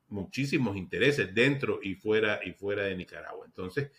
muchísimos 0.09 0.75
intereses 0.75 1.33
dentro 1.33 1.79
y 1.81 1.95
fuera 1.95 2.39
y 2.43 2.51
fuera 2.51 2.83
de 2.83 2.95
Nicaragua. 2.95 3.45
Entonces, 3.45 3.91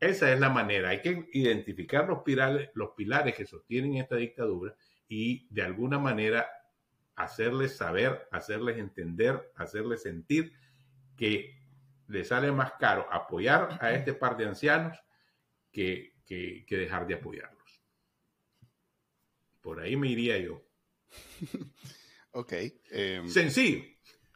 esa 0.00 0.32
es 0.32 0.40
la 0.40 0.48
manera. 0.48 0.88
Hay 0.88 1.00
que 1.00 1.28
identificar 1.32 2.08
los 2.08 2.22
pilares, 2.22 2.70
los 2.74 2.90
pilares 2.90 3.34
que 3.34 3.46
sostienen 3.46 3.96
esta 3.96 4.16
dictadura 4.16 4.74
y 5.06 5.46
de 5.50 5.62
alguna 5.62 5.98
manera 5.98 6.48
hacerles 7.14 7.76
saber, 7.76 8.26
hacerles 8.30 8.78
entender, 8.78 9.52
hacerles 9.56 10.02
sentir 10.02 10.52
que 11.16 11.60
le 12.08 12.24
sale 12.24 12.50
más 12.50 12.72
caro 12.72 13.06
apoyar 13.12 13.78
a 13.80 13.92
este 13.92 14.14
par 14.14 14.36
de 14.36 14.46
ancianos 14.46 14.98
que, 15.70 16.14
que, 16.26 16.64
dejar 16.70 17.06
de 17.06 17.14
apoyarlos. 17.14 17.59
Por 19.60 19.80
ahí 19.80 19.96
me 19.96 20.08
iría 20.08 20.38
yo. 20.38 20.62
ok. 22.32 22.52
Em, 22.90 23.28
Sencillo. 23.28 23.84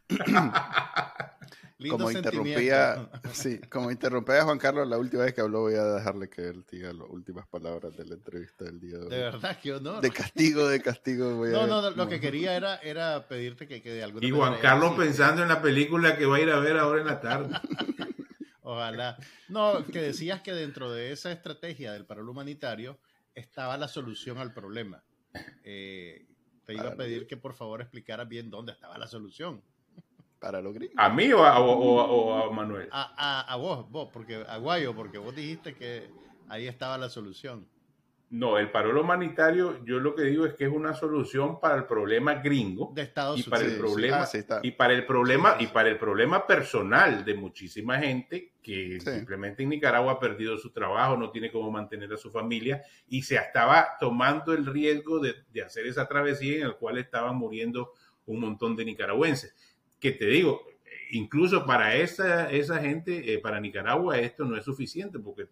como 1.91 2.11
interrumpía, 2.11 3.11
sí, 3.33 3.59
como 3.71 3.91
interrumpía 3.91 4.41
a 4.41 4.45
Juan 4.45 4.59
Carlos 4.59 4.89
la 4.89 4.99
última 4.99 5.25
vez 5.25 5.35
que 5.35 5.41
habló, 5.41 5.63
voy 5.63 5.75
a 5.75 5.85
dejarle 5.85 6.29
que 6.29 6.43
él 6.43 6.65
diga 6.71 6.93
las 6.93 7.09
últimas 7.09 7.47
palabras 7.47 7.97
de 7.97 8.05
la 8.05 8.15
entrevista 8.15 8.65
del 8.65 8.81
día 8.81 8.99
de 8.99 9.05
hoy. 9.05 9.11
De 9.11 9.19
verdad, 9.19 9.59
qué 9.63 9.73
honor. 9.75 10.01
De 10.01 10.11
castigo, 10.11 10.69
de 10.69 10.81
castigo. 10.81 11.37
Voy 11.37 11.51
no, 11.51 11.67
no, 11.67 11.91
lo 11.91 12.09
que 12.09 12.21
quería 12.21 12.57
era, 12.57 12.77
era 12.77 13.27
pedirte 13.29 13.67
que, 13.67 13.83
que 13.83 13.93
de 13.93 14.03
alguna 14.03 14.27
Y 14.27 14.31
Juan 14.31 14.59
Carlos 14.61 14.95
pensando 14.97 15.43
en 15.43 15.49
la 15.49 15.61
película 15.61 16.17
que 16.17 16.27
va 16.27 16.37
a 16.37 16.41
ir 16.41 16.51
a 16.51 16.59
ver 16.59 16.79
ahora 16.79 17.01
en 17.01 17.07
la 17.07 17.21
tarde. 17.21 17.55
Ojalá. 18.63 19.19
No, 19.49 19.85
que 19.85 20.01
decías 20.01 20.41
que 20.41 20.53
dentro 20.53 20.91
de 20.91 21.13
esa 21.13 21.31
estrategia 21.31 21.93
del 21.93 22.07
paro 22.07 22.29
humanitario 22.29 22.99
estaba 23.35 23.77
la 23.77 23.89
solución 23.89 24.39
al 24.39 24.55
problema. 24.55 25.03
Eh, 25.65 26.27
te 26.65 26.75
iba 26.75 26.89
a 26.89 26.97
pedir 26.97 27.27
que 27.27 27.37
por 27.37 27.55
favor 27.55 27.81
explicaras 27.81 28.29
bien 28.29 28.51
dónde 28.51 28.73
estaba 28.73 28.99
la 28.99 29.07
solución 29.07 29.63
para 30.39 30.61
los 30.61 30.75
gringos. 30.75 30.97
¿A 30.99 31.09
mí 31.09 31.33
o 31.33 31.45
a, 31.45 32.51
Manuel? 32.51 32.89
A, 32.93 33.57
vos, 33.57 33.91
vos, 33.91 34.11
porque 34.13 34.45
a 34.47 34.59
Guayo, 34.59 34.95
porque 34.95 35.19
vos 35.19 35.35
dijiste 35.35 35.75
que 35.75 36.11
ahí 36.49 36.67
estaba 36.67 36.99
la 36.99 37.09
solución. 37.09 37.67
No, 38.35 38.59
el 38.59 38.69
paro 38.73 39.01
humanitario, 39.01 39.85
yo 39.85 40.01
lo 40.01 40.17
que 40.17 40.23
digo 40.23 40.45
es 40.45 40.55
que 40.55 40.65
es 40.65 40.73
una 40.73 40.93
solución 40.93 41.61
para 41.61 41.77
el 41.77 41.85
problema 41.85 42.35
gringo 42.35 42.91
de 42.93 43.03
Estados 43.03 43.39
y 43.39 43.45
para 43.45 43.65
el 43.65 43.77
problema 43.77 44.25
ah, 44.25 44.61
y 44.61 44.73
para 44.73 44.93
el 44.93 45.07
problema 45.07 45.57
y 45.61 45.69
para 45.69 45.89
el 45.89 45.99
problema 45.99 46.45
personal 46.45 47.25
de 47.25 47.35
muchísima 47.35 47.97
gente 48.01 48.55
que 48.61 48.99
simplemente 49.01 49.63
en 49.63 49.69
Nicaragua 49.69 50.15
ha 50.15 50.19
perdido 50.19 50.59
su 50.59 50.73
trabajo, 50.73 51.17
no 51.17 51.31
tiene 51.31 51.53
cómo 51.53 51.71
mantener 51.71 52.13
a 52.13 52.17
su 52.17 52.33
familia 52.33 52.83
y 53.07 53.23
se 53.23 53.37
estaba 53.37 53.91
tomando 54.01 54.53
el 54.53 54.67
riesgo 54.67 55.21
de, 55.21 55.37
de 55.53 55.63
hacer 55.63 55.87
esa 55.87 56.09
travesía 56.09 56.57
en 56.57 56.63
el 56.65 56.75
cual 56.75 56.99
estaban 56.99 57.37
muriendo 57.37 57.93
un 58.27 58.41
montón 58.41 58.75
de 58.75 58.85
nicaragüenses. 58.85 59.55
Que 60.01 60.11
te 60.11 60.27
digo, 60.27 60.67
incluso 61.13 61.65
para 61.65 61.95
esa, 61.95 62.51
esa 62.51 62.81
gente, 62.81 63.33
eh, 63.33 63.39
para 63.39 63.61
Nicaragua, 63.61 64.19
esto 64.19 64.45
no 64.45 64.57
es 64.57 64.65
suficiente 64.65 65.21
porque 65.21 65.47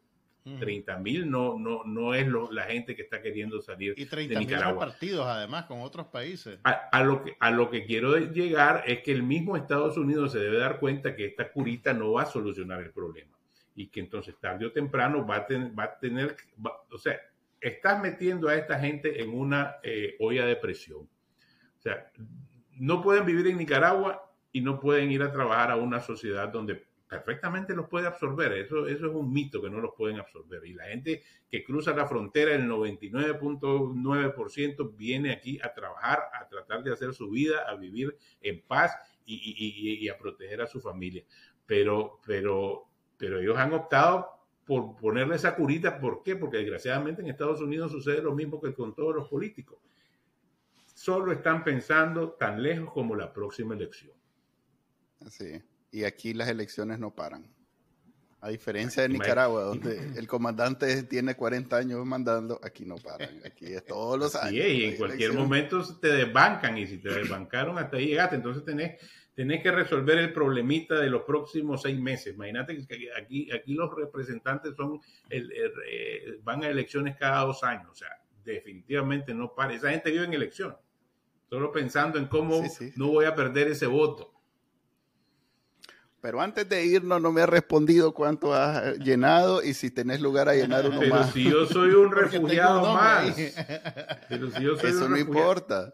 30 0.44 0.98
mil 0.98 1.30
no, 1.30 1.56
no, 1.58 1.84
no 1.84 2.14
es 2.14 2.26
la 2.50 2.64
gente 2.64 2.96
que 2.96 3.02
está 3.02 3.22
queriendo 3.22 3.60
salir 3.60 3.94
y 3.96 4.06
30 4.06 4.34
de 4.34 4.40
Nicaragua. 4.40 4.86
partidos 4.86 5.26
además 5.26 5.66
con 5.66 5.80
otros 5.80 6.08
países. 6.08 6.58
A, 6.64 7.02
lo 7.02 7.22
que, 7.22 7.36
a 7.38 7.50
lo 7.50 7.70
que 7.70 7.84
quiero 7.84 8.16
llegar 8.18 8.82
es 8.86 9.02
que 9.02 9.12
el 9.12 9.22
mismo 9.22 9.56
Estados 9.56 9.96
Unidos 9.96 10.32
se 10.32 10.40
debe 10.40 10.58
dar 10.58 10.80
cuenta 10.80 11.14
que 11.14 11.26
esta 11.26 11.52
curita 11.52 11.92
no 11.92 12.12
va 12.12 12.22
a 12.22 12.26
solucionar 12.26 12.82
el 12.82 12.90
problema 12.90 13.38
y 13.74 13.86
que 13.86 14.00
entonces 14.00 14.36
tarde 14.38 14.66
o 14.66 14.72
temprano 14.72 15.26
va 15.26 15.36
a, 15.36 15.46
va 15.78 15.84
a 15.84 15.98
tener, 15.98 16.36
o 16.90 16.98
sea, 16.98 17.18
estás 17.60 18.02
metiendo 18.02 18.48
a 18.48 18.56
esta 18.56 18.78
gente 18.78 19.22
en 19.22 19.30
una 19.30 19.76
eh, 19.82 20.16
olla 20.18 20.44
de 20.44 20.56
presión. 20.56 21.02
O 21.02 21.80
sea, 21.80 22.10
no 22.72 23.00
pueden 23.00 23.24
vivir 23.24 23.46
en 23.46 23.58
Nicaragua 23.58 24.28
y 24.50 24.60
no 24.60 24.80
pueden 24.80 25.10
ir 25.10 25.22
a 25.22 25.32
trabajar 25.32 25.70
a 25.70 25.76
una 25.76 26.00
sociedad 26.00 26.48
donde 26.48 26.84
perfectamente 27.12 27.74
los 27.74 27.88
puede 27.88 28.06
absorber. 28.06 28.54
Eso, 28.54 28.86
eso 28.86 29.06
es 29.06 29.12
un 29.12 29.30
mito 29.30 29.60
que 29.60 29.68
no 29.68 29.82
los 29.82 29.92
pueden 29.94 30.18
absorber. 30.18 30.64
Y 30.64 30.72
la 30.72 30.86
gente 30.86 31.22
que 31.50 31.62
cruza 31.62 31.92
la 31.92 32.06
frontera, 32.06 32.54
el 32.54 32.62
99.9% 32.62 34.96
viene 34.96 35.32
aquí 35.32 35.60
a 35.62 35.74
trabajar, 35.74 36.22
a 36.32 36.48
tratar 36.48 36.82
de 36.82 36.90
hacer 36.90 37.12
su 37.12 37.28
vida, 37.28 37.66
a 37.68 37.76
vivir 37.76 38.16
en 38.40 38.62
paz 38.62 38.96
y, 39.26 40.08
a 40.08 40.16
proteger 40.16 40.62
a 40.62 40.66
su 40.66 40.80
familia. 40.80 41.22
Pero, 41.66 42.18
pero, 42.24 42.88
pero 43.18 43.40
ellos 43.40 43.58
han 43.58 43.74
optado 43.74 44.30
por 44.64 44.96
ponerle 44.96 45.36
esa 45.36 45.54
curita. 45.54 46.00
¿Por 46.00 46.22
qué? 46.22 46.36
Porque 46.36 46.56
desgraciadamente 46.56 47.20
en 47.20 47.28
Estados 47.28 47.60
Unidos 47.60 47.92
sucede 47.92 48.22
lo 48.22 48.34
mismo 48.34 48.58
que 48.58 48.72
con 48.72 48.94
todos 48.94 49.14
los 49.14 49.28
políticos. 49.28 49.80
Solo 50.94 51.30
están 51.32 51.62
pensando 51.62 52.30
tan 52.30 52.62
lejos 52.62 52.90
como 52.90 53.14
la 53.14 53.34
próxima 53.34 53.74
elección. 53.74 54.14
Sí, 55.28 55.62
y 55.92 56.04
aquí 56.04 56.32
las 56.32 56.48
elecciones 56.48 56.98
no 56.98 57.14
paran. 57.14 57.46
A 58.40 58.48
diferencia 58.48 59.04
de 59.04 59.08
Nicaragua, 59.08 59.62
donde 59.62 60.18
el 60.18 60.26
comandante 60.26 61.04
tiene 61.04 61.36
40 61.36 61.76
años 61.76 62.04
mandando, 62.04 62.58
aquí 62.64 62.84
no 62.84 62.96
paran. 62.96 63.40
Aquí 63.46 63.66
es 63.66 63.84
todos 63.84 64.18
los 64.18 64.34
años. 64.34 64.66
y 64.66 64.84
en 64.86 64.96
cualquier 64.96 65.32
momento 65.32 65.80
te 66.00 66.08
desbancan 66.08 66.76
y 66.76 66.88
si 66.88 66.98
te 66.98 67.10
desbancaron 67.10 67.78
hasta 67.78 67.98
ahí 67.98 68.06
llegaste. 68.06 68.34
Entonces 68.34 68.64
tenés, 68.64 69.00
tenés 69.32 69.62
que 69.62 69.70
resolver 69.70 70.18
el 70.18 70.32
problemita 70.32 70.98
de 70.98 71.08
los 71.08 71.22
próximos 71.22 71.82
seis 71.82 72.00
meses. 72.00 72.34
Imagínate 72.34 72.84
que 72.84 73.10
aquí, 73.16 73.48
aquí 73.52 73.74
los 73.74 73.94
representantes 73.94 74.74
son 74.74 74.98
el, 75.28 75.52
eh, 75.52 76.40
van 76.42 76.64
a 76.64 76.68
elecciones 76.68 77.16
cada 77.16 77.44
dos 77.44 77.62
años. 77.62 77.90
O 77.92 77.94
sea, 77.94 78.10
definitivamente 78.42 79.34
no 79.34 79.54
para. 79.54 79.72
Esa 79.72 79.90
gente 79.90 80.10
vive 80.10 80.24
en 80.24 80.34
elección. 80.34 80.76
Solo 81.48 81.70
pensando 81.70 82.18
en 82.18 82.26
cómo 82.26 82.60
no 82.96 83.06
voy 83.06 83.26
a 83.26 83.36
perder 83.36 83.68
ese 83.68 83.86
voto. 83.86 84.31
Pero 86.22 86.40
antes 86.40 86.68
de 86.68 86.86
irnos 86.86 87.20
no 87.20 87.32
me 87.32 87.42
has 87.42 87.48
respondido 87.48 88.14
cuánto 88.14 88.54
has 88.54 88.96
llenado 89.00 89.60
y 89.60 89.74
si 89.74 89.90
tenés 89.90 90.20
lugar 90.20 90.48
a 90.48 90.54
llenar 90.54 90.86
uno 90.86 91.00
Pero 91.00 91.16
más. 91.16 91.32
si 91.32 91.42
yo 91.42 91.66
soy 91.66 91.90
un 91.90 92.12
refugiado 92.12 92.94
más. 92.94 93.36
Eso 93.36 95.08
no 95.08 95.18
importa. 95.18 95.92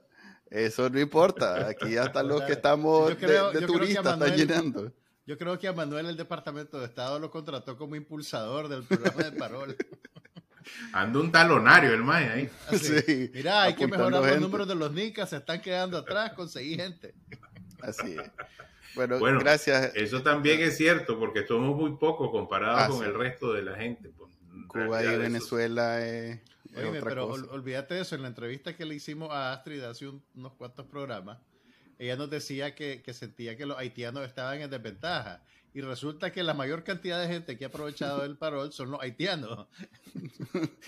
Eso 0.51 0.91
no 0.91 1.01
importa. 1.01 1.67
Aquí 1.69 1.97
hasta 1.97 2.23
los 2.23 2.43
que 2.43 2.53
estamos 2.53 3.19
de, 3.19 3.63
turistas 3.67 4.05
están 4.05 4.37
llenando. 4.37 4.93
Yo 5.25 5.39
creo 5.39 5.59
que 5.59 5.67
a 5.67 5.73
Manuel 5.73 6.05
el 6.05 6.17
Departamento 6.19 6.79
de 6.79 6.85
Estado 6.85 7.19
lo 7.19 7.31
contrató 7.31 7.79
como 7.79 7.97
impulsador 7.97 8.69
del 8.69 8.83
programa 8.83 9.23
de 9.23 9.33
Parol. 9.33 9.77
Ando 10.93 11.21
un 11.23 11.33
talonario 11.33 11.95
el 11.95 12.05
mae 12.05 12.29
ahí. 12.29 12.51
Sí, 12.79 13.31
Mira, 13.33 13.63
hay 13.63 13.75
que 13.75 13.87
mejorar 13.87 14.23
los 14.23 14.41
números 14.41 14.69
de 14.69 14.75
los 14.75 14.93
NICAS, 14.93 15.31
se 15.31 15.37
están 15.39 15.63
quedando 15.63 15.97
atrás, 15.97 16.35
conseguí 16.35 16.77
gente. 16.77 17.15
Así 17.81 18.15
es. 18.19 18.31
Bueno, 18.95 19.39
gracias. 19.39 19.93
Eso 19.95 20.23
también 20.23 20.61
es 20.61 20.77
cierto, 20.77 21.19
porque 21.19 21.47
somos 21.47 21.77
muy 21.77 21.97
pocos 21.97 22.31
comparados 22.31 22.83
ah, 22.83 22.89
con 22.89 23.05
el 23.05 23.15
resto 23.15 23.53
de 23.53 23.63
la 23.63 23.77
gente. 23.77 24.11
Pues, 24.11 24.31
Cuba 24.69 25.03
y 25.03 25.17
Venezuela 25.17 26.07
es, 26.07 26.41
pero 26.73 27.27
olvídate 27.27 27.95
de 27.95 28.01
eso. 28.03 28.15
En 28.15 28.23
la 28.23 28.29
entrevista 28.29 28.77
que 28.77 28.85
le 28.85 28.95
hicimos 28.95 29.31
a 29.31 29.53
Astrid 29.53 29.83
hace 29.83 30.09
unos 30.09 30.53
cuantos 30.55 30.87
programas, 30.87 31.39
ella 31.99 32.17
nos 32.17 32.31
decía 32.31 32.75
que, 32.75 33.03
sentía 33.13 33.57
que 33.57 33.67
los 33.67 33.79
haitianos 33.79 34.27
estaban 34.27 34.61
en 34.61 34.71
desventaja. 34.71 35.43
y 35.75 35.81
resulta 35.81 36.33
que 36.33 36.43
la 36.43 36.55
mayor 36.55 36.83
cantidad 36.83 37.21
de 37.21 37.29
gente 37.29 37.57
que 37.57 37.65
ha 37.65 37.69
aprovechado 37.69 38.25
el 38.25 38.37
parol 38.37 38.73
son 38.73 38.91
los 38.91 39.01
haitianos. 39.01 39.67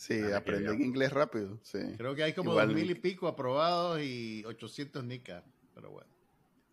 Sí, 0.00 0.18
que 0.18 0.32
aprenden 0.32 0.80
inglés 0.80 1.12
rápido. 1.12 1.58
Sí. 1.62 1.78
Creo 1.98 2.14
que 2.14 2.22
hay 2.22 2.32
como 2.32 2.52
Igual- 2.52 2.68
dos 2.68 2.74
mil 2.74 2.90
y 2.90 2.94
pico 2.94 3.28
aprobados 3.28 4.00
y 4.00 4.42
800 4.46 5.04
nicas. 5.04 5.44
Pero 5.74 5.90
bueno. 5.90 6.08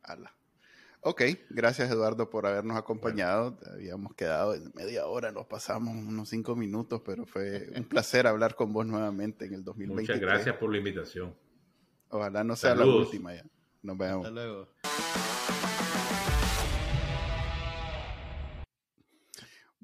Ala. 0.04 0.34
Ok, 1.10 1.22
gracias 1.50 1.90
Eduardo 1.90 2.30
por 2.30 2.46
habernos 2.46 2.76
acompañado. 2.76 3.58
Habíamos 3.72 4.14
quedado 4.14 4.54
en 4.54 4.74
media 4.76 5.06
hora, 5.06 5.32
nos 5.32 5.46
pasamos 5.46 5.96
unos 5.96 6.28
cinco 6.28 6.54
minutos, 6.54 7.02
pero 7.06 7.26
fue 7.26 7.70
un 7.78 7.86
placer 7.86 8.28
hablar 8.28 8.56
con 8.56 8.74
vos 8.74 8.86
nuevamente 8.86 9.46
en 9.46 9.54
el 9.54 9.64
2023. 9.64 10.18
Muchas 10.18 10.20
gracias 10.22 10.58
por 10.58 10.70
la 10.70 10.80
invitación. 10.80 11.34
Ojalá 12.10 12.44
no 12.44 12.58
sea 12.58 12.76
la 12.76 12.86
última 12.86 13.34
ya. 13.34 13.46
Nos 13.84 13.98
vemos. 13.98 14.26
Hasta 14.26 14.32
luego. 14.32 14.68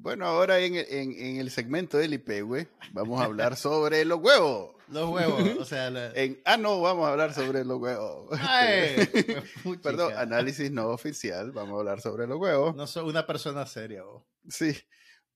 Bueno, 0.04 0.26
ahora 0.26 0.60
en 0.60 0.76
el, 0.76 0.86
en, 0.90 1.12
en 1.14 1.38
el 1.38 1.50
segmento 1.50 1.98
del 1.98 2.16
IPW 2.16 2.68
vamos 2.92 3.22
a 3.22 3.24
hablar 3.24 3.56
sobre 3.56 4.04
los 4.04 4.20
huevos. 4.20 4.76
Los 4.90 5.10
huevos, 5.10 5.42
o 5.58 5.64
sea, 5.64 5.90
la... 5.90 6.12
En, 6.12 6.42
ah, 6.44 6.58
no, 6.58 6.82
vamos 6.82 7.08
a 7.08 7.12
hablar 7.12 7.34
sobre 7.34 7.64
los 7.64 7.80
huevos. 7.80 8.38
¡Ay! 8.42 8.98
Puchica. 9.64 9.82
Perdón, 9.82 10.14
análisis 10.18 10.70
no 10.70 10.88
oficial, 10.88 11.54
vamos 11.54 11.78
a 11.78 11.80
hablar 11.80 12.02
sobre 12.02 12.28
los 12.28 12.38
huevos. 12.38 12.76
No 12.76 12.86
soy 12.86 13.08
una 13.08 13.26
persona 13.26 13.66
seria. 13.66 14.04
vos. 14.04 14.24
Sí, 14.50 14.78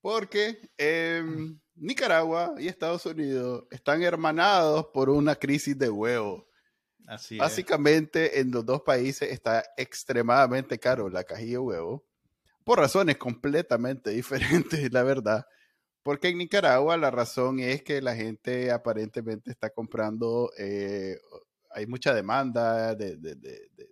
porque 0.02 0.70
em, 0.78 1.58
Nicaragua 1.76 2.56
y 2.58 2.68
Estados 2.68 3.06
Unidos 3.06 3.64
están 3.72 4.04
hermanados 4.04 4.88
por 4.88 5.10
una 5.10 5.36
crisis 5.36 5.78
de 5.78 5.90
huevos. 5.90 6.44
Así 7.08 7.36
es. 7.36 7.40
Básicamente, 7.40 8.42
en 8.42 8.52
los 8.52 8.66
dos 8.66 8.82
países 8.82 9.32
está 9.32 9.64
extremadamente 9.78 10.78
caro 10.78 11.08
la 11.10 11.24
cajilla 11.24 11.52
de 11.54 11.58
huevo, 11.60 12.06
por 12.68 12.80
razones 12.80 13.18
completamente 13.18 14.10
diferentes, 14.72 14.92
la 14.94 15.02
verdad. 15.04 15.46
Porque 16.04 16.28
en 16.30 16.38
Nicaragua 16.38 16.96
la 16.98 17.12
razón 17.12 17.60
es 17.60 17.82
que 17.84 18.02
la 18.02 18.16
gente 18.16 18.72
aparentemente 18.72 19.50
está 19.52 19.70
comprando, 19.72 20.52
eh, 20.58 21.18
hay 21.72 21.88
mucha 21.88 22.14
demanda 22.14 22.94
de... 22.96 23.18
de- 23.18 23.36
de- 23.36 23.70
de- 23.76 23.90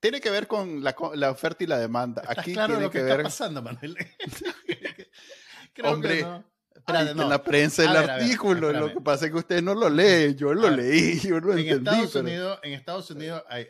Tiene 0.00 0.20
que 0.20 0.30
ver 0.30 0.46
con 0.46 0.82
la, 0.84 0.94
la 1.14 1.30
oferta 1.30 1.64
y 1.64 1.66
la 1.66 1.78
demanda. 1.78 2.20
¿Estás 2.22 2.38
Aquí 2.38 2.52
claro 2.52 2.74
tiene 2.74 2.84
lo 2.84 2.90
que, 2.90 2.98
que 2.98 3.04
está 3.04 3.16
ver... 3.16 3.24
pasando, 3.24 3.62
Manuel? 3.62 3.96
Creo 5.72 5.92
Hombre, 5.92 6.16
que 6.18 6.22
no. 6.22 6.44
Espérate, 6.74 7.14
no. 7.14 7.22
en 7.22 7.28
la 7.30 7.42
prensa 7.42 7.82
el 7.82 7.88
ver, 7.88 7.96
a 7.96 8.00
ver, 8.00 8.10
artículo, 8.24 8.72
lo 8.72 8.92
que 8.92 9.00
pasa 9.00 9.24
es 9.26 9.30
que 9.32 9.38
ustedes 9.38 9.62
no 9.62 9.74
lo 9.74 9.88
leen, 9.88 10.36
yo 10.36 10.52
lo 10.52 10.62
ver, 10.62 10.72
leí, 10.80 11.18
yo 11.20 11.40
lo 11.40 11.52
en 11.52 11.60
entendí. 11.60 11.88
Estados 11.90 12.12
pero- 12.12 12.24
Unidos, 12.24 12.58
en 12.62 12.72
Estados 12.74 13.10
Unidos 13.10 13.42
hay, 13.48 13.66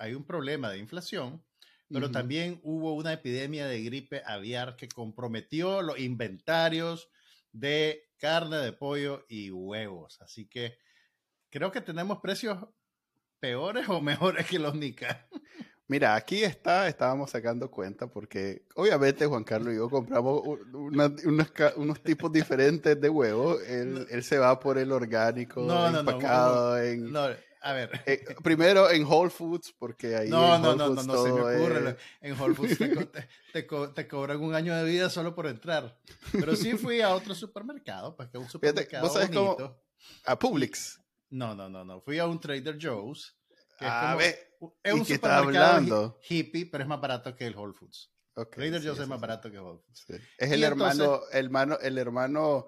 hay 0.00 0.14
un 0.14 0.24
problema 0.24 0.70
de 0.70 0.78
inflación, 0.78 1.42
pero 1.90 2.10
también 2.10 2.60
hubo 2.62 2.94
una 2.94 3.12
epidemia 3.12 3.66
de 3.66 3.82
gripe 3.82 4.22
aviar 4.26 4.76
que 4.76 4.88
comprometió 4.88 5.82
los 5.82 5.98
inventarios 5.98 7.08
de 7.52 8.10
carne 8.18 8.58
de 8.58 8.72
pollo 8.72 9.24
y 9.28 9.50
huevos. 9.50 10.20
Así 10.20 10.46
que 10.46 10.76
creo 11.50 11.72
que 11.72 11.80
tenemos 11.80 12.18
precios 12.20 12.58
peores 13.40 13.88
o 13.88 14.00
mejores 14.02 14.46
que 14.46 14.58
los 14.58 14.74
nicas. 14.74 15.16
Mira, 15.90 16.14
aquí 16.14 16.44
está, 16.44 16.86
estábamos 16.86 17.30
sacando 17.30 17.70
cuenta 17.70 18.06
porque 18.08 18.66
obviamente 18.74 19.24
Juan 19.24 19.42
Carlos 19.42 19.72
y 19.72 19.76
yo 19.78 19.88
compramos 19.88 20.42
una- 20.74 21.14
unos 21.76 22.02
tipos 22.02 22.30
diferentes 22.30 23.00
de 23.00 23.08
huevos. 23.08 23.62
Él, 23.66 24.06
él 24.10 24.22
se 24.22 24.36
va 24.36 24.60
por 24.60 24.76
el 24.76 24.92
orgánico, 24.92 25.62
No, 25.62 25.90
no, 25.90 26.02
no, 26.02 26.10
empacado 26.10 26.82
en... 26.82 27.10
No, 27.62 27.68
a 27.68 27.72
ver. 27.72 28.02
eh, 28.06 28.24
primero 28.42 28.90
en 28.90 29.04
Whole 29.04 29.30
Foods, 29.30 29.74
porque 29.78 30.16
ahí 30.16 30.28
No, 30.28 30.54
en 30.56 30.62
no, 30.62 30.68
Whole 30.70 30.78
no, 30.78 30.88
no, 30.90 30.94
Foods 30.94 31.06
no 31.06 31.22
se 31.24 31.32
me 31.32 31.40
ocurre. 31.40 31.90
es- 31.90 31.96
En 32.20 32.40
Whole 32.40 32.54
Foods 32.54 32.78
te, 32.78 32.94
co- 32.94 33.08
te- 33.08 33.28
te 33.52 33.66
co- 33.66 33.92
te 33.92 34.08
cobran 34.08 34.40
un 34.40 34.54
año 34.54 34.74
de 34.76 34.84
vida 34.84 35.10
solo 35.10 35.34
por 35.34 35.46
entrar. 35.46 35.98
Pero 36.32 36.54
sí 36.56 36.74
fui 36.76 37.00
a 37.00 37.14
otro 37.14 37.34
supermercado, 37.34 38.16
pues 38.16 38.28
que 38.28 38.38
un 38.38 38.48
supermercado 38.48 39.04
vos 39.04 39.12
sabés 39.12 39.28
cómo- 39.30 39.54
bonito. 39.56 39.82
A 40.24 40.38
Publix. 40.38 41.00
No, 41.30 41.54
no, 41.54 41.68
no, 41.68 41.84
no. 41.84 42.00
Fui 42.00 42.18
a 42.18 42.26
un 42.26 42.40
Trader 42.40 42.78
Joe's. 42.80 43.34
Que 43.78 43.84
es 43.86 43.90
A 43.92 44.00
como- 44.00 44.16
ver, 44.18 44.28
es 44.82 44.94
¿y 44.94 44.98
un 44.98 45.04
qué 45.06 45.14
supermercado 45.16 45.64
hablando? 45.66 46.20
hippie, 46.28 46.66
pero 46.66 46.82
es 46.84 46.88
más 46.88 47.00
barato 47.00 47.36
que 47.36 47.46
el 47.46 47.54
Whole 47.56 47.74
Foods. 47.74 48.10
Trader 48.52 48.80
sí, 48.80 48.86
Joe's 48.86 48.96
sí, 48.98 49.02
es 49.02 49.08
más 49.08 49.18
sí. 49.18 49.20
barato 49.20 49.50
que 49.50 49.58
Whole 49.58 49.80
Foods. 49.84 50.06
Es 50.38 50.50
Y 50.50 50.52
el 50.54 50.62
hermano, 50.64 50.92
entonces- 51.04 51.28
hermano, 51.34 51.78
el 51.80 51.98
hermano, 51.98 52.66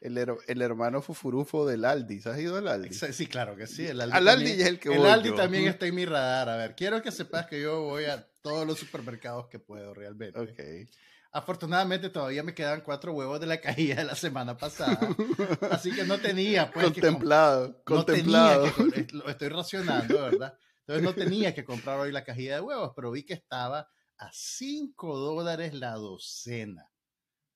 el, 0.00 0.16
her- 0.16 0.38
el 0.46 0.62
hermano 0.62 1.02
fufurufo 1.02 1.66
del 1.66 1.84
Aldi. 1.84 2.20
¿Has 2.24 2.38
ido 2.38 2.56
al 2.56 2.68
Aldi? 2.68 2.94
Sí, 2.94 3.26
claro 3.26 3.56
que 3.56 3.66
sí. 3.66 3.86
El 3.86 4.00
Aldi, 4.00 4.16
Al 4.16 4.28
Aldi 4.28 4.44
también, 4.44 4.60
es 4.60 4.66
el 4.66 4.78
que 4.80 4.92
el 4.92 4.98
voy 4.98 5.08
Aldi 5.08 5.28
yo. 5.30 5.34
también 5.34 5.64
está 5.68 5.86
en 5.86 5.94
mi 5.94 6.04
radar. 6.06 6.48
A 6.48 6.56
ver, 6.56 6.74
quiero 6.76 7.02
que 7.02 7.10
sepas 7.12 7.46
que 7.46 7.60
yo 7.60 7.82
voy 7.82 8.04
a 8.04 8.26
todos 8.42 8.66
los 8.66 8.78
supermercados 8.78 9.48
que 9.48 9.58
puedo 9.58 9.94
realmente. 9.94 10.38
Ok. 10.38 10.88
Afortunadamente 11.30 12.08
todavía 12.08 12.42
me 12.42 12.54
quedan 12.54 12.80
cuatro 12.80 13.12
huevos 13.12 13.38
de 13.38 13.46
la 13.46 13.60
cajilla 13.60 13.96
de 13.96 14.04
la 14.04 14.14
semana 14.16 14.56
pasada. 14.56 14.98
así 15.70 15.92
que 15.92 16.04
no 16.04 16.18
tenía 16.18 16.70
pues, 16.70 16.86
que 16.92 17.00
contemplado, 17.02 17.68
no 17.68 17.82
contemplado. 17.84 18.70
tenía 18.72 18.92
que- 19.06 19.14
lo 19.14 19.28
estoy 19.28 19.48
racionando, 19.48 20.14
¿verdad? 20.22 20.54
Entonces 20.80 21.02
no 21.04 21.14
tenía 21.14 21.54
que 21.54 21.64
comprar 21.66 22.00
hoy 22.00 22.12
la 22.12 22.24
cajilla 22.24 22.54
de 22.54 22.60
huevos, 22.62 22.92
pero 22.96 23.10
vi 23.10 23.24
que 23.24 23.34
estaba 23.34 23.90
a 24.16 24.30
5 24.32 25.18
dólares 25.18 25.74
la 25.74 25.92
docena 25.92 26.88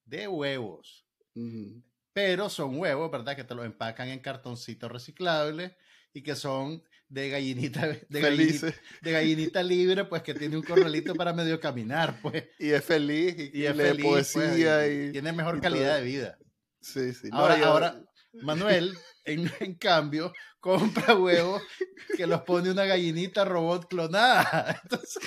de 0.04 0.28
huevos. 0.28 1.06
Ujú. 1.34 1.82
Pero 2.12 2.48
son 2.50 2.78
huevos, 2.78 3.10
¿verdad? 3.10 3.36
Que 3.36 3.44
te 3.44 3.54
los 3.54 3.64
empacan 3.64 4.08
en 4.08 4.20
cartoncito 4.20 4.88
reciclable 4.88 5.76
y 6.12 6.22
que 6.22 6.34
son 6.34 6.82
de 7.08 7.28
gallinita, 7.30 7.86
de 8.08 8.20
gallinita, 8.20 8.74
de 9.02 9.12
gallinita 9.12 9.62
libre, 9.62 10.04
pues 10.04 10.22
que 10.22 10.34
tiene 10.34 10.56
un 10.56 10.62
corralito 10.62 11.14
para 11.14 11.32
medio 11.32 11.58
caminar, 11.60 12.18
pues. 12.22 12.44
Y 12.58 12.70
es 12.70 12.84
feliz 12.84 13.36
y, 13.38 13.58
Y 13.60 13.66
es 13.66 13.76
lee 13.76 13.84
feliz, 13.84 14.04
pues, 14.04 14.32
poesía 14.32 14.86
y 14.88 15.08
y, 15.08 15.12
tiene 15.12 15.32
mejor 15.32 15.58
y 15.58 15.60
calidad 15.60 15.88
todo. 15.88 15.96
de 15.98 16.02
vida. 16.04 16.38
Sí, 16.80 17.12
sí. 17.14 17.28
No, 17.30 17.38
Ahora, 17.38 17.58
yo- 17.58 17.66
ahora, 17.66 18.02
Manuel, 18.42 18.96
en, 19.24 19.50
en 19.60 19.74
cambio, 19.74 20.32
compra 20.60 21.14
huevos 21.14 21.62
que 22.16 22.26
los 22.26 22.42
pone 22.42 22.70
una 22.70 22.84
gallinita 22.86 23.44
robot 23.44 23.88
clonada. 23.88 24.80
Entonces, 24.82 25.18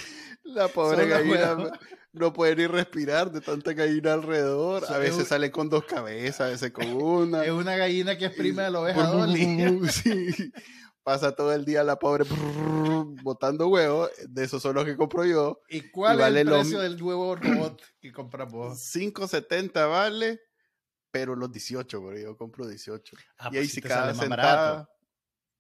la 0.44 0.68
pobre 0.68 1.08
gallina. 1.08 1.72
No 2.16 2.34
puede 2.34 2.56
ni 2.56 2.68
respirar 2.68 3.32
de 3.32 3.42
tanta 3.42 3.74
gallina 3.74 4.14
alrededor. 4.14 4.86
So- 4.86 4.94
a 4.94 4.98
es 4.98 5.02
veces 5.04 5.20
un- 5.20 5.26
sale 5.26 5.52
con 5.52 5.70
dos 5.70 5.86
cabezas, 5.86 6.42
a 6.42 6.48
veces 6.50 6.72
con 6.72 6.86
una. 6.94 7.44
es 7.46 7.52
una 7.52 7.76
gallina 7.76 8.18
que 8.18 8.26
exprime 8.26 8.64
a 8.64 8.70
la 8.70 8.80
oveja 8.82 9.06
Dolly. 9.08 9.46
sí. 9.90 10.52
Pasa 11.04 11.36
todo 11.36 11.54
el 11.54 11.66
día 11.66 11.84
la 11.84 12.00
pobre 12.00 12.26
botando 13.22 13.68
huevos. 13.68 14.10
De 14.28 14.44
esos 14.44 14.62
son 14.62 14.76
los 14.76 14.86
que 14.86 14.96
compro 14.98 15.24
yo. 15.26 15.62
¿Y 15.70 15.90
cuál 15.92 16.18
Y 16.18 16.22
vale 16.22 16.40
es 16.42 16.46
el 16.46 16.50
lo- 16.52 16.60
precio 16.60 16.80
del 16.80 17.02
huevo 17.02 17.36
robot 17.36 17.82
que 18.02 18.12
compramos? 18.12 18.80
5.70 18.96 19.90
vale, 19.90 20.42
pero 21.12 21.36
los 21.36 21.52
18, 21.52 22.02
porque 22.02 22.22
yo 22.24 22.36
compro 22.36 22.68
18. 22.68 23.18
Ah, 23.38 23.48
y 23.48 23.50
pues 23.50 23.62
ahí 23.62 23.68
sí 23.68 23.74
si 23.76 23.82
cada 23.82 24.14
sentada. 24.16 24.90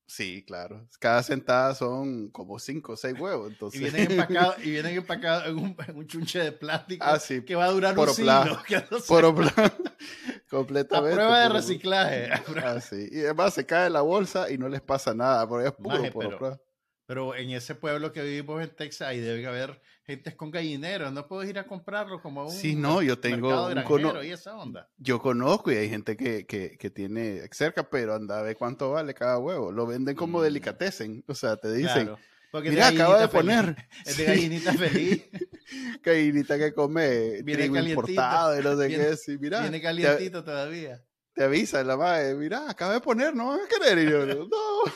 Sí, 0.07 0.43
claro. 0.45 0.87
Cada 0.99 1.23
sentada 1.23 1.73
son 1.73 2.29
como 2.29 2.59
5 2.59 2.93
o 2.93 2.95
6 2.95 3.19
huevos. 3.19 3.49
Y 3.49 3.53
Entonces, 3.53 3.81
vienen 3.81 4.11
empacados, 4.11 4.55
y 4.63 4.69
vienen 4.71 4.97
empacados 4.97 5.47
en 5.47 5.57
un, 5.57 5.75
en 5.87 5.95
un 5.97 6.07
chunche 6.07 6.39
de 6.39 6.51
plástico 6.51 7.03
Ah, 7.07 7.19
sí. 7.19 7.41
que 7.43 7.55
va 7.55 7.65
a 7.65 7.71
durar 7.71 7.97
un 7.97 8.07
siglo. 8.09 8.45
no 8.45 8.99
sé. 8.99 9.05
por 9.07 9.33
plan, 9.35 9.51
a 9.57 10.49
completamente. 10.49 11.15
prueba 11.15 11.39
de 11.41 11.49
reciclaje. 11.49 12.29
prueba- 12.45 12.71
Ah, 12.75 12.81
sí. 12.81 13.07
Y 13.11 13.21
además 13.21 13.53
se 13.55 13.65
cae 13.65 13.89
la 13.89 14.01
bolsa 14.01 14.49
y 14.51 14.57
no 14.57 14.69
les 14.69 14.81
pasa 14.81 15.13
nada, 15.15 15.47
porque 15.47 15.67
es 15.69 15.73
puro 15.73 15.97
Maje, 15.97 16.11
por 16.11 16.23
pero-. 16.25 16.61
Pero 17.07 17.35
en 17.35 17.51
ese 17.51 17.75
pueblo 17.75 18.11
que 18.11 18.23
vivimos 18.23 18.63
en 18.63 18.69
Texas, 18.75 19.07
ahí 19.09 19.19
debe 19.19 19.45
haber 19.45 19.79
gente 20.07 20.35
con 20.35 20.49
gallineros. 20.49 21.11
No 21.13 21.27
puedes 21.27 21.49
ir 21.49 21.59
a 21.59 21.67
comprarlo 21.67 22.19
como 22.21 22.41
a 22.41 22.45
un 22.45 22.51
Sí, 22.51 22.75
no, 22.75 23.01
yo 23.03 23.19
tengo 23.19 23.67
un 23.67 23.83
cono- 23.83 24.23
y 24.23 24.31
esa 24.31 24.55
onda. 24.57 24.89
Yo 24.97 25.19
conozco 25.21 25.71
y 25.71 25.75
hay 25.75 25.89
gente 25.89 26.17
que, 26.17 26.45
que, 26.47 26.77
que 26.79 26.89
tiene 26.89 27.47
cerca, 27.51 27.89
pero 27.89 28.15
anda 28.15 28.39
a 28.39 28.41
ver 28.41 28.57
cuánto 28.57 28.91
vale 28.91 29.13
cada 29.13 29.37
huevo. 29.37 29.71
Lo 29.71 29.85
venden 29.85 30.15
como 30.15 30.39
Mm. 30.39 30.43
delicatessen. 30.43 31.23
O 31.27 31.35
sea, 31.35 31.57
te 31.57 31.71
dicen, 31.73 32.05
Claro, 32.07 32.19
porque 32.51 32.69
mira, 32.71 32.87
acaba 32.87 33.19
de 33.19 33.27
gallinita 33.27 33.31
poner 33.31 33.75
feliz. 33.75 33.87
Es 34.05 34.17
de 34.17 34.23
Sí. 34.25 34.31
gallinita 34.31 34.73
feliz. 34.73 35.23
gallinita 36.03 36.57
que 36.57 36.73
come 36.73 37.41
Viene 37.43 37.63
trigo 37.69 37.77
importado 37.77 38.59
y 38.59 38.63
no 38.63 38.77
sé 38.77 38.87
Viene- 38.87 39.09
qué. 39.09 39.17
Sí, 39.17 39.37
mira, 39.39 39.61
Viene 39.61 39.77
te, 39.77 39.83
calientito 39.83 40.43
todavía. 40.43 41.03
te 41.35 41.43
avisa 41.43 41.83
la 41.83 41.97
madre, 41.97 42.33
mira, 42.35 42.67
acaba 42.69 42.93
de 42.93 43.01
poner, 43.01 43.35
no 43.35 43.49
van 43.49 43.59
a 43.59 43.67
querer. 43.67 43.99
Y 44.07 44.09
yo, 44.09 44.25
no. 44.25 44.47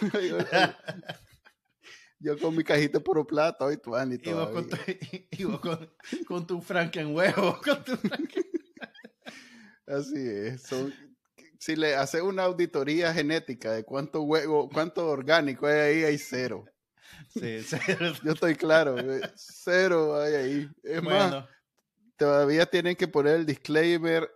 Yo, 2.20 2.38
con 2.38 2.56
mi 2.56 2.64
cajita 2.64 3.00
por 3.00 3.26
plato 3.26 3.72
y 3.72 3.78
tu 3.78 3.96
y 3.98 4.20
Y 4.24 4.34
vos, 4.34 4.50
con 4.50 4.68
tu, 4.70 4.76
y 5.32 5.44
vos 5.46 5.60
con, 5.60 5.94
con 6.28 6.48
tu 6.48 6.62
franken 6.62 7.16
huevo. 7.16 7.60
Con 7.64 7.84
tu 7.84 7.94
franken- 7.94 8.46
Así 9.88 10.28
es. 10.28 10.64
Son, 10.64 10.94
si 11.58 11.76
le 11.76 11.96
haces 11.96 12.22
una 12.22 12.44
auditoría 12.44 13.14
genética 13.14 13.72
de 13.72 13.84
cuánto 13.84 14.22
huevo, 14.24 14.70
cuánto 14.70 15.08
orgánico 15.08 15.66
hay 15.68 15.80
ahí, 15.80 16.04
hay 16.04 16.18
cero. 16.18 16.66
Sí, 17.30 17.62
sí. 17.64 17.78
Yo 18.24 18.34
estoy 18.34 18.56
claro, 18.56 19.00
eh, 19.00 19.22
cero 19.36 20.20
hay 20.22 20.34
ahí. 20.36 20.70
Es 20.84 21.02
más, 21.02 21.32
Bueno, 21.32 21.48
todavía 22.18 22.66
tienen 22.66 22.96
que 22.96 23.08
poner 23.08 23.36
el 23.38 23.46
disclaimer. 23.46 24.30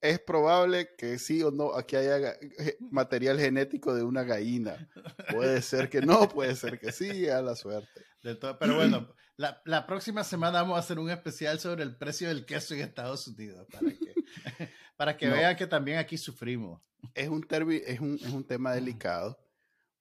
Es 0.00 0.20
probable 0.20 0.94
que 0.96 1.18
sí 1.18 1.42
o 1.42 1.50
no 1.50 1.74
aquí 1.74 1.96
haya 1.96 2.34
material 2.90 3.38
genético 3.38 3.94
de 3.94 4.02
una 4.02 4.22
gallina. 4.22 4.88
Puede 5.30 5.60
ser 5.62 5.88
que 5.88 6.00
no, 6.00 6.28
puede 6.28 6.54
ser 6.54 6.78
que 6.78 6.92
sí, 6.92 7.28
a 7.28 7.42
la 7.42 7.56
suerte. 7.56 8.04
Pero 8.22 8.76
bueno, 8.76 9.14
la, 9.36 9.60
la, 9.64 9.86
próxima 9.86 10.24
semana 10.24 10.62
vamos 10.62 10.76
a 10.76 10.80
hacer 10.80 10.98
un 10.98 11.10
especial 11.10 11.58
sobre 11.58 11.82
el 11.82 11.96
precio 11.96 12.28
del 12.28 12.46
queso 12.46 12.74
en 12.74 12.80
Estados 12.80 13.26
Unidos 13.26 13.66
para 13.70 13.90
que, 13.90 14.14
para 14.96 15.16
que 15.16 15.28
vean 15.28 15.56
que 15.56 15.66
también 15.66 15.98
aquí 15.98 16.16
sufrimos. 16.16 16.80
Es 17.14 17.28
un, 17.28 17.46
es, 17.50 18.00
un, 18.00 18.18
es 18.22 18.32
un 18.32 18.44
tema 18.44 18.72
delicado 18.72 19.38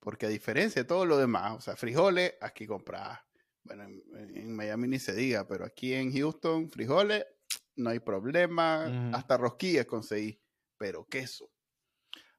porque 0.07 0.25
a 0.25 0.29
diferencia 0.29 0.83
de 0.83 0.87
todo 0.87 1.05
lo 1.05 1.17
demás, 1.17 1.53
o 1.57 1.59
sea, 1.59 1.75
frijoles, 1.75 2.35
aquí 2.39 2.65
compras. 2.65 3.19
Bueno, 3.63 3.83
en, 3.83 4.55
Miami 4.55 4.87
ni 4.87 4.99
se 4.99 5.13
diga, 5.13 5.45
pero 5.45 5.65
aquí 5.65 5.93
en 5.93 6.13
Houston, 6.13 6.69
frijoles, 6.69 7.25
no 7.77 7.89
hay 7.89 7.99
problema. 7.99 9.11
Hasta 9.13 9.37
rosquillas 9.37 9.85
conseguí, 9.85 10.41
pero 10.77 11.05
queso. 11.05 11.49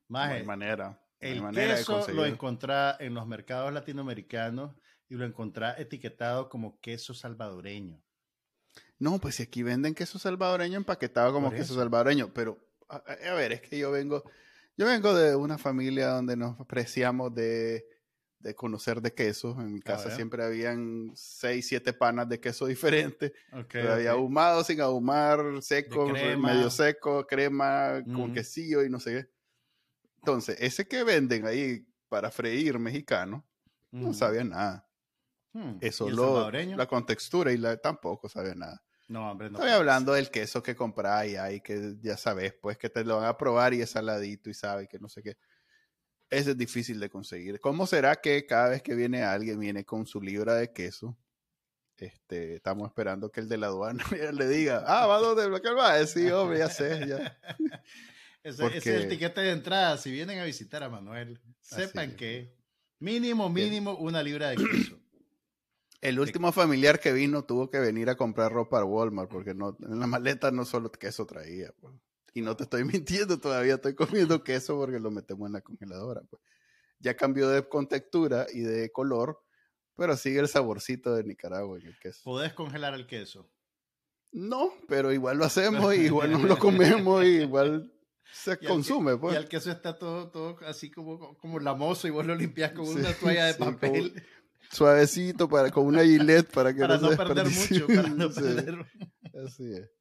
No 0.09 0.19
hay 0.19 0.45
manera. 0.45 1.01
el 1.21 1.43
queso 1.51 2.07
lo 2.13 2.27
encontrás 2.27 3.01
en 3.01 3.15
los 3.15 3.27
mercados 3.27 3.73
latinoamericanos 3.73 4.75
y 5.09 5.15
lo 5.15 5.25
encontrás 5.25 5.79
etiquetado 5.79 6.49
como 6.49 6.79
queso 6.81 7.15
salvadoreño. 7.15 8.03
No, 8.99 9.19
pues 9.19 9.37
si 9.37 9.45
aquí 9.45 9.63
venden 9.63 9.95
queso 9.95 10.19
salvadoreño 10.19 10.77
empaquetado 10.77 11.33
como 11.33 11.51
queso 11.51 11.75
salvadoreño, 11.75 12.33
pero 12.35 12.59
a, 12.89 13.01
ver, 13.35 13.53
es 13.53 13.61
que 13.61 13.79
yo 13.79 13.91
vengo, 13.91 14.25
yo 14.77 14.87
vengo 14.87 15.15
de 15.15 15.37
una 15.37 15.57
familia 15.57 16.09
donde 16.09 16.37
nos 16.37 16.59
apreciamos 16.59 17.35
de, 17.35 17.87
conocer 18.55 19.01
de 19.03 19.13
quesos. 19.13 19.57
En 19.59 19.73
mi 19.73 19.81
casa 19.81 20.11
siempre 20.15 20.45
habían 20.45 21.13
seis, 21.15 21.69
siete 21.69 21.93
panas 21.93 22.29
de 22.29 22.41
queso 22.41 22.67
diferentes. 22.67 23.33
había 23.53 24.13
ahumado, 24.13 24.65
sin 24.65 24.81
ahumar, 24.81 25.41
seco, 25.63 26.07
medio 26.09 26.71
seco, 26.71 27.27
crema, 27.27 28.03
con 28.05 28.33
quesillo 28.33 28.83
y 28.85 28.91
no 28.91 29.01
sé 29.01 29.11
qué. 29.13 29.31
Entonces, 30.17 30.57
ese 30.61 30.87
que 30.87 31.05
venden 31.05 31.47
ahí 31.47 31.87
para 32.09 32.31
freír 32.31 32.79
mexicano, 32.79 33.47
no 33.91 34.13
sabía 34.13 34.45
nada. 34.45 34.89
Hmm, 35.53 35.79
Eso 35.81 36.11
lo, 36.11 36.51
la 36.51 36.87
contextura 36.87 37.53
y 37.53 37.57
la 37.57 37.77
tampoco 37.79 38.29
sabía 38.29 38.55
nada. 38.55 38.83
No, 39.09 39.31
hombre, 39.31 39.49
no. 39.49 39.59
Estoy 39.59 39.71
hablando 39.73 40.13
del 40.13 40.31
queso 40.31 40.63
que 40.63 40.77
compráis 40.77 41.39
ahí, 41.39 41.63
que 41.63 41.97
ya 42.01 42.19
sabes, 42.19 42.53
pues 42.61 42.77
que 42.77 42.91
te 42.91 43.05
lo 43.05 43.17
van 43.17 43.25
a 43.27 43.39
probar 43.39 43.73
y 43.73 43.81
es 43.81 43.91
saladito 43.91 44.51
y 44.51 44.55
sabe 44.55 44.87
que 44.87 44.99
no 44.99 45.09
sé 45.09 45.23
qué. 45.23 45.39
Ese 46.31 46.51
es 46.51 46.57
difícil 46.57 47.01
de 47.01 47.09
conseguir. 47.09 47.59
¿Cómo 47.61 47.87
será 47.87 48.17
que 48.17 48.45
cada 48.47 48.69
vez 48.69 48.83
que 48.83 48.95
viene 48.95 49.23
alguien 49.23 49.59
viene 49.59 49.85
con 49.85 50.07
su 50.07 50.21
libra 50.21 50.55
de 50.55 50.73
queso? 50.73 51.17
Este, 51.97 52.57
estamos 52.57 52.87
esperando 52.89 53.31
que 53.31 53.41
el 53.41 53.49
de 53.49 53.57
la 53.57 53.67
aduana 53.69 54.05
le 54.33 54.49
diga, 54.49 54.85
ah, 54.87 55.07
va 55.07 55.19
donde 55.19 55.49
va 55.49 55.93
a 55.93 55.99
decir, 55.99 56.33
hombre, 56.33 56.59
ya 56.59 56.69
sé, 56.69 57.07
ya. 57.09 57.39
ese, 58.43 58.77
es 58.77 58.87
el 58.87 59.09
tiquete 59.09 59.41
de 59.41 59.51
entrada. 59.51 59.97
Si 59.97 60.11
vienen 60.13 60.39
a 60.39 60.45
visitar 60.45 60.83
a 60.83 60.89
Manuel, 60.89 61.41
sepan 61.61 62.15
que 62.15 62.55
mínimo, 63.01 63.49
mínimo 63.49 63.97
una 63.97 64.23
libra 64.23 64.51
de 64.51 64.57
queso. 64.57 65.01
El 66.01 66.21
último 66.21 66.53
familiar 66.53 67.01
que 67.01 67.13
vino 67.13 67.45
tuvo 67.45 67.71
que 67.71 67.81
venir 67.81 68.09
a 68.09 68.17
comprar 68.17 68.53
ropa 68.53 68.79
a 68.79 68.85
Walmart 68.85 69.29
porque 69.29 69.53
no, 69.53 69.77
en 69.81 69.99
la 69.99 70.07
maleta 70.07 70.53
no 70.53 70.65
solo 70.65 70.93
queso 70.93 71.27
traía. 71.27 71.73
Pues. 71.81 71.93
Y 72.39 72.43
no 72.43 72.57
te 72.57 72.63
estoy 72.63 72.85
mintiendo, 72.85 73.39
todavía 73.39 73.75
estoy 73.75 73.95
comiendo 73.95 74.45
queso 74.45 74.77
porque 74.77 75.01
lo 75.01 75.11
metemos 75.11 75.49
en 75.49 75.55
la 75.55 75.61
congeladora. 75.61 76.23
Pues. 76.31 76.41
Ya 77.01 77.17
cambió 77.17 77.49
de 77.49 77.69
contextura 77.69 78.47
y 78.53 78.61
de 78.61 78.93
color, 78.93 79.41
pero 79.97 80.17
sigue 80.17 80.39
el 80.39 80.49
saborcito 80.49 81.15
de 81.17 81.25
Nicaragua 81.25 81.79
en 81.79 81.87
el 81.89 81.99
queso. 81.99 82.21
¿Podés 82.25 82.53
congelar 82.53 82.95
el 82.95 83.07
queso? 83.07 83.51
No, 84.31 84.73
pero 84.87 85.13
igual 85.13 85.39
lo 85.39 85.45
hacemos, 85.45 85.95
y 85.95 86.03
igual 86.03 86.31
nos 86.31 86.43
lo 86.43 86.59
comemos, 86.59 87.25
y 87.25 87.43
igual 87.43 87.93
se 88.31 88.57
consume. 88.59 89.17
pues. 89.17 89.35
Y 89.35 89.37
el 89.37 89.49
queso 89.49 89.73
está 89.73 89.99
todo, 89.99 90.31
todo 90.31 90.59
así 90.67 90.91
como, 90.91 91.37
como 91.39 91.59
lamoso 91.59 92.07
y 92.07 92.11
vos 92.11 92.25
lo 92.25 92.37
limpias 92.37 92.73
con 92.73 92.87
una 92.87 93.13
toalla 93.15 93.47
de 93.47 93.55
papel 93.55 94.23
suavecito 94.71 95.49
para 95.49 95.71
con 95.71 95.87
una 95.87 96.03
gilet 96.05 96.53
para 96.53 96.75
que 96.75 96.81
no, 96.87 97.17
perder 97.17 97.47
mucho 97.47 97.87
para 97.87 98.09
no 98.09 98.31
perder 98.31 98.87
así 99.47 99.73
es 99.73 99.98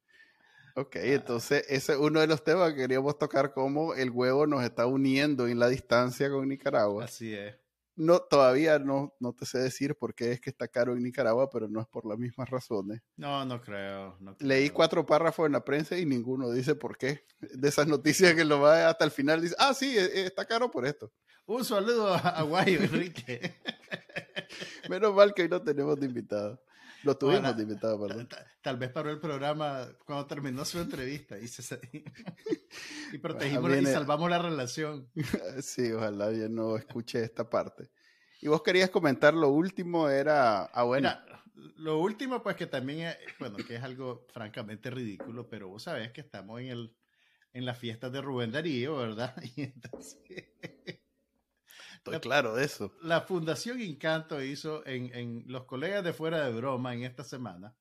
ok 0.80 0.96
entonces 0.96 1.64
ese 1.68 1.92
es 1.92 1.98
uno 1.98 2.20
de 2.20 2.26
los 2.26 2.42
temas 2.44 2.72
que 2.72 2.80
queríamos 2.80 3.18
tocar 3.18 3.52
cómo 3.52 3.94
el 3.94 4.10
huevo 4.10 4.46
nos 4.46 4.62
está 4.62 4.86
uniendo 4.86 5.46
en 5.46 5.58
la 5.58 5.68
distancia 5.68 6.30
con 6.30 6.48
Nicaragua. 6.48 7.04
Así 7.04 7.34
es. 7.34 7.56
No 7.96 8.20
todavía 8.20 8.78
no 8.78 9.14
no 9.18 9.32
te 9.32 9.44
sé 9.44 9.58
decir 9.58 9.96
por 9.96 10.14
qué 10.14 10.32
es 10.32 10.40
que 10.40 10.50
está 10.50 10.68
caro 10.68 10.92
en 10.92 11.02
Nicaragua 11.02 11.50
pero 11.50 11.68
no 11.68 11.80
es 11.80 11.86
por 11.88 12.06
las 12.06 12.18
mismas 12.18 12.48
razones. 12.48 13.00
No 13.16 13.44
no 13.44 13.60
creo, 13.60 14.16
no 14.20 14.36
leí 14.40 14.70
cuatro 14.70 15.04
párrafos 15.04 15.46
en 15.46 15.52
la 15.52 15.64
prensa 15.64 15.98
y 15.98 16.06
ninguno 16.06 16.50
dice 16.50 16.74
por 16.74 16.96
qué. 16.96 17.24
De 17.40 17.68
esas 17.68 17.86
noticias 17.86 18.34
que 18.34 18.44
lo 18.44 18.60
va 18.60 18.88
hasta 18.88 19.04
el 19.04 19.10
final 19.10 19.40
dice 19.40 19.56
ah 19.58 19.74
sí 19.74 19.98
e, 19.98 20.04
e, 20.04 20.26
está 20.26 20.44
caro 20.44 20.70
por 20.70 20.86
esto 20.86 21.12
un 21.48 21.64
saludo 21.64 22.14
a 22.14 22.42
Guayo 22.42 22.82
Enrique. 22.82 23.54
Menos 24.90 25.14
mal 25.14 25.32
que 25.32 25.42
hoy 25.42 25.48
no 25.48 25.62
tenemos 25.62 25.98
de 25.98 26.04
invitado. 26.04 26.62
Lo 27.04 27.16
tuvimos 27.16 27.56
de 27.56 27.62
invitado, 27.62 28.00
perdón. 28.00 28.28
Tal 28.62 28.76
vez 28.76 28.90
paró 28.90 29.10
el 29.10 29.20
programa 29.20 29.88
cuando 30.04 30.26
terminó 30.26 30.64
su 30.64 30.80
entrevista 30.80 31.38
y, 31.38 31.46
se, 31.46 31.80
y 33.12 33.18
protegimos 33.18 33.70
y 33.76 33.86
salvamos 33.86 34.28
la 34.30 34.38
relación. 34.38 35.08
Sí, 35.62 35.92
ojalá 35.92 36.32
yo 36.32 36.48
no 36.48 36.76
escuche 36.76 37.22
esta 37.22 37.48
parte. 37.48 37.90
Y 38.40 38.48
vos 38.48 38.62
querías 38.62 38.90
comentar 38.90 39.34
lo 39.34 39.50
último, 39.50 40.08
era. 40.08 40.64
Ah, 40.64 40.84
bueno. 40.84 41.12
lo 41.76 41.98
último, 41.98 42.42
pues 42.42 42.56
que 42.56 42.66
también, 42.66 43.14
bueno, 43.38 43.56
que 43.56 43.76
es 43.76 43.82
algo 43.82 44.26
francamente 44.32 44.90
ridículo, 44.90 45.48
pero 45.48 45.68
vos 45.68 45.84
sabés 45.84 46.12
que 46.12 46.20
estamos 46.20 46.60
en, 46.60 46.68
el, 46.68 46.96
en 47.52 47.64
las 47.64 47.78
fiestas 47.78 48.12
de 48.12 48.20
Rubén 48.20 48.52
Darío, 48.52 48.96
¿verdad? 48.96 49.34
Y 49.56 49.62
entonces 49.62 50.18
claro 52.20 52.54
de 52.54 52.64
eso. 52.64 52.92
La 53.02 53.22
Fundación 53.22 53.80
Encanto 53.80 54.42
hizo 54.42 54.86
en, 54.86 55.44
los 55.46 55.64
colegas 55.64 56.04
de 56.04 56.12
fuera 56.12 56.44
de 56.44 56.52
broma 56.52 56.94
en 56.94 57.04
esta 57.04 57.24
semana, 57.24 57.74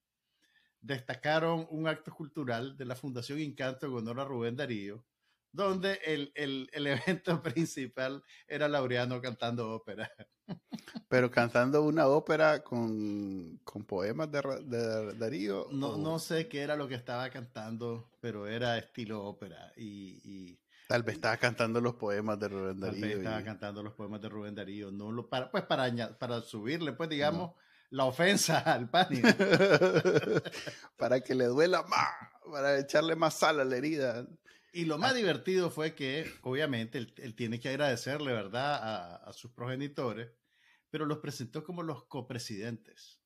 destacaron 0.81 1.67
un 1.69 1.87
acto 1.87 2.11
cultural 2.11 2.77
de 2.77 2.85
la 2.85 2.95
Fundación 2.95 3.39
Encanto 3.39 3.87
en 3.87 3.93
honor 3.93 4.19
a 4.19 4.25
Rubén 4.25 4.55
Darío, 4.55 5.03
donde 5.51 5.99
el, 6.05 6.31
evento 6.73 7.41
principal 7.41 8.23
era 8.47 8.67
Laureano 8.67 9.21
cantando 9.21 9.71
ópera. 9.71 10.11
Pero 11.09 11.31
cantando 11.31 11.83
una 11.83 12.07
ópera 12.07 12.63
con, 12.63 13.59
poemas 13.87 14.31
de, 14.31 15.13
Darío. 15.17 15.67
No, 15.71 15.97
no 15.97 16.19
sé 16.19 16.47
qué 16.47 16.61
era 16.61 16.75
lo 16.75 16.87
que 16.87 16.95
estaba 16.95 17.29
cantando, 17.29 18.09
pero 18.21 18.47
era 18.47 18.77
estilo 18.77 19.23
ópera. 19.23 19.71
y 19.75 20.57
Tal 20.87 21.03
vez 21.03 21.15
estaba 21.15 21.35
cantando 21.35 21.81
los 21.81 21.95
poemas 21.95 22.39
de 22.39 22.47
Rubén 22.47 22.79
Darío. 22.79 23.01
Tal 23.01 23.09
vez 23.09 23.17
estaba 23.17 23.43
cantando 23.43 23.83
los 23.83 23.93
poemas 23.93 24.21
de 24.21 24.29
Rubén 24.29 24.55
Darío. 24.55 24.89
No 24.89 25.11
lo, 25.11 25.29
para, 25.29 25.51
pues 25.51 25.63
para, 25.65 26.17
para 26.17 26.41
subirle, 26.41 26.93
pues 26.93 27.09
digamos, 27.09 27.51
la 27.89 28.05
ofensa 28.05 28.59
al 28.73 28.89
pánico. 28.89 29.27
para 30.97 31.19
que 31.19 31.35
le 31.35 31.45
duela 31.45 31.83
más, 31.83 32.09
para 32.49 32.79
echarle 32.79 33.15
más 33.15 33.33
sal 33.33 33.59
a 33.59 33.65
la 33.65 33.75
herida. 33.75 34.25
Y 34.71 34.85
lo 34.85 34.97
más 34.97 35.11
ah. 35.11 35.15
divertido 35.15 35.69
fue 35.69 35.93
que, 35.93 36.31
obviamente, 36.41 36.97
él, 36.97 37.35
tiene 37.35 37.59
que 37.59 37.69
agradecerle, 37.69 38.31
¿verdad?, 38.31 39.27
a, 39.27 39.33
sus 39.33 39.51
progenitores, 39.51 40.29
pero 40.89 41.05
los 41.05 41.17
presentó 41.17 41.63
como 41.63 41.83
los 41.83 42.05
copresidentes. 42.05 43.19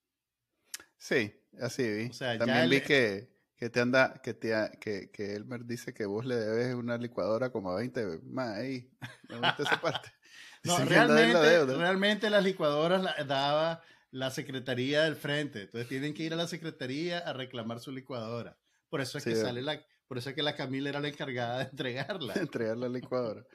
Sí, 0.97 1.36
así 1.59 1.84
vi. 1.84 2.09
O 2.09 2.14
sea, 2.14 2.38
También 2.38 2.70
vi 2.70 2.82
que 2.82 3.31
que 3.62 3.70
te 3.70 3.80
anda, 3.80 4.20
que 4.24 4.34
te, 4.34 4.55
que, 4.80 5.12
que 5.12 5.36
Elmer 5.36 5.66
dice 5.66 5.93
que 5.93 6.07
vos 6.07 6.26
le 6.26 6.34
debes 6.34 6.74
una 6.74 6.97
licuadora 6.97 7.51
como 7.51 7.70
a 7.70 7.76
20 7.76 8.22
más 8.24 8.57
ahí. 8.57 8.89
Gusta 9.30 9.55
esa 9.59 9.80
parte. 9.80 10.12
no, 10.64 10.80
realmente, 10.80 11.66
realmente 11.66 12.32
las 12.32 12.43
licuadoras 12.43 13.03
la, 13.03 13.24
daba 13.24 13.84
la 14.09 14.32
Secretaría 14.32 15.03
del 15.03 15.16
Frente. 15.16 15.62
Entonces 15.62 15.88
tienen 15.88 16.16
que 16.16 16.24
ir 16.24 16.34
a 16.34 16.38
la 16.38 16.47
Secretaría 16.47 17.20
a 17.20 17.34
reclamar 17.34 17.80
su 17.80 17.91
licuadora. 17.91 18.57
Por 18.89 18.99
eso 18.99 19.20
es 19.20 19.26
que 19.26 19.36
sale 19.36 19.62
la, 19.62 19.80
por 20.07 20.18
eso 20.18 20.30
es 20.30 20.36
que 20.36 20.41
la 20.41 20.55
Camila 20.55 20.89
era 20.89 20.99
la 20.99 21.09
encargada 21.09 21.59
de 21.59 21.66
entregarla. 21.66 22.34
entregar 22.38 22.78
la 22.78 22.89
licuadora. 22.89 23.45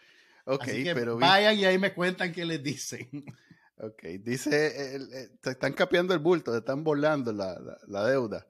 Ok, 0.44 0.68
pero 0.94 1.18
vayan 1.18 1.58
y 1.58 1.64
ahí 1.64 1.78
me 1.78 1.92
cuentan 1.92 2.30
qué 2.30 2.44
les 2.44 2.62
dicen. 2.62 3.08
Ok, 3.78 4.04
dice, 4.20 4.94
eh, 4.94 5.30
te 5.40 5.50
están 5.50 5.72
capeando 5.72 6.14
el 6.14 6.20
bulto, 6.20 6.52
te 6.52 6.58
están 6.58 6.84
volando 6.84 7.32
la, 7.32 7.58
la 7.88 8.06
deuda. 8.06 8.46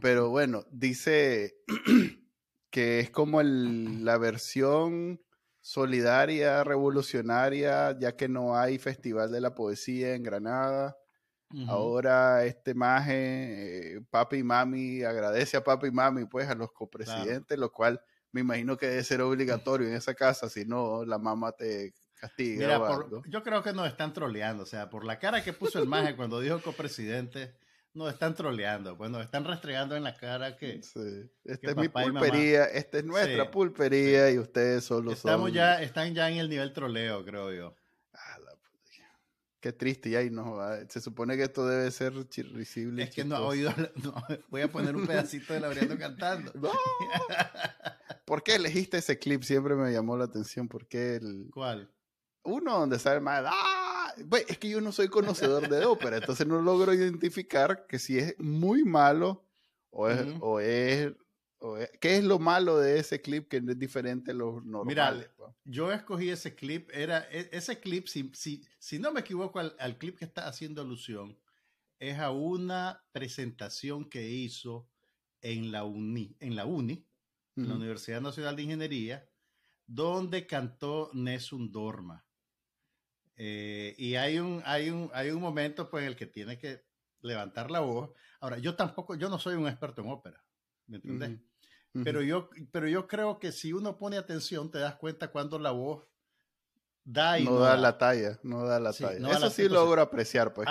Pero 0.00 0.30
bueno, 0.30 0.64
dice 0.70 1.56
que 2.70 3.00
es 3.00 3.10
como 3.10 3.42
la 3.42 4.18
versión 4.18 5.20
solidaria, 5.60 6.64
revolucionaria, 6.64 7.98
ya 7.98 8.16
que 8.16 8.28
no 8.28 8.56
hay 8.56 8.78
Festival 8.78 9.30
de 9.30 9.40
la 9.40 9.54
Poesía 9.54 10.14
en 10.14 10.22
Granada. 10.22 10.96
Ahora 11.66 12.44
este 12.44 12.74
maje, 12.74 13.96
eh, 13.96 14.00
papi 14.10 14.38
y 14.38 14.42
mami, 14.42 15.02
agradece 15.02 15.56
a 15.56 15.64
papi 15.64 15.86
y 15.86 15.90
mami, 15.90 16.26
pues 16.26 16.46
a 16.48 16.54
los 16.54 16.72
copresidentes, 16.72 17.58
lo 17.58 17.72
cual 17.72 18.02
me 18.32 18.42
imagino 18.42 18.76
que 18.76 18.86
debe 18.86 19.02
ser 19.02 19.22
obligatorio 19.22 19.88
en 19.88 19.94
esa 19.94 20.12
casa, 20.14 20.50
si 20.50 20.66
no, 20.66 21.06
la 21.06 21.18
mamá 21.18 21.52
te 21.52 21.94
castiga. 22.14 22.78
yo 23.28 23.42
creo 23.42 23.62
que 23.62 23.72
nos 23.72 23.88
están 23.88 24.12
troleando, 24.12 24.64
o 24.64 24.66
sea, 24.66 24.90
por 24.90 25.04
la 25.06 25.18
cara 25.18 25.42
que 25.42 25.54
puso 25.54 25.78
el 25.78 25.88
maje 25.88 26.16
cuando 26.16 26.40
dijo 26.40 26.60
copresidente 26.60 27.54
nos 27.98 28.12
están 28.12 28.34
troleando, 28.34 28.96
pues 28.96 29.10
nos 29.10 29.24
están 29.24 29.44
restregando 29.44 29.96
en 29.96 30.04
la 30.04 30.14
cara 30.14 30.56
que. 30.56 30.82
Sí. 30.82 31.30
Esta 31.44 31.70
es 31.70 31.76
mi 31.76 31.88
pulpería, 31.88 32.64
esta 32.64 32.98
es 32.98 33.04
nuestra 33.04 33.50
pulpería 33.50 34.30
y 34.30 34.38
ustedes 34.38 34.84
solo 34.84 35.12
Estamos 35.12 35.52
ya, 35.52 35.82
están 35.82 36.14
ya 36.14 36.30
en 36.30 36.38
el 36.38 36.48
nivel 36.48 36.72
troleo, 36.72 37.24
creo 37.24 37.52
yo. 37.52 37.74
Qué 39.60 39.72
triste, 39.72 40.10
y 40.10 40.14
ahí 40.14 40.30
no 40.30 40.52
va. 40.52 40.78
Se 40.88 41.00
supone 41.00 41.36
que 41.36 41.42
esto 41.42 41.66
debe 41.66 41.90
ser 41.90 42.14
risible. 42.14 43.02
Es 43.02 43.10
que 43.10 43.24
no 43.24 43.34
ha 43.34 43.40
oído. 43.40 43.74
No, 44.04 44.14
voy 44.50 44.62
a 44.62 44.70
poner 44.70 44.94
un 44.94 45.04
pedacito 45.04 45.52
de 45.52 45.60
Laureano 45.60 45.98
cantando. 45.98 46.52
No. 46.58 46.70
¿Por 48.24 48.42
qué 48.42 48.54
elegiste 48.54 48.98
ese 48.98 49.18
clip? 49.18 49.42
Siempre 49.42 49.74
me 49.74 49.90
llamó 49.90 50.16
la 50.16 50.26
atención. 50.26 50.68
¿Por 50.68 50.86
qué 50.86 51.16
el. 51.16 51.48
¿Cuál? 51.52 51.90
Uno 52.44 52.78
donde 52.78 52.98
sale 52.98 53.20
más. 53.20 53.44
¡Ah! 53.46 53.77
Pues, 54.28 54.44
es 54.48 54.58
que 54.58 54.68
yo 54.68 54.80
no 54.80 54.92
soy 54.92 55.08
conocedor 55.08 55.68
de 55.68 55.84
ópera, 55.84 56.16
entonces 56.16 56.46
no 56.46 56.60
logro 56.62 56.94
identificar 56.94 57.86
que 57.86 57.98
si 57.98 58.18
es 58.18 58.38
muy 58.38 58.84
malo 58.84 59.44
o 59.90 60.08
es, 60.08 60.26
o 60.40 60.60
es 60.60 61.12
¿Qué 62.00 62.18
es 62.18 62.24
lo 62.24 62.38
malo 62.38 62.78
de 62.78 63.00
ese 63.00 63.20
clip 63.20 63.48
que 63.48 63.56
es 63.56 63.78
diferente 63.78 64.30
a 64.30 64.34
los 64.34 64.64
normales? 64.64 65.28
Mira, 65.36 65.54
yo 65.64 65.92
escogí 65.92 66.30
ese 66.30 66.54
clip, 66.54 66.88
era 66.92 67.26
e, 67.32 67.48
ese 67.50 67.80
clip, 67.80 68.06
si, 68.06 68.30
si, 68.34 68.64
si 68.78 69.00
no 69.00 69.10
me 69.10 69.20
equivoco 69.20 69.58
al, 69.58 69.74
al, 69.80 69.98
clip 69.98 70.16
que 70.18 70.24
está 70.24 70.46
haciendo 70.46 70.82
alusión, 70.82 71.36
es 71.98 72.18
a 72.18 72.30
una 72.30 73.02
presentación 73.10 74.08
que 74.08 74.30
hizo 74.30 74.88
en 75.40 75.72
la 75.72 75.82
UNI, 75.82 76.36
en 76.38 76.54
la 76.54 76.64
UNI, 76.64 77.04
en 77.56 77.68
la 77.68 77.74
Universidad 77.74 78.20
Nacional 78.20 78.54
de 78.54 78.62
Ingeniería, 78.62 79.28
donde 79.84 80.46
cantó 80.46 81.10
Nessun 81.12 81.72
Dorma. 81.72 82.24
Eh, 83.40 83.94
y 83.96 84.16
hay 84.16 84.40
un, 84.40 84.62
hay, 84.64 84.90
un, 84.90 85.10
hay 85.14 85.30
un 85.30 85.40
momento 85.40 85.88
pues, 85.88 86.02
en 86.02 86.08
el 86.08 86.16
que 86.16 86.26
tiene 86.26 86.58
que 86.58 86.84
levantar 87.20 87.70
la 87.70 87.80
voz. 87.80 88.10
Ahora, 88.40 88.58
yo 88.58 88.74
tampoco, 88.74 89.14
yo 89.14 89.28
no 89.28 89.38
soy 89.38 89.54
un 89.54 89.68
experto 89.68 90.02
en 90.02 90.10
ópera, 90.10 90.44
¿me 90.86 90.96
entiendes? 90.96 91.40
Pero 92.04 92.22
yo, 92.22 92.50
pero 92.70 92.86
yo 92.86 93.06
creo 93.06 93.38
que 93.38 93.50
si 93.50 93.72
uno 93.72 93.96
pone 93.96 94.16
atención, 94.16 94.70
te 94.70 94.78
das 94.78 94.96
cuenta 94.96 95.28
cuando 95.28 95.58
la 95.58 95.70
voz 95.70 96.06
da 97.02 97.38
y 97.38 97.44
no, 97.44 97.58
da, 97.58 97.76
la 97.76 97.96
talla, 97.96 98.38
no 98.42 98.66
da 98.66 98.78
la 98.78 98.92
talla. 98.92 99.30
Eso 99.30 99.50
sí 99.50 99.68
logro 99.68 100.02
apreciar. 100.02 100.52
Pues, 100.52 100.68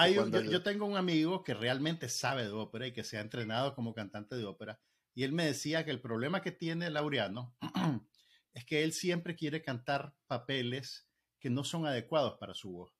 yo, 0.49 0.61
tengo 0.61 0.85
un 0.85 0.95
amigo 0.95 1.43
que 1.43 1.53
realmente 1.53 2.07
sabe 2.09 2.43
de 2.43 2.51
ópera 2.51 2.87
y 2.87 2.93
que 2.93 3.03
se 3.03 3.17
ha 3.17 3.21
entrenado 3.21 3.73
como 3.75 3.93
cantante 3.93 4.35
de 4.35 4.45
ópera. 4.45 4.79
Y 5.15 5.23
él 5.23 5.31
me 5.31 5.45
decía 5.45 5.83
que 5.83 5.91
el 5.91 5.99
problema 5.99 6.41
que 6.41 6.51
tiene 6.51 6.89
Laureano 6.91 7.55
es 8.53 8.65
que 8.65 8.83
él 8.83 8.93
siempre 8.93 9.35
quiere 9.35 9.63
cantar 9.63 10.13
papeles 10.27 11.06
que 11.39 11.49
no 11.49 11.63
son 11.63 11.85
adecuados 11.85 12.37
para 12.39 12.53
su 12.53 12.71
voz. 12.71 12.97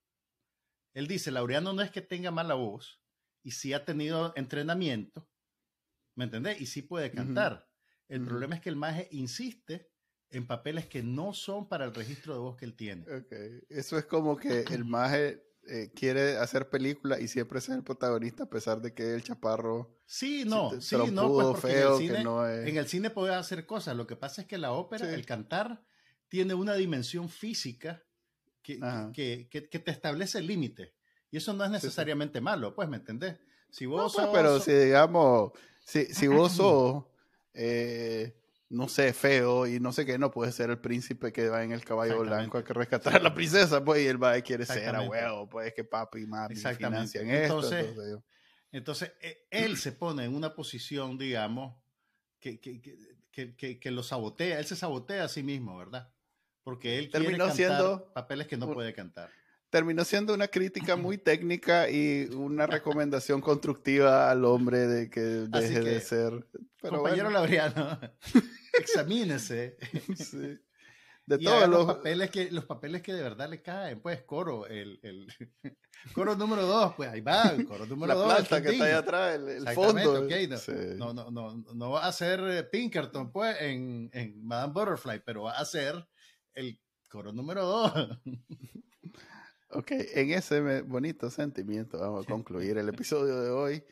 Él 0.94 1.08
dice, 1.08 1.32
Laureano 1.32 1.74
no 1.74 1.82
es 1.82 1.92
que 1.92 2.02
tenga 2.02 2.32
mala 2.32 2.56
voz 2.56 3.02
y 3.44 3.52
sí 3.52 3.74
ha 3.74 3.86
tenido 3.86 4.34
entrenamiento, 4.36 5.30
¿me 6.16 6.26
entendés? 6.26 6.60
Y 6.60 6.66
sí 6.66 6.82
puede 6.82 7.12
cantar. 7.12 7.70
El 8.08 8.24
problema 8.24 8.56
es 8.56 8.62
que 8.62 8.70
el 8.70 8.76
maje 8.76 9.08
insiste 9.12 9.92
en 10.30 10.48
papeles 10.48 10.88
que 10.88 11.04
no 11.04 11.34
son 11.34 11.70
para 11.70 11.86
el 11.86 11.94
registro 11.94 12.34
de 12.34 12.40
voz 12.40 12.58
que 12.58 12.66
él 12.66 12.76
tiene. 12.76 13.04
Okay. 13.04 13.62
Eso 13.70 13.98
es 13.98 14.06
como 14.06 14.38
que 14.38 14.62
el 14.72 14.86
maje 14.86 15.48
eh, 15.68 15.92
quiere 15.94 16.38
hacer 16.38 16.70
película 16.70 17.20
y 17.20 17.28
siempre 17.28 17.62
ser 17.62 17.76
el 17.76 17.84
protagonista 17.84 18.44
a 18.44 18.50
pesar 18.50 18.82
de 18.82 18.94
que 18.94 19.14
el 19.14 19.24
chaparro... 19.24 20.02
Sí, 20.06 20.46
no, 20.46 20.80
sí, 20.82 20.96
no, 21.12 21.34
pues 21.34 21.60
feo, 21.62 22.00
en, 22.00 22.10
el 22.10 22.18
cine, 22.18 22.70
en 22.70 22.78
el 22.78 22.88
cine 22.88 23.10
puede 23.10 23.36
hacer 23.36 23.66
cosas. 23.66 23.96
Lo 23.96 24.08
que 24.08 24.16
pasa 24.16 24.42
es 24.42 24.48
que 24.48 24.58
la 24.58 24.72
ópera, 24.72 25.14
el 25.14 25.26
cantar, 25.26 25.86
tiene 26.30 26.54
una 26.54 26.76
dimensión 26.76 27.30
física 27.30 28.07
que, 29.13 29.47
que, 29.49 29.70
que, 29.70 29.80
te 29.80 29.91
establece 29.91 30.39
el 30.39 30.47
límite. 30.47 30.93
Y 31.32 31.38
eso 31.38 31.53
no 31.53 31.63
es 31.63 31.72
necesariamente 31.72 32.41
malo, 32.41 32.76
pues, 32.76 32.89
¿me 32.89 32.97
entendés? 32.97 33.38
Si 33.70 33.86
vos 33.86 34.13
pues, 34.15 34.28
pero 34.34 34.59
si 34.59 34.72
digamos, 34.72 35.51
si, 35.86 36.05
si 36.05 36.28
vos 36.28 36.51
sos 36.53 37.03
eh, 37.53 38.36
no 38.70 38.89
sé, 38.89 39.13
feo 39.13 39.65
y 39.65 39.80
no 39.80 39.93
sé 39.93 40.05
qué, 40.05 40.18
no 40.18 40.30
puede 40.30 40.51
ser 40.51 40.70
el 40.70 40.80
príncipe 40.80 41.32
que 41.32 41.47
va 41.47 41.63
en 41.63 41.72
el 41.72 41.86
caballo 41.86 42.20
blanco 42.20 42.57
a 42.57 42.63
que 42.63 42.74
rescatar 42.74 43.15
a 43.15 43.20
la 43.20 43.34
princesa, 43.34 43.84
pues, 43.84 44.03
y 44.03 44.07
él 44.07 44.22
va 44.22 44.38
y 44.38 44.41
quiere 44.41 44.65
ser 44.65 44.93
a 44.95 45.01
huevo, 45.01 45.47
pues, 45.47 45.74
que 45.74 45.86
papi 45.86 46.20
y 46.20 46.28
mami 46.28 46.55
financian 46.55 47.30
entonces, 47.30 47.86
esto. 47.86 48.24
Entonces, 48.72 49.13
e, 49.22 49.47
él 49.49 49.78
se 49.78 49.93
pone 49.93 50.26
en 50.26 50.36
una 50.36 50.53
posición, 50.53 51.18
digamos, 51.18 51.76
que, 52.39 52.59
que, 52.59 52.82
que, 53.32 53.80
que, 53.80 53.91
lo 53.91 54.03
sabotea, 54.03 54.59
él 54.59 54.65
se 54.65 54.76
sabotea 54.76 55.24
a 55.24 55.30
sí 55.30 55.43
mismo, 55.43 55.78
¿verdad? 55.78 56.11
Porque 56.68 56.99
él 56.99 57.09
quiere 57.09 57.38
cantar 57.38 57.55
siendo 57.55 58.11
papeles 58.13 58.45
que 58.45 58.57
no 58.57 58.74
puede 58.74 58.93
cantar 58.93 59.30
terminó 59.70 60.05
siendo 60.05 60.34
una 60.34 60.47
crítica 60.47 60.95
muy 60.95 61.18
técnica 61.18 61.89
y 61.89 62.26
una 62.34 62.68
recomendación 62.68 63.41
constructiva 63.41 64.30
al 64.30 64.45
hombre 64.45 64.80
de 64.88 65.09
que 65.09 65.22
deje 65.22 65.82
de 65.82 66.01
ser. 66.01 66.45
Pero 66.82 66.97
compañero 66.97 67.30
Laureano, 67.30 67.99
examínese. 68.74 69.78
De 71.26 71.38
todos 71.39 71.68
los... 71.68 71.86
papeles 71.86 72.30
que 72.30 72.49
los 72.51 72.63
papeles 72.63 73.01
que 73.01 73.13
de 73.13 73.22
verdad 73.22 73.49
le 73.49 73.61
caen, 73.61 73.99
pues 73.99 74.22
coro, 74.24 74.65
el, 74.65 74.99
el 75.03 75.28
coro 76.13 76.36
número 76.36 76.65
dos, 76.65 76.93
pues 76.95 77.09
ahí 77.09 77.20
va, 77.20 77.49
el 77.49 77.65
coro 77.65 77.86
número 77.86 78.15
dos. 78.15 78.28
La 78.30 78.36
planta 78.36 78.61
que 78.61 78.70
está 78.70 78.86
ahí 78.86 78.91
atrás, 78.93 79.36
el, 79.36 79.68
fondo. 79.76 80.26
no, 80.95 81.13
no, 81.13 81.30
no, 81.30 81.63
no, 81.74 81.89
va 81.91 82.05
a 82.05 82.11
ser 82.13 82.70
Pinkerton, 82.70 83.32
pues, 83.34 83.57
en, 83.59 84.09
en 84.13 84.45
Madame 84.45 84.72
Butterfly, 84.72 85.22
pero 85.26 85.43
va 85.43 85.57
a 85.57 85.65
ser 85.65 86.07
el 86.58 86.80
coro 87.10 87.32
número 87.32 87.66
dos. 87.66 87.93
Ok, 89.70 89.91
en 89.91 90.32
ese 90.32 90.82
bonito 90.82 91.30
sentimiento 91.30 91.99
vamos 91.99 92.26
a 92.26 92.30
concluir 92.30 92.78
el 92.78 92.88
episodio 92.88 93.41
de 93.41 93.49
hoy 93.49 93.84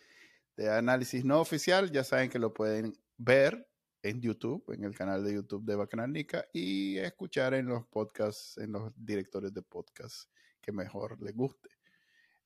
de 0.55 0.69
análisis 0.69 1.25
no 1.25 1.41
oficial. 1.41 1.91
Ya 1.91 2.05
saben 2.05 2.29
que 2.29 2.39
lo 2.39 2.53
pueden 2.53 2.97
ver 3.17 3.67
en 4.01 4.21
YouTube, 4.21 4.63
en 4.73 4.85
el 4.85 4.95
canal 4.95 5.23
de 5.25 5.33
YouTube 5.33 5.65
de 5.65 5.75
Bacanalnica 5.75 6.45
y 6.53 6.97
escuchar 6.97 7.55
en 7.55 7.65
los 7.65 7.85
podcasts, 7.87 8.57
en 8.57 8.71
los 8.71 8.93
directores 8.95 9.53
de 9.53 9.63
podcast 9.63 10.29
que 10.61 10.71
mejor 10.71 11.21
les 11.21 11.35
guste. 11.35 11.69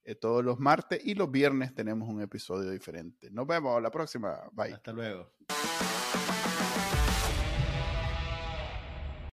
Eh, 0.03 0.15
todos 0.15 0.43
los 0.43 0.59
martes 0.59 0.99
y 1.05 1.13
los 1.13 1.29
viernes 1.29 1.75
tenemos 1.75 2.09
un 2.09 2.23
episodio 2.23 2.71
diferente. 2.71 3.29
Nos 3.29 3.45
vemos 3.45 3.79
la 3.79 3.91
próxima. 3.91 4.41
Bye. 4.53 4.73
Hasta 4.73 4.91
luego. 4.91 5.31